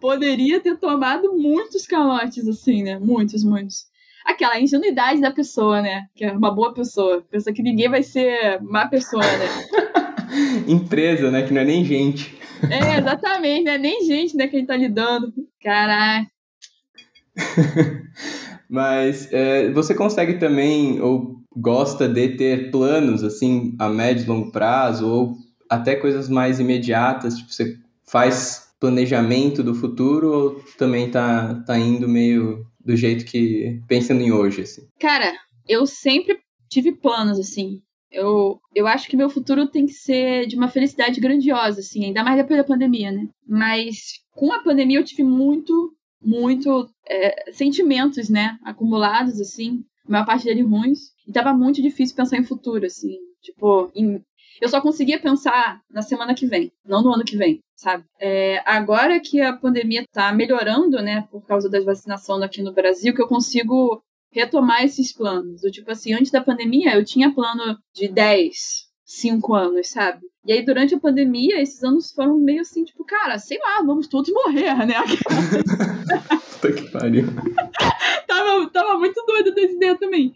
poderia 0.00 0.60
ter 0.60 0.76
tomado 0.76 1.32
muitos 1.36 1.86
calotes, 1.86 2.46
assim, 2.48 2.82
né? 2.82 2.98
Muitos, 2.98 3.44
muitos. 3.44 3.86
Aquela 4.24 4.60
ingenuidade 4.60 5.20
da 5.20 5.30
pessoa, 5.30 5.80
né? 5.80 6.06
Que 6.14 6.24
é 6.24 6.32
uma 6.32 6.54
boa 6.54 6.74
pessoa. 6.74 7.24
Pensa 7.30 7.52
que 7.52 7.62
ninguém 7.62 7.88
vai 7.88 8.02
ser 8.02 8.60
má 8.62 8.86
pessoa, 8.86 9.22
né? 9.22 9.46
Empresa, 10.68 11.30
né? 11.30 11.42
Que 11.42 11.52
não 11.52 11.62
é 11.62 11.64
nem 11.64 11.84
gente. 11.84 12.38
É, 12.70 12.98
exatamente, 12.98 13.64
né? 13.64 13.78
Nem 13.78 14.04
gente, 14.04 14.36
né? 14.36 14.46
Quem 14.46 14.66
tá 14.66 14.76
lidando. 14.76 15.32
Caraca. 15.62 16.30
Mas 18.68 19.32
é, 19.32 19.70
você 19.72 19.94
consegue 19.94 20.34
também, 20.34 21.00
ou 21.00 21.40
gosta 21.56 22.08
de 22.08 22.36
ter 22.36 22.70
planos, 22.70 23.24
assim, 23.24 23.74
a 23.78 23.88
médio 23.88 24.24
e 24.24 24.28
longo 24.28 24.52
prazo, 24.52 25.08
ou 25.08 25.36
até 25.68 25.96
coisas 25.96 26.28
mais 26.28 26.60
imediatas, 26.60 27.36
tipo, 27.36 27.52
você 27.52 27.76
faz 28.06 28.69
planejamento 28.80 29.62
do 29.62 29.74
futuro 29.74 30.32
ou 30.32 30.64
também 30.78 31.10
tá, 31.10 31.62
tá 31.66 31.78
indo 31.78 32.08
meio 32.08 32.66
do 32.82 32.96
jeito 32.96 33.26
que 33.26 33.80
pensando 33.86 34.22
em 34.22 34.32
hoje, 34.32 34.62
assim? 34.62 34.88
Cara, 34.98 35.32
eu 35.68 35.86
sempre 35.86 36.38
tive 36.68 36.92
planos, 36.92 37.38
assim. 37.38 37.82
Eu, 38.10 38.58
eu 38.74 38.88
acho 38.88 39.08
que 39.08 39.16
meu 39.16 39.30
futuro 39.30 39.68
tem 39.68 39.86
que 39.86 39.92
ser 39.92 40.46
de 40.46 40.56
uma 40.56 40.68
felicidade 40.68 41.20
grandiosa, 41.20 41.80
assim, 41.80 42.06
ainda 42.06 42.24
mais 42.24 42.38
depois 42.38 42.58
da 42.58 42.64
pandemia, 42.64 43.12
né? 43.12 43.28
Mas 43.46 44.14
com 44.32 44.52
a 44.52 44.62
pandemia 44.62 44.98
eu 44.98 45.04
tive 45.04 45.22
muito, 45.22 45.94
muito 46.20 46.88
é, 47.08 47.52
sentimentos, 47.52 48.28
né? 48.28 48.58
Acumulados, 48.64 49.40
assim, 49.40 49.84
a 50.08 50.12
maior 50.12 50.26
parte 50.26 50.44
deles 50.44 50.66
ruins. 50.66 50.98
E 51.28 51.32
tava 51.32 51.52
muito 51.52 51.80
difícil 51.80 52.16
pensar 52.16 52.38
em 52.38 52.44
futuro, 52.44 52.84
assim. 52.84 53.16
Tipo, 53.42 53.90
em 53.94 54.20
eu 54.60 54.68
só 54.68 54.80
conseguia 54.80 55.20
pensar 55.20 55.80
na 55.90 56.02
semana 56.02 56.34
que 56.34 56.46
vem, 56.46 56.72
não 56.84 57.02
no 57.02 57.14
ano 57.14 57.24
que 57.24 57.36
vem, 57.36 57.60
sabe? 57.74 58.04
É, 58.20 58.62
agora 58.66 59.20
que 59.20 59.40
a 59.40 59.56
pandemia 59.56 60.04
tá 60.12 60.32
melhorando, 60.32 61.00
né, 61.02 61.26
por 61.30 61.44
causa 61.46 61.68
da 61.68 61.80
vacinação 61.80 62.42
aqui 62.42 62.62
no 62.62 62.72
Brasil, 62.72 63.14
que 63.14 63.22
eu 63.22 63.28
consigo 63.28 64.02
retomar 64.32 64.84
esses 64.84 65.12
planos. 65.12 65.62
Do 65.62 65.70
tipo 65.70 65.90
assim, 65.90 66.12
antes 66.12 66.30
da 66.30 66.42
pandemia 66.42 66.94
eu 66.94 67.04
tinha 67.04 67.34
plano 67.34 67.78
de 67.94 68.08
10, 68.08 68.54
5 69.04 69.54
anos, 69.54 69.88
sabe? 69.88 70.20
E 70.46 70.52
aí, 70.52 70.64
durante 70.64 70.94
a 70.94 71.00
pandemia, 71.00 71.60
esses 71.60 71.82
anos 71.84 72.12
foram 72.12 72.38
meio 72.38 72.62
assim, 72.62 72.82
tipo, 72.82 73.04
cara, 73.04 73.38
sei 73.38 73.58
lá, 73.58 73.82
vamos 73.84 74.08
todos 74.08 74.32
morrer, 74.32 74.74
né? 74.86 74.94
Puta 76.60 76.72
que 76.72 76.90
pariu. 76.90 77.26
tava, 78.26 78.70
tava 78.70 78.98
muito 78.98 79.22
doido 79.26 79.52
dessa 79.52 79.74
ideia 79.74 79.98
também. 79.98 80.34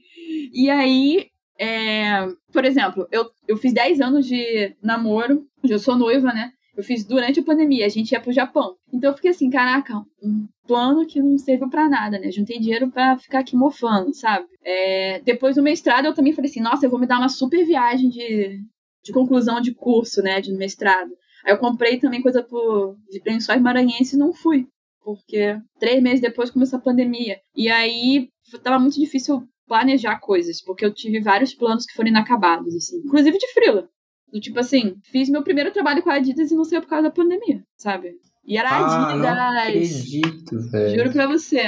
E 0.52 0.68
aí, 0.68 1.30
é, 1.58 2.26
por 2.52 2.64
exemplo, 2.64 3.06
eu, 3.10 3.30
eu 3.46 3.56
fiz 3.56 3.72
10 3.72 4.00
anos 4.00 4.26
de 4.26 4.74
namoro, 4.82 5.46
eu 5.62 5.78
sou 5.78 5.96
noiva, 5.96 6.32
né? 6.32 6.52
Eu 6.76 6.82
fiz 6.82 7.04
durante 7.04 7.38
a 7.38 7.44
pandemia, 7.44 7.86
a 7.86 7.88
gente 7.88 8.12
ia 8.12 8.20
pro 8.20 8.32
Japão. 8.32 8.74
Então 8.92 9.10
eu 9.10 9.14
fiquei 9.14 9.30
assim, 9.30 9.48
caraca, 9.48 9.94
um 10.20 10.48
plano 10.66 11.06
que 11.06 11.22
não 11.22 11.38
serviu 11.38 11.70
para 11.70 11.88
nada, 11.88 12.18
né? 12.18 12.32
Juntei 12.32 12.58
dinheiro 12.58 12.90
para 12.90 13.16
ficar 13.16 13.40
aqui 13.40 13.54
mofando, 13.54 14.12
sabe? 14.12 14.46
É, 14.64 15.20
depois 15.20 15.54
do 15.54 15.62
mestrado 15.62 16.06
eu 16.06 16.14
também 16.14 16.32
falei 16.32 16.50
assim, 16.50 16.60
nossa, 16.60 16.84
eu 16.84 16.90
vou 16.90 16.98
me 16.98 17.06
dar 17.06 17.18
uma 17.18 17.28
super 17.28 17.64
viagem 17.64 18.08
de, 18.08 18.60
de 19.04 19.12
conclusão 19.12 19.60
de 19.60 19.72
curso, 19.72 20.20
né? 20.20 20.40
De 20.40 20.52
mestrado. 20.52 21.12
Aí 21.44 21.52
eu 21.52 21.58
comprei 21.58 21.98
também 21.98 22.22
coisa 22.22 22.42
por, 22.42 22.96
de 23.08 23.22
Lençóis 23.24 23.60
Maranhense 23.60 24.16
e 24.16 24.18
não 24.18 24.32
fui. 24.32 24.66
Porque 25.04 25.58
três 25.78 26.02
meses 26.02 26.20
depois 26.20 26.50
começou 26.50 26.78
a 26.78 26.82
pandemia. 26.82 27.38
E 27.54 27.68
aí 27.68 28.30
tava 28.62 28.78
muito 28.78 28.98
difícil 28.98 29.46
planejar 29.66 30.18
coisas, 30.18 30.62
porque 30.62 30.85
eu 30.85 30.92
tive 30.92 31.20
vários 31.20 31.55
planos 31.55 31.87
que 31.87 31.94
foram 31.94 32.09
inacabados, 32.09 32.74
assim. 32.74 32.98
Inclusive 32.98 33.38
de 33.38 33.53
frila. 33.53 33.88
Do 34.33 34.40
tipo 34.40 34.59
assim, 34.59 34.96
fiz 35.05 35.29
meu 35.29 35.42
primeiro 35.42 35.72
trabalho 35.72 36.03
com 36.03 36.11
a 36.11 36.14
Adidas 36.14 36.50
e 36.50 36.57
não 36.57 36.64
saiu 36.64 36.81
por 36.81 36.88
causa 36.88 37.05
da 37.05 37.14
pandemia, 37.14 37.64
sabe? 37.77 38.16
E 38.44 38.59
era 38.59 38.68
ah, 38.68 39.12
Adidas. 39.12 39.22
Não 39.22 39.59
acredito, 39.61 40.70
velho. 40.70 40.98
Juro 40.98 41.12
pra 41.12 41.27
você. 41.27 41.62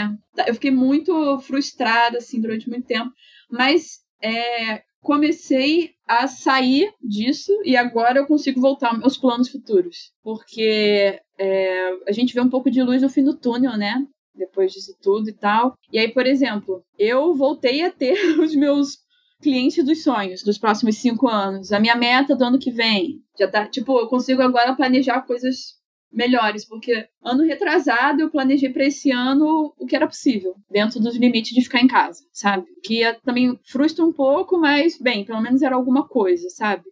Eu 0.46 0.54
fiquei 0.54 0.70
muito 0.70 1.38
frustrada, 1.40 2.18
assim, 2.18 2.40
durante 2.40 2.68
muito 2.68 2.86
tempo. 2.86 3.10
Mas 3.50 4.00
é, 4.22 4.82
comecei 5.00 5.92
a 6.06 6.26
sair 6.26 6.92
disso 7.00 7.52
e 7.64 7.76
agora 7.76 8.18
eu 8.18 8.26
consigo 8.26 8.60
voltar 8.60 8.90
aos 8.90 8.98
meus 8.98 9.16
planos 9.16 9.48
futuros. 9.48 10.12
Porque 10.22 11.20
é, 11.38 11.90
a 12.08 12.12
gente 12.12 12.34
vê 12.34 12.40
um 12.40 12.50
pouco 12.50 12.70
de 12.70 12.82
luz 12.82 13.00
no 13.00 13.08
fim 13.08 13.24
do 13.24 13.36
túnel, 13.36 13.76
né? 13.76 14.04
Depois 14.36 14.72
disso 14.72 14.96
tudo 15.02 15.28
e 15.28 15.32
tal. 15.32 15.76
E 15.92 15.98
aí, 15.98 16.08
por 16.08 16.26
exemplo, 16.26 16.84
eu 16.98 17.34
voltei 17.34 17.82
a 17.82 17.90
ter 17.90 18.14
os 18.40 18.54
meus 18.54 18.98
clientes 19.40 19.84
dos 19.84 20.02
sonhos 20.02 20.42
dos 20.42 20.58
próximos 20.58 20.96
cinco 20.96 21.28
anos. 21.28 21.72
A 21.72 21.80
minha 21.80 21.96
meta 21.96 22.34
do 22.34 22.44
ano 22.44 22.58
que 22.58 22.70
vem. 22.70 23.22
Já 23.38 23.48
tá, 23.48 23.66
tipo, 23.66 23.98
eu 23.98 24.06
consigo 24.08 24.42
agora 24.42 24.74
planejar 24.74 25.22
coisas 25.22 25.76
melhores, 26.12 26.64
porque 26.64 27.06
ano 27.22 27.44
retrasado 27.44 28.22
eu 28.22 28.30
planejei 28.30 28.70
para 28.70 28.86
esse 28.86 29.10
ano 29.10 29.74
o 29.78 29.86
que 29.86 29.94
era 29.94 30.06
possível, 30.06 30.54
dentro 30.70 30.98
dos 30.98 31.16
limites 31.16 31.52
de 31.54 31.62
ficar 31.62 31.80
em 31.80 31.86
casa, 31.86 32.24
sabe? 32.32 32.64
Que 32.82 33.12
também 33.24 33.58
frustra 33.64 34.04
um 34.04 34.12
pouco, 34.12 34.58
mas 34.58 34.98
bem, 34.98 35.24
pelo 35.24 35.42
menos 35.42 35.62
era 35.62 35.74
alguma 35.74 36.08
coisa, 36.08 36.48
sabe? 36.48 36.84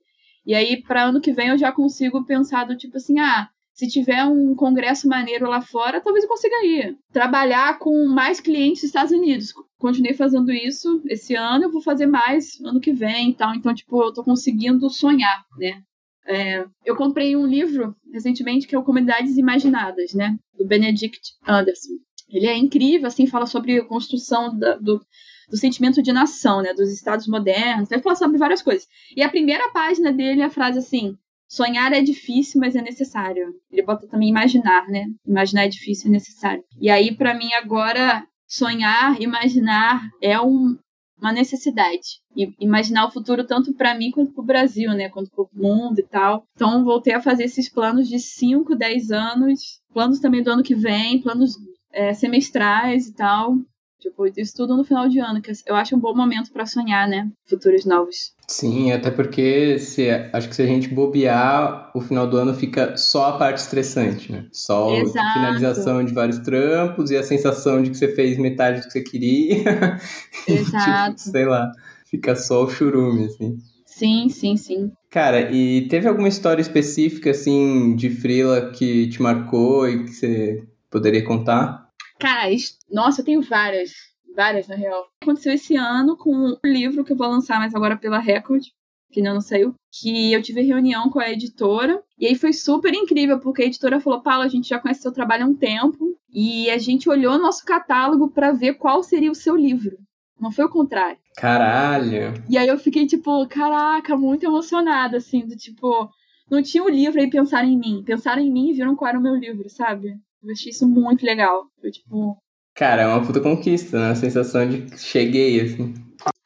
E 0.44 0.54
aí 0.54 0.82
para 0.82 1.04
ano 1.04 1.22
que 1.22 1.32
vem 1.32 1.48
eu 1.48 1.56
já 1.56 1.72
consigo 1.72 2.24
pensar 2.26 2.64
do 2.64 2.76
tipo 2.76 2.98
assim, 2.98 3.18
ah, 3.18 3.48
se 3.74 3.88
tiver 3.88 4.24
um 4.24 4.54
congresso 4.54 5.08
maneiro 5.08 5.48
lá 5.48 5.60
fora, 5.60 6.00
talvez 6.00 6.24
eu 6.24 6.30
consiga 6.30 6.64
ir. 6.64 6.96
Trabalhar 7.12 7.78
com 7.80 8.06
mais 8.06 8.38
clientes 8.38 8.82
dos 8.82 8.88
Estados 8.88 9.12
Unidos. 9.12 9.52
Continuei 9.78 10.14
fazendo 10.14 10.52
isso 10.52 11.02
esse 11.08 11.34
ano, 11.34 11.64
eu 11.64 11.72
vou 11.72 11.82
fazer 11.82 12.06
mais 12.06 12.60
ano 12.64 12.80
que 12.80 12.92
vem 12.92 13.30
e 13.30 13.34
tal. 13.34 13.52
Então, 13.52 13.74
tipo, 13.74 14.00
eu 14.00 14.12
tô 14.12 14.22
conseguindo 14.22 14.88
sonhar, 14.88 15.44
né? 15.58 15.82
É, 16.26 16.64
eu 16.84 16.96
comprei 16.96 17.36
um 17.36 17.46
livro 17.46 17.94
recentemente 18.12 18.66
que 18.66 18.74
é 18.74 18.78
o 18.78 18.84
Comunidades 18.84 19.36
Imaginadas, 19.36 20.14
né? 20.14 20.38
Do 20.56 20.66
Benedict 20.66 21.32
Anderson. 21.46 21.94
Ele 22.30 22.46
é 22.46 22.56
incrível, 22.56 23.08
assim, 23.08 23.26
fala 23.26 23.44
sobre 23.44 23.78
a 23.78 23.84
construção 23.84 24.56
da, 24.56 24.76
do, 24.76 25.04
do 25.50 25.56
sentimento 25.56 26.00
de 26.00 26.12
nação, 26.12 26.62
né? 26.62 26.72
Dos 26.72 26.92
estados 26.92 27.26
modernos. 27.26 27.90
Ele 27.90 28.02
fala 28.02 28.14
sobre 28.14 28.38
várias 28.38 28.62
coisas. 28.62 28.86
E 29.16 29.22
a 29.22 29.28
primeira 29.28 29.68
página 29.70 30.12
dele 30.12 30.42
é 30.42 30.44
a 30.44 30.50
frase 30.50 30.78
assim: 30.78 31.18
Sonhar 31.54 31.92
é 31.92 32.02
difícil, 32.02 32.60
mas 32.60 32.74
é 32.74 32.82
necessário. 32.82 33.54
Ele 33.70 33.86
bota 33.86 34.08
também 34.08 34.28
imaginar, 34.28 34.88
né? 34.88 35.06
Imaginar 35.24 35.66
é 35.66 35.68
difícil, 35.68 36.08
é 36.08 36.10
necessário. 36.10 36.64
E 36.80 36.90
aí, 36.90 37.14
para 37.14 37.32
mim, 37.32 37.48
agora, 37.54 38.26
sonhar, 38.44 39.22
imaginar 39.22 40.02
é 40.20 40.40
um, 40.40 40.76
uma 41.16 41.32
necessidade. 41.32 42.18
E 42.36 42.52
imaginar 42.58 43.06
o 43.06 43.10
futuro 43.12 43.46
tanto 43.46 43.72
para 43.72 43.94
mim 43.94 44.10
quanto 44.10 44.32
para 44.32 44.42
o 44.42 44.46
Brasil, 44.46 44.90
né? 44.94 45.08
Quanto 45.08 45.30
para 45.30 45.44
o 45.44 45.48
mundo 45.52 46.00
e 46.00 46.02
tal. 46.02 46.44
Então, 46.56 46.84
voltei 46.84 47.14
a 47.14 47.22
fazer 47.22 47.44
esses 47.44 47.68
planos 47.68 48.08
de 48.08 48.18
5, 48.18 48.74
10 48.74 49.12
anos, 49.12 49.80
planos 49.92 50.18
também 50.18 50.42
do 50.42 50.50
ano 50.50 50.62
que 50.64 50.74
vem, 50.74 51.22
planos 51.22 51.52
é, 51.92 52.12
semestrais 52.14 53.06
e 53.06 53.14
tal. 53.14 53.58
Tipo, 54.00 54.26
isso 54.26 54.56
tudo 54.56 54.76
no 54.76 54.82
final 54.82 55.08
de 55.08 55.20
ano, 55.20 55.40
que 55.40 55.52
eu 55.66 55.76
acho 55.76 55.94
um 55.94 56.00
bom 56.00 56.16
momento 56.16 56.52
para 56.52 56.66
sonhar, 56.66 57.06
né? 57.08 57.30
Futuros 57.48 57.84
novos. 57.84 58.33
Sim, 58.46 58.92
até 58.92 59.10
porque 59.10 59.78
se, 59.78 60.08
acho 60.32 60.48
que 60.48 60.54
se 60.54 60.62
a 60.62 60.66
gente 60.66 60.88
bobear, 60.88 61.90
o 61.94 62.00
final 62.00 62.26
do 62.26 62.36
ano 62.36 62.54
fica 62.54 62.96
só 62.96 63.30
a 63.30 63.38
parte 63.38 63.58
estressante, 63.58 64.30
né? 64.30 64.46
Só 64.52 64.94
Exato. 64.94 65.26
a 65.26 65.32
finalização 65.32 66.04
de 66.04 66.12
vários 66.12 66.38
trampos 66.38 67.10
e 67.10 67.16
a 67.16 67.22
sensação 67.22 67.82
de 67.82 67.90
que 67.90 67.96
você 67.96 68.08
fez 68.08 68.36
metade 68.38 68.80
do 68.80 68.86
que 68.86 68.92
você 68.92 69.02
queria. 69.02 69.98
Exato. 70.46 71.16
tipo, 71.16 71.30
sei 71.30 71.46
lá, 71.46 71.72
fica 72.04 72.36
só 72.36 72.64
o 72.64 72.70
churume, 72.70 73.24
assim. 73.24 73.58
Sim, 73.86 74.28
sim, 74.28 74.56
sim. 74.56 74.92
Cara, 75.10 75.52
e 75.52 75.86
teve 75.88 76.08
alguma 76.08 76.28
história 76.28 76.60
específica, 76.60 77.30
assim, 77.30 77.94
de 77.94 78.10
Frila 78.10 78.72
que 78.72 79.08
te 79.08 79.22
marcou 79.22 79.88
e 79.88 80.04
que 80.04 80.12
você 80.12 80.64
poderia 80.90 81.24
contar? 81.24 81.88
Cara, 82.18 82.50
nossa, 82.90 83.20
eu 83.20 83.24
tenho 83.24 83.42
várias. 83.42 83.92
Várias, 84.34 84.66
na 84.66 84.74
real. 84.74 85.06
Aconteceu 85.22 85.52
esse 85.52 85.76
ano 85.76 86.16
com 86.16 86.34
um 86.34 86.56
livro 86.64 87.04
que 87.04 87.12
eu 87.12 87.16
vou 87.16 87.28
lançar 87.28 87.58
mais 87.58 87.74
agora 87.74 87.96
pela 87.96 88.18
Record, 88.18 88.64
que 89.12 89.20
ainda 89.20 89.32
não 89.32 89.40
saiu, 89.40 89.74
que 89.92 90.32
eu 90.32 90.42
tive 90.42 90.60
reunião 90.60 91.08
com 91.08 91.20
a 91.20 91.30
editora, 91.30 92.02
e 92.18 92.26
aí 92.26 92.34
foi 92.34 92.52
super 92.52 92.92
incrível, 92.92 93.38
porque 93.38 93.62
a 93.62 93.66
editora 93.66 94.00
falou, 94.00 94.20
Paulo, 94.20 94.42
a 94.42 94.48
gente 94.48 94.68
já 94.68 94.78
conhece 94.80 95.02
seu 95.02 95.12
trabalho 95.12 95.44
há 95.44 95.46
um 95.46 95.54
tempo, 95.54 96.18
e 96.32 96.68
a 96.68 96.78
gente 96.78 97.08
olhou 97.08 97.38
nosso 97.38 97.64
catálogo 97.64 98.28
para 98.28 98.50
ver 98.50 98.74
qual 98.74 99.04
seria 99.04 99.30
o 99.30 99.36
seu 99.36 99.54
livro. 99.54 99.96
Não 100.40 100.50
foi 100.50 100.64
o 100.64 100.68
contrário. 100.68 101.18
Caralho! 101.36 102.34
E 102.50 102.58
aí 102.58 102.66
eu 102.66 102.76
fiquei, 102.76 103.06
tipo, 103.06 103.46
caraca, 103.46 104.16
muito 104.16 104.44
emocionada, 104.44 105.18
assim, 105.18 105.46
do 105.46 105.54
tipo, 105.54 106.10
não 106.50 106.62
tinha 106.62 106.82
o 106.82 106.86
um 106.86 106.90
livro 106.90 107.20
aí 107.20 107.30
pensaram 107.30 107.68
em 107.68 107.78
mim. 107.78 108.02
Pensaram 108.04 108.42
em 108.42 108.52
mim 108.52 108.70
e 108.70 108.74
viram 108.74 108.96
qual 108.96 109.08
era 109.08 109.18
o 109.18 109.22
meu 109.22 109.34
livro, 109.34 109.68
sabe? 109.70 110.14
Eu 110.42 110.52
achei 110.52 110.70
isso 110.70 110.86
muito 110.86 111.24
legal. 111.24 111.66
Foi 111.80 111.90
tipo. 111.90 112.36
Cara, 112.74 113.02
é 113.02 113.06
uma 113.06 113.24
puta 113.24 113.40
conquista, 113.40 113.98
né? 113.98 114.10
A 114.10 114.14
sensação 114.14 114.68
de 114.68 114.98
cheguei, 114.98 115.60
assim. 115.60 115.94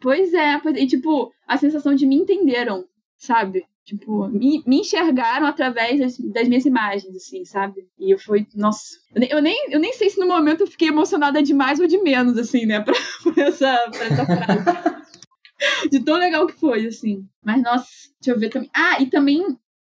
Pois 0.01 0.33
é, 0.35 0.59
pois... 0.59 0.76
e 0.76 0.87
tipo, 0.87 1.33
a 1.47 1.57
sensação 1.57 1.95
de 1.95 2.07
me 2.07 2.16
entenderam, 2.16 2.85
sabe? 3.16 3.64
Tipo, 3.85 4.29
me, 4.29 4.62
me 4.66 4.81
enxergaram 4.81 5.47
através 5.47 5.99
das, 5.99 6.18
das, 6.18 6.47
minhas 6.47 6.66
imagens, 6.66 7.16
assim, 7.16 7.43
sabe? 7.47 7.89
E 7.99 8.12
eu 8.12 8.18
fui, 8.18 8.47
nossa. 8.55 8.99
Eu 9.14 9.20
nem, 9.20 9.31
eu 9.31 9.43
nem, 9.43 9.72
eu 9.72 9.81
nem 9.81 9.95
sei 9.95 10.11
se 10.11 10.20
no 10.20 10.26
momento 10.26 10.61
eu 10.61 10.66
fiquei 10.66 10.89
emocionada 10.89 11.43
demais 11.43 11.81
ou 11.81 11.87
de 11.87 11.97
menos, 11.97 12.37
assim, 12.37 12.66
né? 12.66 12.81
Pra, 12.85 12.95
pra 13.33 13.45
essa, 13.45 13.91
pra 13.91 14.05
essa 14.05 14.26
frase. 14.26 14.99
de 15.91 16.01
tão 16.01 16.16
legal 16.16 16.47
que 16.47 16.61
foi, 16.61 16.87
assim. 16.87 17.26
Mas, 17.43 17.62
nossa, 17.62 17.89
deixa 18.20 18.37
eu 18.37 18.39
ver 18.39 18.51
também. 18.51 18.68
Ah, 18.74 19.01
e 19.01 19.07
também, 19.07 19.43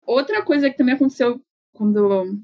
outra 0.06 0.42
coisa 0.42 0.70
que 0.70 0.78
também 0.78 0.94
aconteceu 0.94 1.38
quando 1.74 2.40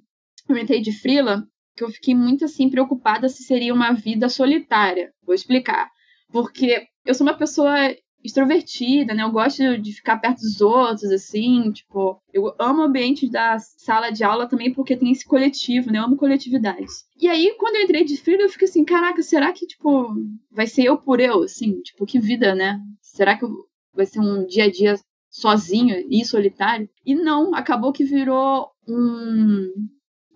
eu 0.48 0.58
entrei 0.58 0.82
de 0.82 0.92
frila, 0.92 1.48
que 1.78 1.84
eu 1.84 1.90
fiquei 1.90 2.14
muito 2.14 2.44
assim 2.44 2.68
preocupada 2.68 3.28
se 3.28 3.44
seria 3.44 3.72
uma 3.72 3.92
vida 3.92 4.28
solitária. 4.28 5.12
Vou 5.24 5.34
explicar. 5.34 5.88
Porque 6.30 6.86
eu 7.06 7.14
sou 7.14 7.26
uma 7.26 7.36
pessoa 7.36 7.94
extrovertida, 8.22 9.14
né? 9.14 9.22
Eu 9.22 9.30
gosto 9.30 9.78
de 9.78 9.92
ficar 9.92 10.18
perto 10.18 10.40
dos 10.40 10.60
outros, 10.60 11.04
assim, 11.04 11.70
tipo, 11.70 12.20
eu 12.32 12.52
amo 12.58 12.80
o 12.80 12.84
ambiente 12.84 13.30
da 13.30 13.58
sala 13.60 14.10
de 14.10 14.24
aula 14.24 14.48
também 14.48 14.72
porque 14.74 14.96
tem 14.96 15.12
esse 15.12 15.24
coletivo, 15.24 15.92
né? 15.92 16.00
Eu 16.00 16.04
amo 16.04 16.16
coletividade. 16.16 16.84
E 17.16 17.28
aí, 17.28 17.54
quando 17.56 17.76
eu 17.76 17.82
entrei 17.82 18.04
de 18.04 18.16
frila, 18.16 18.42
eu 18.42 18.50
fiquei 18.50 18.68
assim, 18.68 18.84
caraca, 18.84 19.22
será 19.22 19.52
que, 19.52 19.66
tipo, 19.66 20.14
vai 20.50 20.66
ser 20.66 20.84
eu 20.84 20.98
por 20.98 21.20
eu, 21.20 21.44
assim? 21.44 21.80
Tipo, 21.80 22.04
que 22.04 22.18
vida, 22.18 22.56
né? 22.56 22.80
Será 23.00 23.38
que 23.38 23.46
vai 23.94 24.04
ser 24.04 24.18
um 24.18 24.44
dia 24.46 24.64
a 24.64 24.70
dia 24.70 24.96
sozinho 25.30 26.04
e 26.10 26.24
solitário? 26.24 26.90
E 27.06 27.14
não, 27.14 27.54
acabou 27.54 27.92
que 27.92 28.04
virou 28.04 28.68
um 28.86 29.70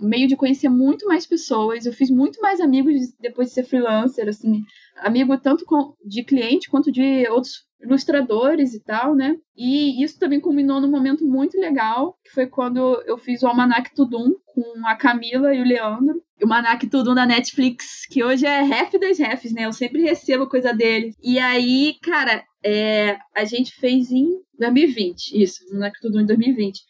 meio 0.02 0.26
de 0.26 0.36
conhecer 0.36 0.68
muito 0.68 1.06
mais 1.06 1.26
pessoas. 1.26 1.86
Eu 1.86 1.92
fiz 1.92 2.10
muito 2.10 2.40
mais 2.40 2.60
amigos 2.60 2.94
depois 3.20 3.48
de 3.48 3.54
ser 3.54 3.64
freelancer, 3.64 4.28
assim, 4.28 4.62
amigo 4.96 5.36
tanto 5.38 5.64
de 6.04 6.24
cliente 6.24 6.68
quanto 6.68 6.90
de 6.90 7.26
outros 7.28 7.64
ilustradores 7.82 8.74
e 8.74 8.80
tal, 8.80 9.14
né? 9.14 9.36
E 9.56 10.02
isso 10.02 10.18
também 10.18 10.40
culminou 10.40 10.80
num 10.80 10.90
momento 10.90 11.26
muito 11.26 11.58
legal, 11.58 12.16
que 12.24 12.30
foi 12.30 12.46
quando 12.46 13.02
eu 13.06 13.18
fiz 13.18 13.42
o 13.42 13.48
Almanac 13.48 13.94
Tudum 13.94 14.32
com 14.46 14.86
a 14.86 14.94
Camila 14.94 15.54
e 15.54 15.60
o 15.60 15.64
Leandro. 15.64 16.22
O 16.40 16.44
Almanac 16.44 16.86
Tudum 16.86 17.14
da 17.14 17.26
Netflix, 17.26 18.06
que 18.06 18.22
hoje 18.22 18.46
é 18.46 18.62
ref 18.62 18.92
das 18.98 19.18
refs, 19.18 19.52
né? 19.52 19.66
Eu 19.66 19.72
sempre 19.72 20.02
recebo 20.02 20.48
coisa 20.48 20.72
deles. 20.72 21.16
E 21.22 21.38
aí, 21.38 21.96
cara, 22.02 22.44
é, 22.64 23.18
a 23.34 23.44
gente 23.44 23.74
fez 23.74 24.10
em 24.12 24.28
2020, 24.58 25.42
isso, 25.42 25.64
Almanac 25.72 26.00
Tudum 26.00 26.20
em 26.20 26.26
2020. 26.26 26.80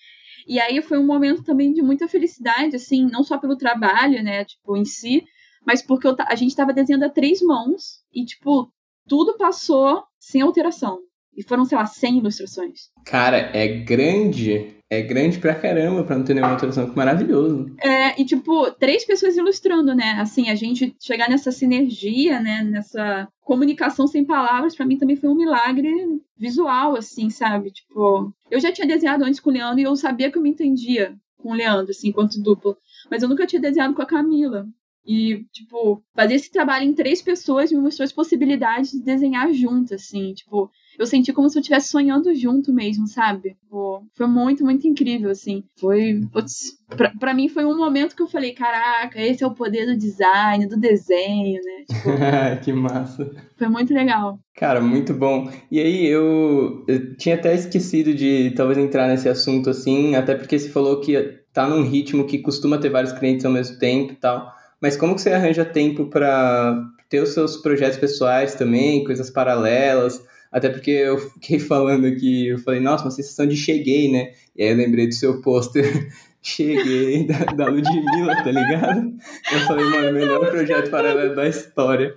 E 0.46 0.60
aí 0.60 0.82
foi 0.82 0.98
um 0.98 1.06
momento 1.06 1.42
também 1.42 1.72
de 1.72 1.82
muita 1.82 2.08
felicidade, 2.08 2.76
assim, 2.76 3.06
não 3.06 3.22
só 3.22 3.38
pelo 3.38 3.56
trabalho, 3.56 4.22
né, 4.22 4.44
tipo, 4.44 4.76
em 4.76 4.84
si, 4.84 5.24
mas 5.64 5.82
porque 5.82 6.06
eu, 6.06 6.16
a 6.18 6.34
gente 6.34 6.50
estava 6.50 6.72
desenhando 6.72 7.04
a 7.04 7.10
três 7.10 7.40
mãos 7.40 8.02
e, 8.12 8.24
tipo, 8.24 8.72
tudo 9.08 9.36
passou 9.36 10.04
sem 10.18 10.40
alteração. 10.40 10.98
E 11.36 11.42
foram, 11.42 11.64
sei 11.64 11.78
lá, 11.78 11.86
100 11.86 12.18
ilustrações. 12.18 12.90
Cara, 13.04 13.50
é 13.54 13.66
grande. 13.66 14.76
É 14.90 15.00
grande 15.00 15.38
pra 15.38 15.54
caramba 15.54 16.04
pra 16.04 16.18
não 16.18 16.24
ter 16.24 16.34
nenhuma 16.34 16.52
alteração. 16.52 16.90
Que 16.90 16.94
maravilhoso. 16.94 17.74
É, 17.80 18.20
e 18.20 18.26
tipo, 18.26 18.70
três 18.72 19.06
pessoas 19.06 19.36
ilustrando, 19.38 19.94
né? 19.94 20.18
Assim, 20.20 20.50
a 20.50 20.54
gente 20.54 20.94
chegar 21.00 21.30
nessa 21.30 21.50
sinergia, 21.50 22.38
né? 22.38 22.62
Nessa 22.62 23.26
comunicação 23.40 24.06
sem 24.06 24.22
palavras, 24.22 24.76
para 24.76 24.84
mim 24.84 24.98
também 24.98 25.16
foi 25.16 25.30
um 25.30 25.34
milagre 25.34 25.90
visual, 26.36 26.94
assim, 26.94 27.30
sabe? 27.30 27.70
Tipo, 27.70 28.30
eu 28.50 28.60
já 28.60 28.70
tinha 28.70 28.86
desenhado 28.86 29.24
antes 29.24 29.40
com 29.40 29.48
o 29.48 29.52
Leandro 29.54 29.80
e 29.80 29.84
eu 29.84 29.96
sabia 29.96 30.30
que 30.30 30.36
eu 30.36 30.42
me 30.42 30.50
entendia 30.50 31.14
com 31.38 31.52
o 31.52 31.54
Leandro, 31.54 31.90
assim, 31.90 32.08
enquanto 32.08 32.42
dupla. 32.42 32.76
Mas 33.10 33.22
eu 33.22 33.28
nunca 33.30 33.46
tinha 33.46 33.62
desenhado 33.62 33.94
com 33.94 34.02
a 34.02 34.06
Camila. 34.06 34.66
E, 35.06 35.44
tipo, 35.52 36.02
fazer 36.14 36.34
esse 36.34 36.50
trabalho 36.50 36.84
em 36.84 36.94
três 36.94 37.20
pessoas 37.20 37.72
me 37.72 37.78
mostrou 37.78 38.04
as 38.04 38.12
possibilidades 38.12 38.92
de 38.92 39.02
desenhar 39.02 39.52
junto, 39.52 39.94
assim. 39.94 40.32
Tipo, 40.34 40.70
eu 40.98 41.06
senti 41.06 41.32
como 41.32 41.48
se 41.48 41.58
eu 41.58 41.60
estivesse 41.60 41.88
sonhando 41.88 42.34
junto 42.34 42.72
mesmo, 42.72 43.06
sabe? 43.06 43.56
Pô, 43.68 44.02
foi 44.14 44.26
muito, 44.26 44.64
muito 44.64 44.86
incrível, 44.86 45.30
assim. 45.30 45.64
Foi. 45.78 46.20
Putz, 46.32 46.78
pra, 46.88 47.10
pra 47.18 47.34
mim 47.34 47.48
foi 47.48 47.64
um 47.64 47.76
momento 47.76 48.14
que 48.14 48.22
eu 48.22 48.28
falei: 48.28 48.52
caraca, 48.52 49.20
esse 49.20 49.42
é 49.42 49.46
o 49.46 49.54
poder 49.54 49.86
do 49.86 49.96
design, 49.96 50.66
do 50.66 50.78
desenho, 50.78 51.60
né? 51.62 51.84
Tipo, 51.88 52.10
que 52.64 52.72
massa. 52.72 53.30
Foi 53.56 53.68
muito 53.68 53.94
legal. 53.94 54.38
Cara, 54.54 54.80
muito 54.80 55.14
bom. 55.14 55.50
E 55.70 55.80
aí, 55.80 56.06
eu, 56.06 56.84
eu 56.86 57.16
tinha 57.16 57.34
até 57.34 57.54
esquecido 57.54 58.14
de 58.14 58.52
talvez 58.56 58.78
entrar 58.78 59.08
nesse 59.08 59.28
assunto 59.28 59.70
assim, 59.70 60.14
até 60.14 60.34
porque 60.34 60.58
você 60.58 60.68
falou 60.68 61.00
que 61.00 61.42
tá 61.52 61.68
num 61.68 61.82
ritmo 61.82 62.26
que 62.26 62.38
costuma 62.38 62.78
ter 62.78 62.90
vários 62.90 63.12
clientes 63.12 63.44
ao 63.44 63.52
mesmo 63.52 63.78
tempo 63.78 64.12
e 64.12 64.16
tal. 64.16 64.52
Mas 64.80 64.96
como 64.96 65.14
que 65.14 65.20
você 65.20 65.32
arranja 65.32 65.64
tempo 65.64 66.06
para 66.06 66.76
ter 67.08 67.20
os 67.22 67.30
seus 67.30 67.56
projetos 67.58 67.98
pessoais 67.98 68.54
também, 68.54 69.04
coisas 69.04 69.30
paralelas? 69.30 70.20
Até 70.52 70.68
porque 70.68 70.90
eu 70.90 71.18
fiquei 71.18 71.58
falando 71.60 72.06
aqui, 72.06 72.48
eu 72.48 72.58
falei, 72.58 72.80
nossa, 72.80 73.04
uma 73.04 73.10
sensação 73.10 73.46
de 73.46 73.56
cheguei, 73.56 74.10
né? 74.10 74.32
E 74.54 74.62
aí 74.62 74.70
eu 74.70 74.76
lembrei 74.76 75.08
do 75.08 75.14
seu 75.14 75.40
pôster, 75.40 75.84
cheguei, 76.42 77.24
da, 77.26 77.38
da 77.38 77.66
Ludmilla, 77.68 78.36
tá 78.44 78.50
ligado? 78.50 79.14
Eu 79.52 79.60
falei, 79.60 79.84
mano, 79.86 80.12
melhor 80.12 80.50
projeto 80.50 80.90
paralelo 80.90 81.34
da 81.34 81.48
história. 81.48 82.14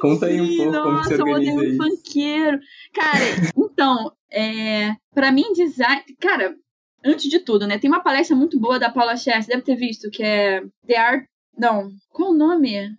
Conta 0.00 0.26
aí 0.26 0.40
um 0.40 0.56
pouco 0.56 0.72
nossa, 0.72 0.82
como 0.82 1.04
você 1.04 1.14
organiza 1.14 1.64
eu 1.64 1.70
isso. 1.70 1.76
Funkeiro. 1.76 2.60
Cara, 2.94 3.24
então, 3.56 4.12
é, 4.30 4.94
para 5.12 5.32
mim, 5.32 5.52
design. 5.52 6.02
Cara, 6.20 6.54
antes 7.04 7.28
de 7.28 7.40
tudo, 7.40 7.66
né? 7.66 7.78
Tem 7.78 7.90
uma 7.90 8.02
palestra 8.02 8.36
muito 8.36 8.60
boa 8.60 8.78
da 8.78 8.90
Paula 8.90 9.16
você 9.16 9.32
deve 9.48 9.62
ter 9.62 9.74
visto, 9.74 10.08
que 10.10 10.22
é 10.22 10.62
The 10.86 10.96
Art 10.96 11.24
não, 11.58 11.90
qual 12.10 12.30
o 12.30 12.36
nome? 12.36 12.94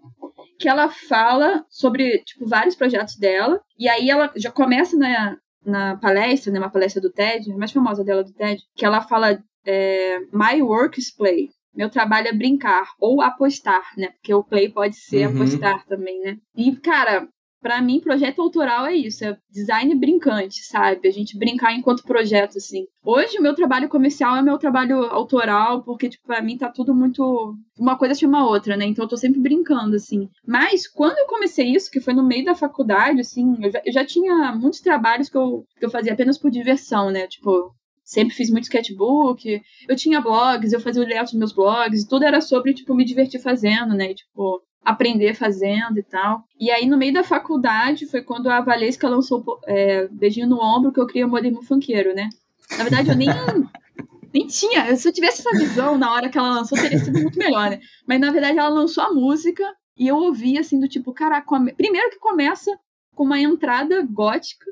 Que 0.59 0.67
ela 0.69 0.89
fala 0.89 1.63
sobre, 1.69 2.19
tipo, 2.19 2.45
vários 2.45 2.75
projetos 2.75 3.15
dela. 3.15 3.59
E 3.77 3.87
aí 3.87 4.09
ela 4.09 4.31
já 4.35 4.51
começa 4.51 4.97
na, 4.97 5.37
na 5.65 5.97
palestra, 5.97 6.51
né? 6.51 6.59
Uma 6.59 6.69
palestra 6.71 7.01
do 7.01 7.11
TED, 7.11 7.51
a 7.51 7.57
mais 7.57 7.71
famosa 7.71 8.03
dela 8.03 8.23
do 8.23 8.33
TED, 8.33 8.61
que 8.75 8.85
ela 8.85 9.01
fala 9.01 9.39
é, 9.65 10.19
My 10.33 10.61
work 10.61 10.99
is 10.99 11.15
play. 11.15 11.49
Meu 11.73 11.89
trabalho 11.89 12.27
é 12.27 12.33
brincar 12.33 12.89
ou 12.99 13.21
apostar, 13.21 13.83
né? 13.97 14.09
Porque 14.09 14.33
o 14.33 14.43
play 14.43 14.69
pode 14.69 14.95
ser 14.95 15.27
Uhum. 15.27 15.35
apostar 15.35 15.85
também, 15.85 16.19
né? 16.21 16.37
E, 16.55 16.75
cara, 16.75 17.27
para 17.61 17.81
mim, 17.81 17.99
projeto 17.99 18.41
autoral 18.41 18.85
é 18.87 18.95
isso, 18.95 19.23
é 19.25 19.37
design 19.49 19.93
brincante, 19.95 20.63
sabe? 20.65 21.07
A 21.07 21.11
gente 21.11 21.37
brincar 21.37 21.73
enquanto 21.73 22.03
projeto, 22.03 22.57
assim. 22.57 22.85
Hoje, 23.03 23.37
o 23.37 23.41
meu 23.41 23.53
trabalho 23.53 23.89
comercial 23.89 24.35
é 24.37 24.41
meu 24.41 24.57
trabalho 24.57 25.03
autoral, 25.05 25.83
porque, 25.83 26.09
tipo, 26.09 26.25
pra 26.25 26.41
mim 26.41 26.57
tá 26.57 26.69
tudo 26.69 26.93
muito. 26.93 27.55
Uma 27.77 27.97
coisa 27.97 28.15
chama 28.15 28.47
outra, 28.47 28.77
né? 28.77 28.85
Então 28.85 29.05
eu 29.05 29.09
tô 29.09 29.17
sempre 29.17 29.39
brincando, 29.39 29.95
assim. 29.95 30.29
Mas, 30.47 30.87
quando 30.87 31.17
eu 31.17 31.27
comecei 31.27 31.67
isso, 31.73 31.91
que 31.91 31.99
foi 32.01 32.13
no 32.13 32.25
meio 32.25 32.45
da 32.45 32.55
faculdade, 32.55 33.19
assim, 33.21 33.57
eu 33.61 33.71
já, 33.71 33.81
eu 33.85 33.93
já 33.93 34.05
tinha 34.05 34.55
muitos 34.55 34.79
trabalhos 34.79 35.29
que 35.29 35.37
eu, 35.37 35.65
que 35.77 35.85
eu 35.85 35.89
fazia 35.89 36.13
apenas 36.13 36.37
por 36.37 36.49
diversão, 36.49 37.11
né? 37.11 37.27
Tipo, 37.27 37.73
sempre 38.03 38.33
fiz 38.33 38.49
muito 38.49 38.63
sketchbook, 38.63 39.61
eu 39.87 39.95
tinha 39.95 40.19
blogs, 40.19 40.73
eu 40.73 40.79
fazia 40.79 41.03
o 41.03 41.05
layout 41.05 41.31
dos 41.31 41.39
meus 41.39 41.53
blogs, 41.53 42.05
tudo 42.05 42.25
era 42.25 42.41
sobre, 42.41 42.73
tipo, 42.73 42.95
me 42.95 43.05
divertir 43.05 43.39
fazendo, 43.39 43.93
né? 43.93 44.13
Tipo, 44.13 44.61
aprender 44.83 45.33
fazendo 45.33 45.97
e 45.97 46.03
tal. 46.03 46.43
E 46.59 46.71
aí, 46.71 46.85
no 46.85 46.97
meio 46.97 47.13
da 47.13 47.23
faculdade, 47.23 48.05
foi 48.05 48.21
quando 48.21 48.49
a 48.49 48.61
Valesca 48.61 49.07
lançou 49.07 49.43
é, 49.65 50.07
Beijinho 50.07 50.47
no 50.47 50.61
Ombro, 50.61 50.91
que 50.91 50.99
eu 50.99 51.07
criei 51.07 51.25
o 51.25 51.29
Moderno 51.29 51.61
Funkeiro, 51.61 52.13
né? 52.13 52.29
Na 52.71 52.83
verdade, 52.83 53.09
eu 53.09 53.15
nem, 53.15 53.27
nem 54.33 54.47
tinha. 54.47 54.95
Se 54.95 55.07
eu 55.07 55.13
tivesse 55.13 55.41
essa 55.41 55.57
visão 55.57 55.97
na 55.97 56.11
hora 56.11 56.29
que 56.29 56.37
ela 56.37 56.53
lançou, 56.53 56.77
teria 56.77 56.99
sido 56.99 57.19
muito 57.19 57.37
melhor, 57.37 57.69
né? 57.69 57.79
Mas, 58.07 58.19
na 58.19 58.31
verdade, 58.31 58.57
ela 58.57 58.69
lançou 58.69 59.03
a 59.03 59.13
música 59.13 59.63
e 59.97 60.07
eu 60.07 60.15
ouvi, 60.15 60.57
assim, 60.57 60.79
do 60.79 60.87
tipo, 60.87 61.13
caraca, 61.13 61.45
come... 61.45 61.73
primeiro 61.73 62.09
que 62.09 62.19
começa 62.19 62.71
com 63.13 63.23
uma 63.23 63.39
entrada 63.39 64.01
gótica 64.09 64.65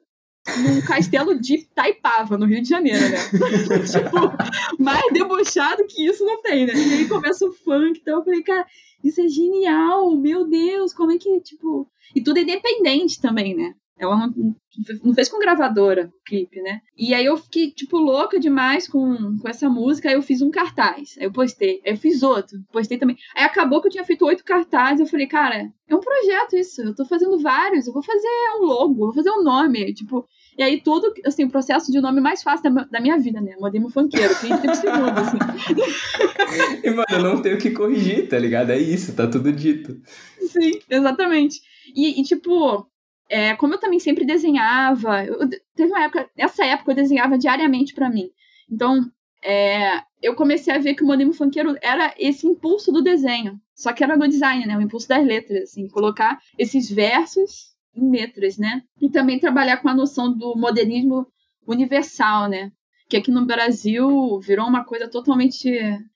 num 0.64 0.82
castelo 0.82 1.40
de 1.40 1.66
Taipava, 1.76 2.38
no 2.38 2.46
Rio 2.46 2.62
de 2.62 2.70
Janeiro, 2.70 3.10
né? 3.10 3.18
tipo, 3.86 4.82
mais 4.82 5.04
debochado 5.12 5.86
que 5.86 6.06
isso 6.06 6.24
não 6.24 6.42
tem, 6.42 6.66
né? 6.66 6.74
E 6.74 6.94
aí 6.94 7.08
começa 7.08 7.46
o 7.46 7.52
funk, 7.52 8.00
então 8.00 8.20
eu 8.20 8.24
falei, 8.24 8.42
cara, 8.44 8.66
isso 9.04 9.22
é 9.22 9.28
genial, 9.28 10.16
meu 10.16 10.48
Deus, 10.48 10.94
como 10.94 11.12
é 11.12 11.18
que, 11.18 11.40
tipo. 11.42 11.90
E 12.16 12.22
tudo 12.22 12.38
é 12.38 12.42
independente 12.42 13.22
também, 13.22 13.56
né? 13.56 13.76
Ela 14.00 14.16
não, 14.16 14.56
não 15.04 15.14
fez 15.14 15.28
com 15.28 15.40
gravadora 15.40 16.12
o 16.14 16.24
clipe, 16.24 16.62
né? 16.62 16.82
E 16.96 17.16
aí 17.16 17.26
eu 17.26 17.36
fiquei, 17.36 17.72
tipo, 17.72 17.98
louca 17.98 18.40
demais 18.40 18.88
com, 18.88 19.38
com 19.40 19.50
essa 19.50 19.68
música. 19.68 20.08
Aí 20.08 20.16
eu 20.16 20.22
fiz 20.22 20.42
um 20.42 20.52
cartaz. 20.52 21.16
Aí 21.18 21.26
eu 21.26 21.32
postei. 21.32 21.82
Aí 21.84 21.94
eu 21.94 21.98
fiz 21.98 22.22
outro. 22.22 22.60
Postei 22.72 22.98
também. 23.00 23.18
Aí 23.36 23.44
acabou 23.44 23.82
que 23.82 23.88
eu 23.88 23.92
tinha 23.92 24.06
feito 24.06 24.26
oito 24.26 24.44
cartazes. 24.44 25.00
Eu 25.00 25.08
falei, 25.08 25.26
cara, 25.26 25.72
é 25.88 25.96
um 25.96 26.00
projeto 26.00 26.56
isso. 26.56 26.82
Eu 26.82 26.96
tô 26.96 27.06
fazendo 27.06 27.40
vários. 27.40 27.88
Eu 27.88 27.94
vou 27.94 28.04
fazer 28.04 28.28
um 28.60 28.66
logo, 28.66 28.94
vou 28.94 29.14
fazer 29.14 29.32
um 29.32 29.44
nome. 29.44 29.94
Tipo, 29.94 30.28
e 30.58 30.64
aí 30.64 30.82
tudo, 30.82 31.14
assim, 31.24 31.46
o 31.46 31.50
processo 31.50 31.92
de 31.92 32.02
nome 32.02 32.20
mais 32.20 32.42
fácil 32.42 32.74
da, 32.74 32.84
da 32.86 33.00
minha 33.00 33.18
vida, 33.20 33.40
né? 33.40 33.56
Modemo 33.60 33.90
funkeiro, 33.90 34.34
que 34.40 34.48
teve 34.48 34.76
segundo, 34.76 35.12
assim. 35.20 35.38
e, 36.84 36.90
mano, 36.90 37.06
eu 37.12 37.20
não 37.20 37.42
tenho 37.42 37.60
que 37.60 37.70
corrigir, 37.70 38.28
tá 38.28 38.40
ligado? 38.40 38.72
É 38.72 38.78
isso, 38.78 39.16
tá 39.16 39.28
tudo 39.28 39.52
dito. 39.52 40.02
Sim, 40.42 40.80
exatamente. 40.90 41.62
E, 41.96 42.20
e 42.20 42.24
tipo, 42.24 42.90
é, 43.30 43.56
como 43.56 43.76
eu 43.76 43.80
também 43.80 44.00
sempre 44.00 44.26
desenhava, 44.26 45.24
eu, 45.26 45.48
teve 45.76 45.92
uma 45.92 46.04
época, 46.04 46.28
nessa 46.36 46.66
época 46.66 46.92
eu 46.92 46.96
desenhava 46.96 47.38
diariamente 47.38 47.94
para 47.94 48.10
mim. 48.10 48.32
Então, 48.70 49.02
é, 49.44 50.02
eu 50.24 50.34
comecei 50.36 50.74
a 50.74 50.80
ver 50.80 50.96
que 50.96 51.04
o 51.04 51.08
modelo 51.08 51.34
funkeiro 51.34 51.78
era 51.82 52.16
esse 52.18 52.48
impulso 52.48 52.92
do 52.92 53.04
desenho. 53.04 53.60
Só 53.76 53.94
que 53.94 54.04
era 54.04 54.18
no 54.18 54.28
design, 54.28 54.66
né? 54.66 54.76
O 54.76 54.82
impulso 54.82 55.08
das 55.08 55.24
letras, 55.24 55.70
assim, 55.70 55.88
colocar 55.88 56.40
esses 56.58 56.90
versos 56.90 57.77
em 57.98 58.12
letras, 58.12 58.58
né? 58.58 58.82
E 59.02 59.10
também 59.10 59.40
trabalhar 59.40 59.78
com 59.78 59.90
a 59.90 59.96
noção 59.96 60.36
do 60.36 60.56
modernismo 60.56 61.26
universal, 61.66 62.48
né? 62.50 62.72
Que 63.10 63.18
aqui 63.18 63.32
no 63.32 63.46
Brasil 63.46 64.40
virou 64.40 64.68
uma 64.68 64.84
coisa 64.84 65.08
totalmente 65.08 65.70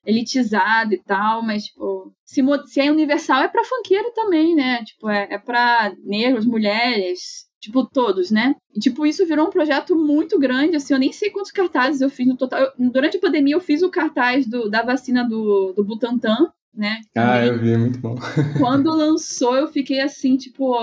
elitizada 0.06 0.94
e 0.94 1.02
tal, 1.02 1.42
mas, 1.42 1.64
tipo, 1.64 2.14
se, 2.26 2.42
se 2.68 2.82
é 2.82 2.92
universal 2.92 3.44
é 3.44 3.48
pra 3.48 3.64
funkeiro 3.64 4.12
também, 4.14 4.56
né? 4.56 4.84
Tipo, 4.84 5.10
é, 5.10 5.28
é 5.32 5.38
pra 5.38 5.94
negros, 6.04 6.46
mulheres, 6.46 7.46
tipo, 7.62 7.86
todos, 7.86 8.32
né? 8.32 8.56
E, 8.76 8.80
tipo, 8.80 9.06
isso 9.06 9.26
virou 9.26 9.48
um 9.48 9.52
projeto 9.52 9.96
muito 9.96 10.38
grande, 10.40 10.76
assim, 10.76 10.94
eu 10.94 11.00
nem 11.00 11.14
sei 11.14 11.30
quantos 11.30 11.52
cartazes 11.52 12.02
eu 12.02 12.10
fiz 12.10 12.28
no 12.28 12.36
total. 12.36 12.60
Eu, 12.60 12.92
durante 12.92 13.18
a 13.18 13.22
pandemia 13.22 13.56
eu 13.56 13.62
fiz 13.62 13.82
o 13.82 13.90
cartaz 13.90 14.46
do, 14.48 14.70
da 14.70 14.82
vacina 14.82 15.24
do, 15.24 15.72
do 15.74 15.84
Butantan, 15.84 16.52
né? 16.74 17.00
Ah, 17.16 17.46
eu 17.46 17.60
vi, 17.60 17.72
é 17.72 17.78
muito 17.78 18.00
bom. 18.00 18.16
Quando 18.58 18.90
lançou, 18.96 19.56
eu 19.56 19.68
fiquei 19.68 20.02
assim, 20.02 20.36
tipo, 20.36 20.76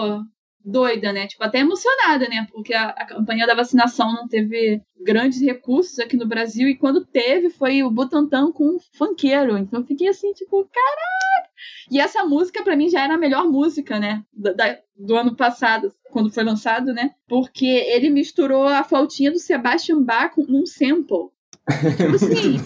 doida, 0.64 1.12
né? 1.12 1.26
Tipo, 1.26 1.44
até 1.44 1.60
emocionada, 1.60 2.28
né? 2.28 2.46
Porque 2.52 2.74
a, 2.74 2.90
a, 2.90 3.06
campanha 3.06 3.46
da 3.46 3.54
vacinação 3.54 4.12
não 4.12 4.28
teve 4.28 4.82
grandes 5.00 5.40
recursos 5.40 5.98
aqui 5.98 6.16
no 6.16 6.26
Brasil 6.26 6.68
e 6.68 6.76
quando 6.76 7.04
teve 7.04 7.50
foi 7.50 7.82
o 7.82 7.90
Butantan 7.90 8.52
com 8.52 8.76
um 8.76 8.78
funkeiro. 8.92 9.56
Então 9.56 9.80
eu 9.80 9.86
fiquei 9.86 10.08
assim, 10.08 10.32
tipo, 10.32 10.68
caraca! 10.72 11.48
E 11.90 12.00
essa 12.00 12.24
música 12.24 12.62
para 12.62 12.76
mim 12.76 12.88
já 12.88 13.02
era 13.02 13.14
a 13.14 13.18
melhor 13.18 13.46
música, 13.46 13.98
né? 13.98 14.22
Da, 14.32 14.52
da, 14.52 14.78
do 14.96 15.16
ano 15.16 15.34
passado, 15.34 15.92
quando 16.10 16.32
foi 16.32 16.44
lançado, 16.44 16.92
né? 16.92 17.12
Porque 17.26 17.66
ele 17.66 18.10
misturou 18.10 18.66
a 18.66 18.84
flautinha 18.84 19.30
do 19.30 19.38
Sebastian 19.38 20.02
Bach 20.02 20.34
com 20.34 20.44
um 20.48 20.66
sample. 20.66 21.30
Tipo 21.96 22.14
assim, 22.16 22.56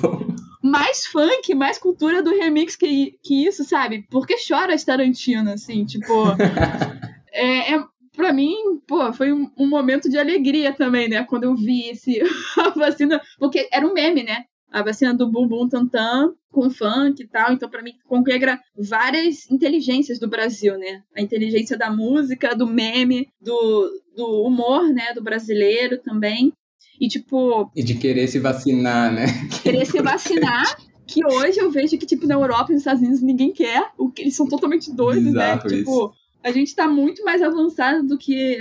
mais 0.62 1.06
funk, 1.06 1.54
mais 1.54 1.78
cultura 1.78 2.22
do 2.22 2.30
remix 2.30 2.76
que, 2.76 3.18
que 3.22 3.46
isso, 3.46 3.64
sabe? 3.64 4.06
Porque 4.10 4.36
chora 4.36 4.76
Tarantino, 4.78 5.52
assim, 5.52 5.84
tipo. 5.84 6.12
é, 7.32 7.74
é 7.74 7.84
para 8.16 8.32
mim, 8.32 8.54
pô, 8.86 9.12
foi 9.12 9.32
um, 9.32 9.50
um, 9.56 9.66
momento 9.66 10.08
de 10.08 10.18
alegria 10.18 10.72
também, 10.72 11.08
né? 11.08 11.24
Quando 11.24 11.44
eu 11.44 11.54
vi 11.54 11.88
esse, 11.88 12.20
a 12.58 12.70
vacina, 12.70 13.20
porque 13.38 13.68
era 13.72 13.86
um 13.86 13.92
meme, 13.92 14.22
né? 14.22 14.44
A 14.70 14.82
vacina 14.82 15.12
do 15.12 15.30
Bumbum 15.30 15.68
Tantan 15.68 16.32
com 16.50 16.70
funk 16.70 17.22
e 17.22 17.26
tal. 17.26 17.52
Então, 17.52 17.68
para 17.68 17.82
mim, 17.82 17.92
congrega 18.06 18.58
várias 18.76 19.50
inteligências 19.50 20.18
do 20.18 20.28
Brasil, 20.28 20.78
né? 20.78 21.02
A 21.16 21.20
inteligência 21.20 21.76
da 21.76 21.90
música, 21.90 22.54
do 22.54 22.66
meme, 22.66 23.28
do, 23.40 23.90
do 24.16 24.42
humor, 24.42 24.88
né? 24.92 25.12
Do 25.14 25.22
brasileiro 25.22 25.98
também. 25.98 26.52
E, 27.00 27.08
tipo. 27.08 27.70
E 27.74 27.82
de 27.82 27.94
querer 27.96 28.28
se 28.28 28.38
vacinar, 28.38 29.12
né? 29.12 29.26
Querer 29.62 29.86
se 29.86 30.00
vacinar. 30.00 30.76
que 31.06 31.24
hoje 31.26 31.58
eu 31.58 31.70
vejo 31.70 31.98
que, 31.98 32.06
tipo, 32.06 32.26
na 32.26 32.34
Europa 32.34 32.70
e 32.70 32.74
nos 32.74 32.82
Estados 32.82 33.02
Unidos 33.02 33.20
ninguém 33.22 33.52
quer. 33.52 33.90
Eles 34.18 34.36
são 34.36 34.46
totalmente 34.46 34.94
doidos, 34.94 35.32
né? 35.32 35.52
Exato, 35.52 35.68
né? 35.68 35.78
Tipo, 35.78 36.12
a 36.42 36.50
gente 36.50 36.68
está 36.68 36.88
muito 36.88 37.24
mais 37.24 37.42
avançado 37.42 38.06
do 38.06 38.18
que 38.18 38.58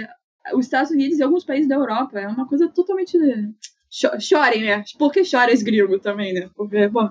os 0.53 0.65
Estados 0.65 0.91
Unidos 0.91 1.19
e 1.19 1.23
alguns 1.23 1.43
países 1.43 1.67
da 1.67 1.75
Europa. 1.75 2.19
É 2.19 2.27
uma 2.27 2.47
coisa 2.47 2.67
totalmente. 2.67 3.17
Chorem, 4.19 4.63
né? 4.63 4.83
Por 4.97 5.11
que 5.11 5.21
chora 5.29 5.51
esgrimo 5.51 5.99
também, 5.99 6.33
né? 6.33 6.49
Porque, 6.55 6.87
bom. 6.87 7.09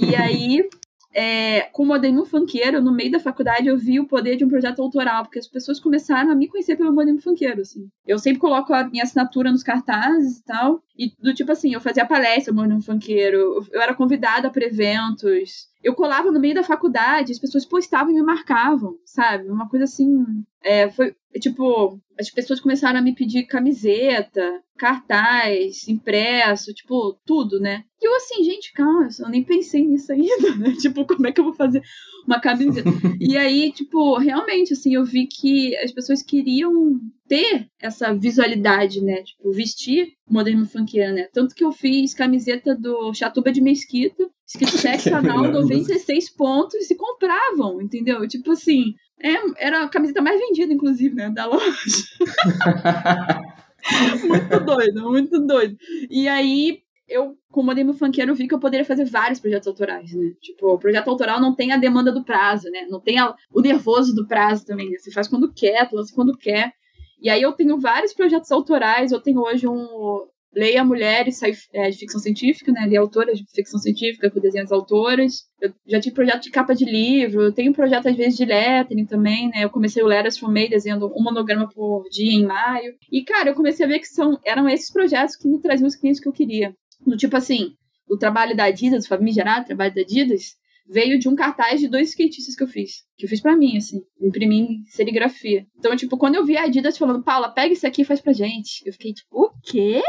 E 0.00 0.16
aí, 0.16 0.68
é, 1.14 1.62
com 1.72 1.84
o 1.84 1.86
modernismo 1.86 2.26
funkeiro, 2.26 2.82
no 2.82 2.92
meio 2.92 3.10
da 3.10 3.20
faculdade, 3.20 3.68
eu 3.68 3.78
vi 3.78 3.98
o 3.98 4.06
poder 4.06 4.36
de 4.36 4.44
um 4.44 4.48
projeto 4.48 4.82
autoral, 4.82 5.24
porque 5.24 5.38
as 5.38 5.46
pessoas 5.46 5.80
começaram 5.80 6.30
a 6.30 6.34
me 6.34 6.48
conhecer 6.48 6.76
pelo 6.76 6.92
modernismo 6.92 7.22
funkeiro, 7.22 7.60
assim. 7.60 7.88
Eu 8.06 8.18
sempre 8.18 8.40
coloco 8.40 8.74
a 8.74 8.84
minha 8.84 9.04
assinatura 9.04 9.50
nos 9.50 9.62
cartazes 9.62 10.38
e 10.38 10.44
tal, 10.44 10.82
e 10.96 11.12
do 11.20 11.32
tipo 11.32 11.50
assim, 11.52 11.72
eu 11.72 11.80
fazia 11.80 12.04
palestra 12.04 12.52
modernismo 12.52 12.92
funkeiro, 12.92 13.66
eu 13.72 13.80
era 13.80 13.94
convidada 13.94 14.50
para 14.50 14.66
eventos, 14.66 15.68
eu 15.82 15.94
colava 15.94 16.30
no 16.30 16.40
meio 16.40 16.54
da 16.54 16.62
faculdade, 16.62 17.32
as 17.32 17.38
pessoas 17.38 17.64
postavam 17.64 18.10
e 18.10 18.14
me 18.14 18.22
marcavam, 18.22 18.96
sabe? 19.04 19.48
Uma 19.48 19.68
coisa 19.68 19.84
assim. 19.84 20.24
É, 20.62 20.90
foi 20.90 21.14
tipo, 21.38 22.00
as 22.18 22.30
pessoas 22.30 22.58
começaram 22.60 22.98
a 22.98 23.02
me 23.02 23.14
pedir 23.14 23.44
camiseta, 23.44 24.60
cartaz, 24.76 25.86
impresso, 25.88 26.72
tipo, 26.72 27.18
tudo, 27.24 27.60
né? 27.60 27.84
E 28.00 28.06
eu 28.06 28.16
assim, 28.16 28.42
gente, 28.42 28.72
calma, 28.72 29.08
eu 29.18 29.28
nem 29.28 29.44
pensei 29.44 29.86
nisso 29.86 30.12
ainda, 30.12 30.56
né? 30.56 30.74
Tipo, 30.80 31.04
como 31.06 31.26
é 31.26 31.32
que 31.32 31.40
eu 31.40 31.44
vou 31.44 31.54
fazer 31.54 31.82
uma 32.26 32.40
camiseta? 32.40 32.88
e 33.20 33.36
aí, 33.36 33.72
tipo, 33.72 34.16
realmente, 34.18 34.72
assim, 34.72 34.94
eu 34.94 35.04
vi 35.04 35.26
que 35.26 35.76
as 35.76 35.92
pessoas 35.92 36.22
queriam 36.22 36.98
ter 37.28 37.68
essa 37.80 38.14
visualidade, 38.14 39.00
né? 39.02 39.22
Tipo, 39.22 39.52
vestir 39.52 40.12
moderno 40.28 40.66
funkeiro, 40.66 41.14
né? 41.14 41.28
Tanto 41.32 41.54
que 41.54 41.64
eu 41.64 41.72
fiz 41.72 42.14
camiseta 42.14 42.74
do 42.74 43.12
Chatuba 43.12 43.52
de 43.52 43.60
Mesquita, 43.60 44.28
escrito 44.48 44.78
sexo 44.78 45.14
anal, 45.14 45.42
96 45.42 46.30
pontos, 46.30 46.90
e 46.90 46.94
compravam, 46.94 47.82
entendeu? 47.82 48.26
Tipo 48.26 48.52
assim, 48.52 48.94
é, 49.22 49.66
era 49.66 49.84
a 49.84 49.88
camiseta 49.88 50.22
mais 50.22 50.40
vendida, 50.40 50.72
inclusive, 50.72 51.14
né? 51.14 51.28
Da 51.28 51.44
loja. 51.44 51.66
muito 54.26 54.60
doido, 54.64 55.10
muito 55.10 55.46
doido. 55.46 55.76
E 56.08 56.26
aí, 56.26 56.80
eu, 57.06 57.36
com 57.50 57.60
o 57.60 57.64
Modelo 57.64 57.92
Funkeiro, 57.92 58.34
vi 58.34 58.48
que 58.48 58.54
eu 58.54 58.58
poderia 58.58 58.86
fazer 58.86 59.04
vários 59.04 59.38
projetos 59.38 59.68
autorais, 59.68 60.14
né? 60.14 60.32
Tipo, 60.40 60.72
o 60.72 60.78
projeto 60.78 61.08
autoral 61.08 61.40
não 61.40 61.54
tem 61.54 61.72
a 61.72 61.76
demanda 61.76 62.10
do 62.10 62.24
prazo, 62.24 62.70
né? 62.70 62.86
Não 62.88 63.00
tem 63.00 63.18
a, 63.18 63.34
o 63.52 63.60
nervoso 63.60 64.14
do 64.14 64.26
prazo 64.26 64.64
também, 64.64 64.88
né? 64.88 64.96
Você 64.96 65.10
faz 65.10 65.28
quando 65.28 65.52
quer, 65.52 65.90
lança 65.92 66.14
quando 66.14 66.36
quer. 66.36 66.72
E 67.20 67.28
aí 67.28 67.42
eu 67.42 67.52
tenho 67.52 67.78
vários 67.78 68.14
projetos 68.14 68.50
autorais, 68.50 69.12
eu 69.12 69.20
tenho 69.20 69.42
hoje 69.42 69.68
um 69.68 70.26
Leia 70.54 70.84
Mulheres 70.84 71.40
é, 71.72 71.90
de 71.90 71.98
ficção 71.98 72.20
científica, 72.20 72.72
né? 72.72 72.86
Leia 72.86 73.00
autoras 73.00 73.38
de 73.38 73.44
ficção 73.54 73.78
científica 73.78 74.30
com 74.30 74.40
desenhos 74.40 74.72
autoras. 74.72 75.44
Eu 75.60 75.72
já 75.86 76.00
tive 76.00 76.14
projeto 76.14 76.42
de 76.42 76.50
capa 76.50 76.74
de 76.74 76.84
livro, 76.84 77.42
eu 77.42 77.52
tenho 77.52 77.72
projeto 77.72 78.08
às 78.08 78.16
vezes 78.16 78.36
de 78.36 78.44
lettering 78.44 79.06
também, 79.06 79.48
né? 79.48 79.64
Eu 79.64 79.70
comecei 79.70 80.02
o 80.02 80.06
Letters 80.06 80.38
from 80.38 80.50
May 80.50 80.68
desenhando 80.68 81.06
um 81.14 81.22
monograma 81.22 81.68
por 81.68 82.04
dia 82.10 82.32
em 82.32 82.46
maio. 82.46 82.94
E, 83.12 83.22
cara, 83.22 83.50
eu 83.50 83.54
comecei 83.54 83.84
a 83.84 83.88
ver 83.88 83.98
que 83.98 84.08
são, 84.08 84.38
eram 84.44 84.68
esses 84.68 84.90
projetos 84.90 85.36
que 85.36 85.48
me 85.48 85.60
traziam 85.60 85.86
os 85.86 85.96
clientes 85.96 86.20
que 86.20 86.28
eu 86.28 86.32
queria. 86.32 86.74
Do 87.06 87.16
tipo 87.16 87.36
assim, 87.36 87.74
o 88.08 88.16
trabalho 88.16 88.56
da 88.56 88.64
Adidas, 88.64 89.04
o 89.04 89.08
famigerado 89.08 89.66
trabalho 89.66 89.94
da 89.94 90.00
Adidas, 90.00 90.56
veio 90.88 91.18
de 91.18 91.28
um 91.28 91.34
cartaz 91.34 91.80
de 91.80 91.88
dois 91.88 92.08
skatistas 92.10 92.56
que 92.56 92.62
eu 92.62 92.68
fiz. 92.68 93.04
Que 93.16 93.26
eu 93.26 93.28
fiz 93.28 93.40
para 93.40 93.56
mim, 93.56 93.76
assim. 93.76 94.02
Imprimi 94.20 94.60
em 94.60 94.84
serigrafia. 94.86 95.66
Então, 95.78 95.94
tipo, 95.94 96.16
quando 96.16 96.36
eu 96.36 96.44
vi 96.44 96.56
a 96.56 96.64
Adidas 96.64 96.96
falando, 96.96 97.22
Paula, 97.22 97.50
pega 97.50 97.72
isso 97.72 97.86
aqui 97.86 98.02
e 98.02 98.04
faz 98.04 98.20
pra 98.20 98.32
gente. 98.32 98.82
Eu 98.86 98.92
fiquei 98.92 99.12
tipo, 99.12 99.28
o 99.30 99.50
quê? 99.62 100.02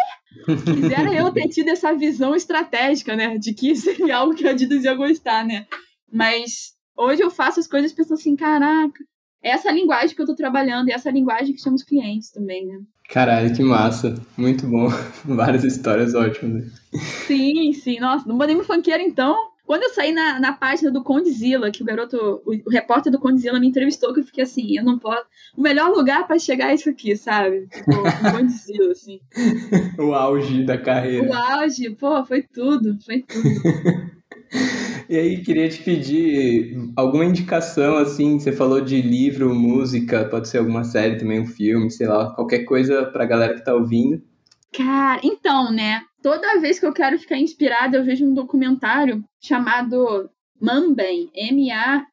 Quisera 0.46 1.14
eu 1.14 1.32
ter 1.32 1.48
tido 1.50 1.70
essa 1.70 1.94
visão 1.94 2.34
estratégica, 2.34 3.16
né? 3.16 3.38
De 3.38 3.54
que 3.54 3.76
seria 3.76 4.18
algo 4.18 4.34
que 4.34 4.48
a 4.48 4.52
Adidas 4.52 4.84
ia 4.84 4.94
gostar, 4.94 5.46
né? 5.46 5.68
Mas 6.12 6.74
hoje 6.98 7.22
eu 7.22 7.30
faço 7.30 7.60
as 7.60 7.68
coisas 7.68 7.92
pensando 7.92 8.14
assim, 8.14 8.36
caraca, 8.36 9.04
é 9.42 9.52
essa 9.52 9.72
linguagem 9.72 10.16
que 10.16 10.22
eu 10.22 10.26
tô 10.26 10.36
trabalhando, 10.36 10.90
e 10.90 10.92
essa 10.92 11.10
linguagem 11.10 11.54
que 11.54 11.62
chamamos 11.62 11.84
clientes 11.84 12.30
também, 12.30 12.66
né? 12.66 12.80
Caralho, 13.10 13.56
que 13.56 13.64
massa. 13.64 14.16
Muito 14.38 14.68
bom. 14.68 14.88
Várias 15.26 15.64
histórias 15.64 16.14
ótimas. 16.14 16.66
Sim, 17.26 17.74
sim. 17.74 18.00
Nossa, 18.00 18.28
no 18.28 18.36
Modemo 18.36 18.64
Funkeiro, 18.64 19.02
então, 19.02 19.36
quando 19.70 19.84
eu 19.84 19.94
saí 19.94 20.12
na, 20.12 20.40
na 20.40 20.52
página 20.52 20.90
do 20.90 21.04
Condzilla, 21.04 21.70
que 21.70 21.84
o 21.84 21.86
garoto, 21.86 22.42
o, 22.44 22.56
o, 22.66 22.72
repórter 22.72 23.12
do 23.12 23.20
Condzilla 23.20 23.60
me 23.60 23.68
entrevistou, 23.68 24.12
que 24.12 24.22
eu 24.22 24.24
fiquei 24.24 24.44
assim, 24.44 24.76
eu 24.76 24.84
não 24.84 24.98
posso. 24.98 25.28
O 25.56 25.62
melhor 25.62 25.92
lugar 25.92 26.26
para 26.26 26.40
chegar 26.40 26.72
é 26.72 26.74
isso 26.74 26.90
aqui, 26.90 27.16
sabe? 27.16 27.68
Tipo, 27.68 27.92
o 27.92 28.32
Condzilla, 28.32 28.92
assim. 28.92 29.20
o 30.00 30.16
auge 30.16 30.64
da 30.64 30.76
carreira. 30.76 31.30
O 31.30 31.34
auge, 31.36 31.88
pô, 31.92 32.26
foi 32.26 32.42
tudo, 32.42 32.98
foi 33.06 33.22
tudo. 33.22 33.44
E 35.08 35.18
aí, 35.18 35.42
queria 35.44 35.70
te 35.70 35.82
pedir 35.84 36.76
alguma 36.96 37.26
indicação, 37.26 37.98
assim, 37.98 38.40
você 38.40 38.52
falou 38.52 38.80
de 38.82 39.02
livro, 39.02 39.54
música, 39.54 40.26
pode 40.26 40.48
ser 40.48 40.60
alguma 40.60 40.84
série 40.84 41.18
também, 41.18 41.40
um 41.40 41.48
filme, 41.48 41.90
sei 41.90 42.08
lá, 42.08 42.34
qualquer 42.34 42.60
coisa 42.60 43.06
pra 43.06 43.26
galera 43.26 43.56
que 43.56 43.66
tá 43.66 43.74
ouvindo. 43.74 44.22
Cara, 44.72 45.20
então, 45.24 45.72
né? 45.72 46.02
Toda 46.22 46.60
vez 46.60 46.80
que 46.80 46.86
eu 46.86 46.94
quero 46.94 47.18
ficar 47.18 47.38
inspirada, 47.38 47.98
eu 47.98 48.04
vejo 48.04 48.26
um 48.26 48.34
documentário 48.34 49.24
chamado 49.40 50.30
Manben, 50.60 51.30
M-A-M-B-N, 51.34 52.12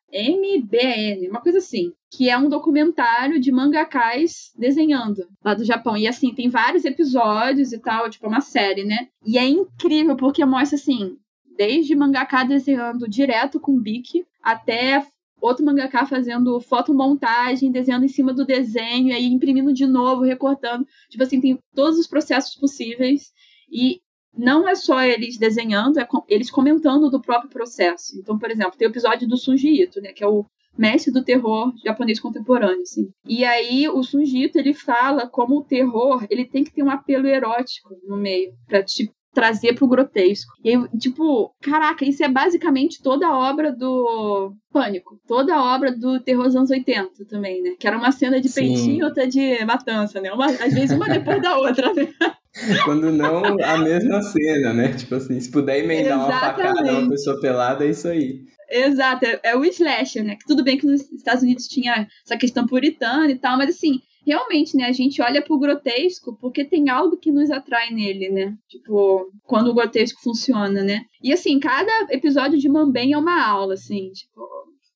uma 1.28 1.40
coisa 1.40 1.58
assim, 1.58 1.92
que 2.10 2.30
é 2.30 2.38
um 2.38 2.48
documentário 2.48 3.40
de 3.40 3.50
mangakais 3.50 4.52
desenhando 4.56 5.26
lá 5.44 5.54
do 5.54 5.64
Japão. 5.64 5.96
E 5.96 6.06
assim, 6.06 6.32
tem 6.32 6.48
vários 6.48 6.84
episódios 6.84 7.72
e 7.72 7.78
tal, 7.78 8.08
tipo, 8.08 8.26
é 8.26 8.28
uma 8.28 8.40
série, 8.40 8.84
né? 8.84 9.08
E 9.24 9.36
é 9.36 9.46
incrível 9.46 10.16
porque 10.16 10.44
mostra 10.44 10.76
assim, 10.76 11.16
desde 11.56 11.96
mangaka 11.96 12.44
desenhando 12.44 13.08
direto 13.08 13.58
com 13.58 13.80
bic 13.80 14.24
até 14.40 15.04
outro 15.40 15.64
mangaka 15.64 16.06
fazendo 16.06 16.60
fotomontagem, 16.60 17.70
desenhando 17.70 18.04
em 18.04 18.08
cima 18.08 18.32
do 18.32 18.44
desenho, 18.44 19.14
aí 19.14 19.26
imprimindo 19.26 19.72
de 19.72 19.86
novo, 19.86 20.22
recortando. 20.22 20.86
Tipo 21.08 21.24
assim, 21.24 21.40
tem 21.40 21.58
todos 21.74 21.98
os 21.98 22.06
processos 22.06 22.54
possíveis. 22.54 23.32
E 23.70 24.00
não 24.36 24.68
é 24.68 24.74
só 24.74 25.02
eles 25.02 25.38
desenhando, 25.38 25.98
é 25.98 26.06
eles 26.28 26.50
comentando 26.50 27.10
do 27.10 27.20
próprio 27.20 27.50
processo. 27.50 28.18
Então, 28.18 28.38
por 28.38 28.50
exemplo, 28.50 28.76
tem 28.76 28.86
o 28.86 28.90
episódio 28.90 29.26
do 29.26 29.36
Sunji 29.36 29.82
Ito, 29.82 30.00
né, 30.00 30.12
que 30.12 30.22
é 30.22 30.28
o 30.28 30.44
mestre 30.76 31.10
do 31.10 31.24
terror 31.24 31.72
japonês 31.82 32.20
contemporâneo, 32.20 32.82
assim. 32.82 33.08
E 33.26 33.44
aí 33.44 33.88
o 33.88 34.02
Sunji 34.02 34.44
Ito, 34.44 34.58
ele 34.58 34.74
fala 34.74 35.26
como 35.26 35.58
o 35.58 35.64
terror, 35.64 36.26
ele 36.28 36.44
tem 36.44 36.62
que 36.62 36.72
ter 36.72 36.82
um 36.82 36.90
apelo 36.90 37.26
erótico 37.26 37.96
no 38.06 38.16
meio, 38.16 38.52
para 38.66 38.82
te 38.82 39.10
trazer 39.36 39.74
pro 39.74 39.86
grotesco. 39.86 40.54
E 40.64 40.70
aí, 40.70 40.88
tipo, 40.98 41.54
caraca, 41.60 42.06
isso 42.06 42.24
é 42.24 42.28
basicamente 42.28 43.02
toda 43.02 43.26
a 43.26 43.36
obra 43.36 43.70
do 43.70 44.54
Pânico. 44.72 45.20
Toda 45.28 45.54
a 45.54 45.74
obra 45.74 45.94
do 45.94 46.18
terror 46.20 46.44
dos 46.44 46.56
anos 46.56 46.70
80 46.70 47.26
também, 47.26 47.62
né? 47.62 47.74
Que 47.78 47.86
era 47.86 47.98
uma 47.98 48.10
cena 48.12 48.40
de 48.40 48.48
Sim. 48.48 48.60
peitinho 48.60 49.00
e 49.00 49.04
outra 49.04 49.26
de 49.26 49.62
matança, 49.66 50.22
né? 50.22 50.32
Uma, 50.32 50.46
às 50.46 50.72
vezes 50.72 50.90
uma 50.92 51.06
depois 51.06 51.42
da 51.42 51.58
outra, 51.58 51.92
né? 51.92 52.08
Quando 52.84 53.12
não 53.12 53.42
a 53.62 53.78
mesma 53.78 54.22
cena, 54.22 54.72
né? 54.72 54.92
Tipo 54.94 55.16
assim, 55.16 55.38
se 55.38 55.50
puder 55.50 55.78
emendar 55.78 56.18
Exatamente. 56.18 56.60
uma 56.60 56.76
facada 56.76 56.98
uma 56.98 57.10
pessoa 57.10 57.40
pelada, 57.40 57.84
é 57.84 57.90
isso 57.90 58.08
aí. 58.08 58.40
Exato, 58.70 59.24
é, 59.24 59.40
é 59.44 59.56
o 59.56 59.64
slasher, 59.64 60.24
né? 60.24 60.36
Que 60.36 60.46
tudo 60.46 60.64
bem 60.64 60.76
que 60.76 60.86
nos 60.86 61.02
Estados 61.12 61.42
Unidos 61.42 61.68
tinha 61.68 62.08
essa 62.24 62.36
questão 62.36 62.66
puritana 62.66 63.30
e 63.30 63.38
tal, 63.38 63.56
mas 63.56 63.70
assim, 63.70 64.00
realmente, 64.26 64.76
né, 64.76 64.84
a 64.84 64.92
gente 64.92 65.22
olha 65.22 65.40
pro 65.40 65.58
grotesco 65.58 66.36
porque 66.40 66.64
tem 66.64 66.88
algo 66.88 67.16
que 67.16 67.30
nos 67.30 67.50
atrai 67.50 67.90
nele, 67.90 68.28
né? 68.28 68.56
Tipo, 68.68 69.30
quando 69.44 69.68
o 69.68 69.74
grotesco 69.74 70.20
funciona, 70.20 70.82
né? 70.82 71.02
E 71.22 71.32
assim, 71.32 71.60
cada 71.60 72.08
episódio 72.10 72.58
de 72.58 72.68
Mambem 72.68 73.12
é 73.12 73.18
uma 73.18 73.46
aula, 73.46 73.74
assim, 73.74 74.10
tipo, 74.10 74.42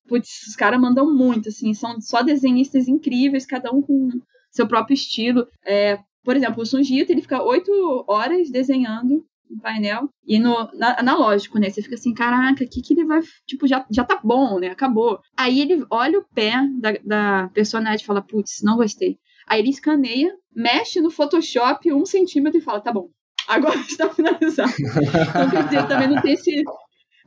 putz, 0.09 0.49
os 0.49 0.57
caras 0.57 0.81
mandam 0.81 1.15
muito, 1.15 1.49
assim, 1.49 1.73
são 1.73 2.01
só 2.01 2.23
desenhistas 2.23 2.89
incríveis, 2.89 3.47
cada 3.47 3.71
um 3.71 3.81
com 3.81 4.11
seu 4.51 4.67
próprio 4.67 4.95
estilo. 4.95 5.47
É, 5.65 5.97
por 6.25 6.37
exemplo, 6.37 6.63
o 6.63 6.67
Sunjito, 6.67 7.13
ele 7.13 7.23
fica 7.23 7.43
oito 7.43 8.05
horas 8.07 8.51
desenhando 8.51 9.25
no 9.51 9.61
painel. 9.61 10.09
E 10.25 10.39
no 10.39 10.69
na, 10.75 10.99
analógico, 11.01 11.59
né? 11.59 11.69
Você 11.69 11.83
fica 11.83 11.97
assim, 11.97 12.15
caraca, 12.15 12.65
o 12.65 12.69
que, 12.69 12.81
que 12.81 12.95
ele 12.95 13.05
vai. 13.05 13.21
Tipo, 13.47 13.67
já, 13.67 13.85
já 13.91 14.05
tá 14.05 14.21
bom, 14.23 14.59
né? 14.59 14.69
Acabou. 14.69 15.21
Aí 15.37 15.61
ele 15.61 15.85
olha 15.91 16.19
o 16.19 16.25
pé 16.35 16.55
da, 16.79 16.93
da 17.05 17.51
personagem 17.53 18.03
e 18.03 18.07
fala, 18.07 18.23
putz, 18.23 18.63
não 18.63 18.77
gostei. 18.77 19.19
Aí 19.49 19.61
ele 19.61 19.71
escaneia, 19.71 20.33
mexe 20.55 21.01
no 21.01 21.11
Photoshop 21.11 21.93
um 21.93 22.07
centímetro 22.07 22.59
e 22.59 22.63
fala, 22.63 22.81
tá 22.81 22.93
bom. 22.93 23.09
Agora 23.49 23.77
está 23.81 24.09
finalizado. 24.09 24.73
então, 24.79 25.51
quer 25.51 25.65
dizer, 25.65 25.89
também 25.89 26.09
não 26.09 26.23
tem 26.23 26.35
esse, 26.35 26.63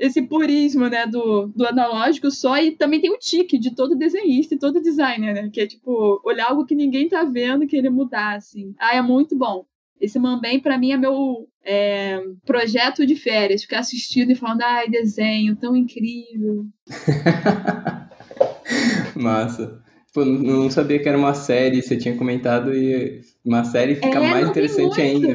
esse 0.04 0.22
purismo, 0.22 0.90
né, 0.90 1.08
do, 1.08 1.48
do 1.48 1.66
analógico 1.66 2.30
só, 2.30 2.58
e 2.58 2.72
também 2.72 3.00
tem 3.00 3.10
o 3.10 3.18
tique 3.18 3.58
de 3.58 3.74
todo 3.74 3.96
desenhista 3.96 4.54
e 4.54 4.60
todo 4.60 4.82
designer, 4.82 5.34
né, 5.34 5.50
que 5.52 5.62
é, 5.62 5.66
tipo, 5.66 6.20
olhar 6.26 6.50
algo 6.50 6.66
que 6.66 6.76
ninguém 6.76 7.08
tá 7.08 7.24
vendo 7.24 7.64
e 7.64 7.68
querer 7.68 7.90
mudar, 7.90 8.36
assim. 8.36 8.76
Ah, 8.78 8.98
é 8.98 9.02
muito 9.02 9.38
bom. 9.38 9.66
Esse 10.02 10.20
Mambem, 10.20 10.60
para 10.60 10.78
mim, 10.78 10.92
é 10.92 10.98
meu 10.98 11.48
é, 11.66 12.22
projeto 12.46 13.06
de 13.06 13.16
férias. 13.16 13.62
Ficar 13.62 13.80
assistindo 13.80 14.32
e 14.32 14.36
falando, 14.36 14.64
ai, 14.64 14.90
desenho, 14.90 15.56
tão 15.56 15.74
incrível. 15.74 16.66
Massa. 19.16 19.82
Pô, 20.14 20.26
não 20.26 20.70
sabia 20.70 21.00
que 21.00 21.08
era 21.08 21.18
uma 21.18 21.34
série, 21.34 21.82
você 21.82 21.96
tinha 21.96 22.18
comentado, 22.18 22.76
e 22.76 23.22
uma 23.46 23.64
série 23.64 23.96
fica 23.96 24.20
é, 24.20 24.30
mais 24.30 24.50
interessante 24.50 25.00
ainda. 25.00 25.34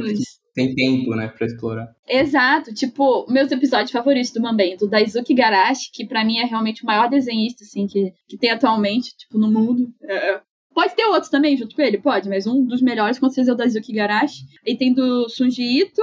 Tem 0.59 0.75
tempo, 0.75 1.15
né, 1.15 1.29
pra 1.29 1.47
explorar. 1.47 1.95
Exato. 2.09 2.75
Tipo, 2.75 3.27
meus 3.31 3.51
episódios 3.53 3.91
favoritos 3.91 4.33
do 4.33 4.43
Mambem, 4.43 4.77
do 4.77 4.89
Daisuke 4.89 5.35
Garashi, 5.35 5.91
que 5.93 6.07
para 6.07 6.25
mim 6.25 6.39
é 6.39 6.45
realmente 6.45 6.83
o 6.83 6.87
maior 6.87 7.09
desenhista, 7.09 7.63
assim, 7.63 7.87
que, 7.87 8.13
que 8.27 8.37
tem 8.37 8.51
atualmente, 8.51 9.17
tipo, 9.17 9.39
no 9.39 9.51
mundo. 9.51 9.89
É, 10.03 10.41
Pode 10.79 10.95
ter 10.95 11.07
outros 11.07 11.29
também 11.29 11.57
junto 11.57 11.75
com 11.75 11.83
ele? 11.83 11.99
Pode, 11.99 12.29
mas 12.29 12.47
um 12.47 12.65
dos 12.65 12.81
melhores 12.81 13.19
com 13.19 13.29
certeza 13.29 13.51
é 13.51 13.55
o 13.55 13.57
Daisuke 13.57 13.93
Garashi. 13.93 14.45
E 14.65 14.77
tem 14.77 14.93
do 14.93 15.29
Sunji 15.29 15.81
Ito, 15.81 16.03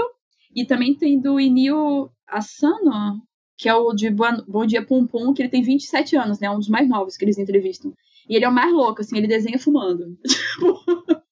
e 0.54 0.66
também 0.66 0.94
tem 0.94 1.18
do 1.18 1.40
Inio 1.40 2.10
Asano, 2.28 3.22
que 3.58 3.70
é 3.70 3.74
o 3.74 3.94
de 3.94 4.10
Bom 4.10 4.66
Dia 4.66 4.86
Pum 4.86 5.08
Pum, 5.08 5.34
que 5.34 5.42
ele 5.42 5.50
tem 5.50 5.62
27 5.62 6.18
anos, 6.18 6.40
né? 6.40 6.50
Um 6.50 6.60
dos 6.60 6.68
mais 6.68 6.90
novos 6.90 7.16
que 7.16 7.24
eles 7.24 7.38
entrevistam. 7.38 7.94
E 8.30 8.36
ele 8.36 8.44
é 8.44 8.50
o 8.50 8.54
mais 8.54 8.74
louco, 8.74 9.02
assim, 9.02 9.18
ele 9.18 9.28
desenha 9.28 9.58
fumando. 9.58 10.18
Tipo, 10.56 11.25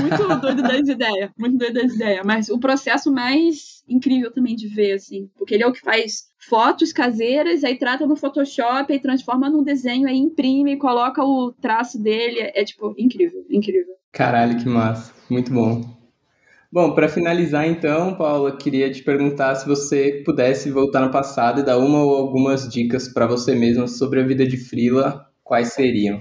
muito 0.00 0.40
doido 0.40 0.62
das 0.62 0.88
ideias, 0.88 1.30
muito 1.38 1.56
doido 1.56 1.74
das 1.74 1.94
ideias. 1.94 2.24
Mas 2.24 2.48
o 2.48 2.58
processo 2.58 3.12
mais 3.12 3.82
incrível 3.88 4.30
também 4.32 4.54
de 4.54 4.68
ver, 4.68 4.92
assim, 4.92 5.28
porque 5.36 5.54
ele 5.54 5.62
é 5.62 5.66
o 5.66 5.72
que 5.72 5.80
faz 5.80 6.30
fotos 6.38 6.92
caseiras, 6.92 7.64
aí 7.64 7.76
trata 7.76 8.06
no 8.06 8.16
Photoshop, 8.16 8.92
aí 8.92 8.98
transforma 8.98 9.50
num 9.50 9.62
desenho, 9.62 10.08
aí 10.08 10.16
imprime, 10.16 10.76
coloca 10.76 11.22
o 11.22 11.52
traço 11.52 12.00
dele. 12.00 12.38
É, 12.54 12.64
tipo, 12.64 12.94
incrível, 12.96 13.44
incrível. 13.50 13.94
Caralho, 14.12 14.58
que 14.58 14.68
massa. 14.68 15.12
Muito 15.28 15.52
bom. 15.52 16.00
Bom, 16.72 16.94
para 16.94 17.08
finalizar 17.08 17.66
então, 17.66 18.14
Paula, 18.14 18.56
queria 18.56 18.90
te 18.92 19.02
perguntar 19.02 19.56
se 19.56 19.66
você 19.66 20.22
pudesse 20.24 20.70
voltar 20.70 21.00
no 21.00 21.10
passado 21.10 21.60
e 21.60 21.64
dar 21.64 21.78
uma 21.78 22.04
ou 22.04 22.14
algumas 22.14 22.68
dicas 22.68 23.08
para 23.08 23.26
você 23.26 23.56
mesma 23.56 23.88
sobre 23.88 24.20
a 24.20 24.26
vida 24.26 24.46
de 24.46 24.56
Frila, 24.56 25.28
quais 25.42 25.72
seriam? 25.72 26.20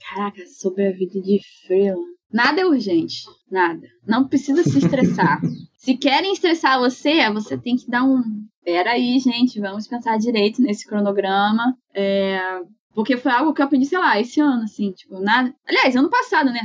Caraca, 0.00 0.46
sobre 0.46 0.86
a 0.86 0.92
vida 0.92 1.20
de 1.20 1.40
Frila. 1.66 2.11
Nada 2.32 2.60
é 2.60 2.66
urgente, 2.66 3.24
nada. 3.50 3.86
Não 4.06 4.26
precisa 4.26 4.62
se 4.62 4.78
estressar. 4.78 5.40
se 5.76 5.96
querem 5.96 6.32
estressar 6.32 6.78
você, 6.78 7.30
você 7.30 7.58
tem 7.58 7.76
que 7.76 7.90
dar 7.90 8.04
um. 8.04 8.22
Pera 8.64 8.92
aí, 8.92 9.18
gente, 9.18 9.60
vamos 9.60 9.86
pensar 9.86 10.16
direito 10.18 10.62
nesse 10.62 10.86
cronograma. 10.86 11.76
É... 11.94 12.60
Porque 12.94 13.16
foi 13.16 13.32
algo 13.32 13.54
que 13.54 13.62
eu 13.62 13.66
aprendi, 13.66 13.86
sei 13.86 13.98
lá, 13.98 14.20
esse 14.20 14.38
ano, 14.38 14.64
assim, 14.64 14.92
tipo, 14.92 15.18
nada. 15.18 15.54
Aliás, 15.66 15.96
ano 15.96 16.10
passado, 16.10 16.50
né? 16.50 16.60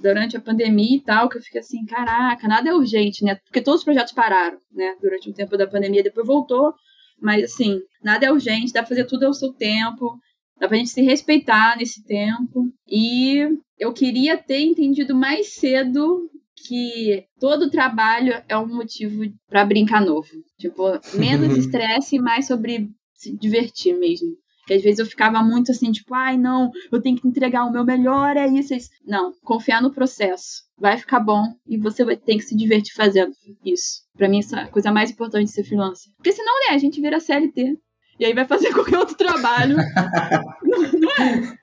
Durante 0.00 0.36
a 0.36 0.40
pandemia 0.40 0.96
e 0.96 1.00
tal, 1.00 1.28
que 1.28 1.38
eu 1.38 1.42
fiquei 1.42 1.60
assim, 1.60 1.84
caraca, 1.86 2.46
nada 2.46 2.68
é 2.68 2.74
urgente, 2.74 3.24
né? 3.24 3.36
Porque 3.36 3.62
todos 3.62 3.80
os 3.80 3.84
projetos 3.84 4.12
pararam, 4.12 4.58
né? 4.70 4.94
Durante 5.00 5.30
o 5.30 5.34
tempo 5.34 5.56
da 5.56 5.66
pandemia, 5.66 6.02
depois 6.02 6.26
voltou. 6.26 6.74
Mas, 7.20 7.44
assim, 7.44 7.80
nada 8.02 8.26
é 8.26 8.32
urgente, 8.32 8.72
dá 8.72 8.80
pra 8.80 8.88
fazer 8.88 9.06
tudo 9.06 9.24
ao 9.24 9.32
seu 9.32 9.52
tempo. 9.52 10.18
Dá 10.58 10.68
pra 10.68 10.76
gente 10.76 10.90
se 10.90 11.02
respeitar 11.02 11.76
nesse 11.76 12.04
tempo. 12.04 12.72
E 12.88 13.48
eu 13.78 13.92
queria 13.92 14.36
ter 14.36 14.60
entendido 14.60 15.14
mais 15.14 15.54
cedo 15.54 16.30
que 16.54 17.24
todo 17.40 17.70
trabalho 17.70 18.42
é 18.48 18.56
um 18.56 18.66
motivo 18.66 19.22
para 19.48 19.64
brincar 19.64 20.04
novo. 20.04 20.28
Tipo, 20.58 20.84
menos 21.14 21.56
estresse 21.56 22.16
e 22.16 22.20
mais 22.20 22.46
sobre 22.46 22.88
se 23.14 23.36
divertir 23.36 23.98
mesmo. 23.98 24.36
Que 24.66 24.74
às 24.74 24.82
vezes 24.82 25.00
eu 25.00 25.06
ficava 25.06 25.42
muito 25.42 25.72
assim, 25.72 25.90
tipo, 25.90 26.14
ai 26.14 26.36
não, 26.36 26.70
eu 26.90 27.02
tenho 27.02 27.20
que 27.20 27.26
entregar 27.26 27.64
o 27.64 27.72
meu 27.72 27.84
melhor, 27.84 28.36
é 28.36 28.46
isso, 28.46 28.72
é 28.72 28.76
isso. 28.76 28.90
Não, 29.04 29.32
confiar 29.42 29.82
no 29.82 29.92
processo. 29.92 30.62
Vai 30.78 30.96
ficar 30.96 31.20
bom 31.20 31.42
e 31.66 31.76
você 31.76 32.04
vai 32.04 32.16
ter 32.16 32.36
que 32.36 32.42
se 32.42 32.56
divertir 32.56 32.94
fazendo 32.94 33.32
isso. 33.64 34.02
Para 34.16 34.28
mim, 34.28 34.38
essa 34.38 34.60
é 34.60 34.62
a 34.64 34.68
coisa 34.68 34.92
mais 34.92 35.10
importante 35.10 35.46
de 35.46 35.52
ser 35.52 35.64
freelancer. 35.64 36.12
Porque 36.16 36.32
senão, 36.32 36.52
né, 36.66 36.74
a 36.74 36.78
gente 36.78 37.00
vira 37.00 37.18
CLT. 37.18 37.76
E 38.22 38.24
aí 38.24 38.34
vai 38.34 38.44
fazer 38.44 38.70
qualquer 38.72 38.98
outro 38.98 39.16
trabalho. 39.16 39.76
é? 39.80 41.62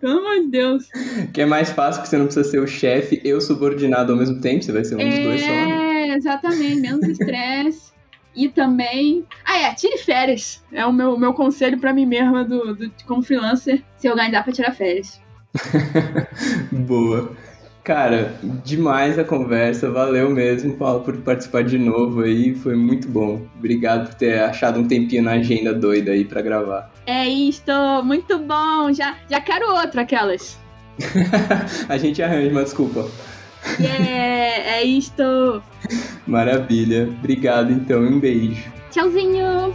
Pelo 0.00 0.20
amor 0.20 0.44
de 0.44 0.50
Deus. 0.50 0.88
Que 1.34 1.42
é 1.42 1.46
mais 1.46 1.70
fácil 1.70 2.00
que 2.00 2.08
você 2.08 2.16
não 2.16 2.24
precisa 2.24 2.48
ser 2.48 2.58
o 2.58 2.66
chefe 2.66 3.20
e 3.22 3.34
o 3.34 3.40
subordinado 3.40 4.12
ao 4.12 4.18
mesmo 4.18 4.40
tempo, 4.40 4.62
você 4.62 4.72
vai 4.72 4.82
ser 4.82 4.94
um 4.94 5.00
é, 5.00 5.08
dos 5.10 5.18
dois 5.18 5.40
só. 5.42 5.50
É, 5.50 6.08
exatamente, 6.16 6.80
menos 6.80 7.06
estresse. 7.06 7.92
e 8.34 8.48
também. 8.48 9.26
Ah, 9.44 9.58
é, 9.58 9.74
tire 9.74 9.98
férias. 9.98 10.64
É 10.72 10.86
o 10.86 10.92
meu, 10.92 11.18
meu 11.18 11.34
conselho 11.34 11.78
para 11.78 11.92
mim 11.92 12.06
mesma 12.06 12.44
do, 12.44 12.74
do, 12.76 12.90
como 13.06 13.22
freelancer, 13.22 13.82
se 13.98 14.08
organizar 14.08 14.42
pra 14.42 14.52
tirar 14.54 14.72
férias. 14.72 15.20
Boa. 16.72 17.36
Cara, 17.88 18.34
demais 18.66 19.18
a 19.18 19.24
conversa, 19.24 19.90
valeu 19.90 20.28
mesmo, 20.28 20.76
Paulo, 20.76 21.00
por 21.00 21.16
participar 21.22 21.64
de 21.64 21.78
novo 21.78 22.20
aí, 22.20 22.54
foi 22.54 22.76
muito 22.76 23.08
bom. 23.08 23.40
Obrigado 23.56 24.08
por 24.08 24.14
ter 24.14 24.40
achado 24.40 24.78
um 24.78 24.86
tempinho 24.86 25.22
na 25.22 25.30
agenda 25.30 25.72
doida 25.72 26.10
aí 26.10 26.22
para 26.22 26.42
gravar. 26.42 26.92
É 27.06 27.26
isto, 27.26 27.72
muito 28.04 28.38
bom, 28.40 28.92
já, 28.92 29.16
já 29.30 29.40
quero 29.40 29.74
outra, 29.74 30.02
aquelas. 30.02 30.58
a 31.88 31.96
gente 31.96 32.22
arranja 32.22 32.50
uma 32.50 32.64
desculpa. 32.64 33.08
Yeah, 33.80 34.04
é 34.04 34.84
isto. 34.84 35.62
Maravilha, 36.26 37.08
obrigado 37.18 37.72
então, 37.72 38.02
um 38.02 38.20
beijo. 38.20 38.70
Tchauzinho. 38.90 39.74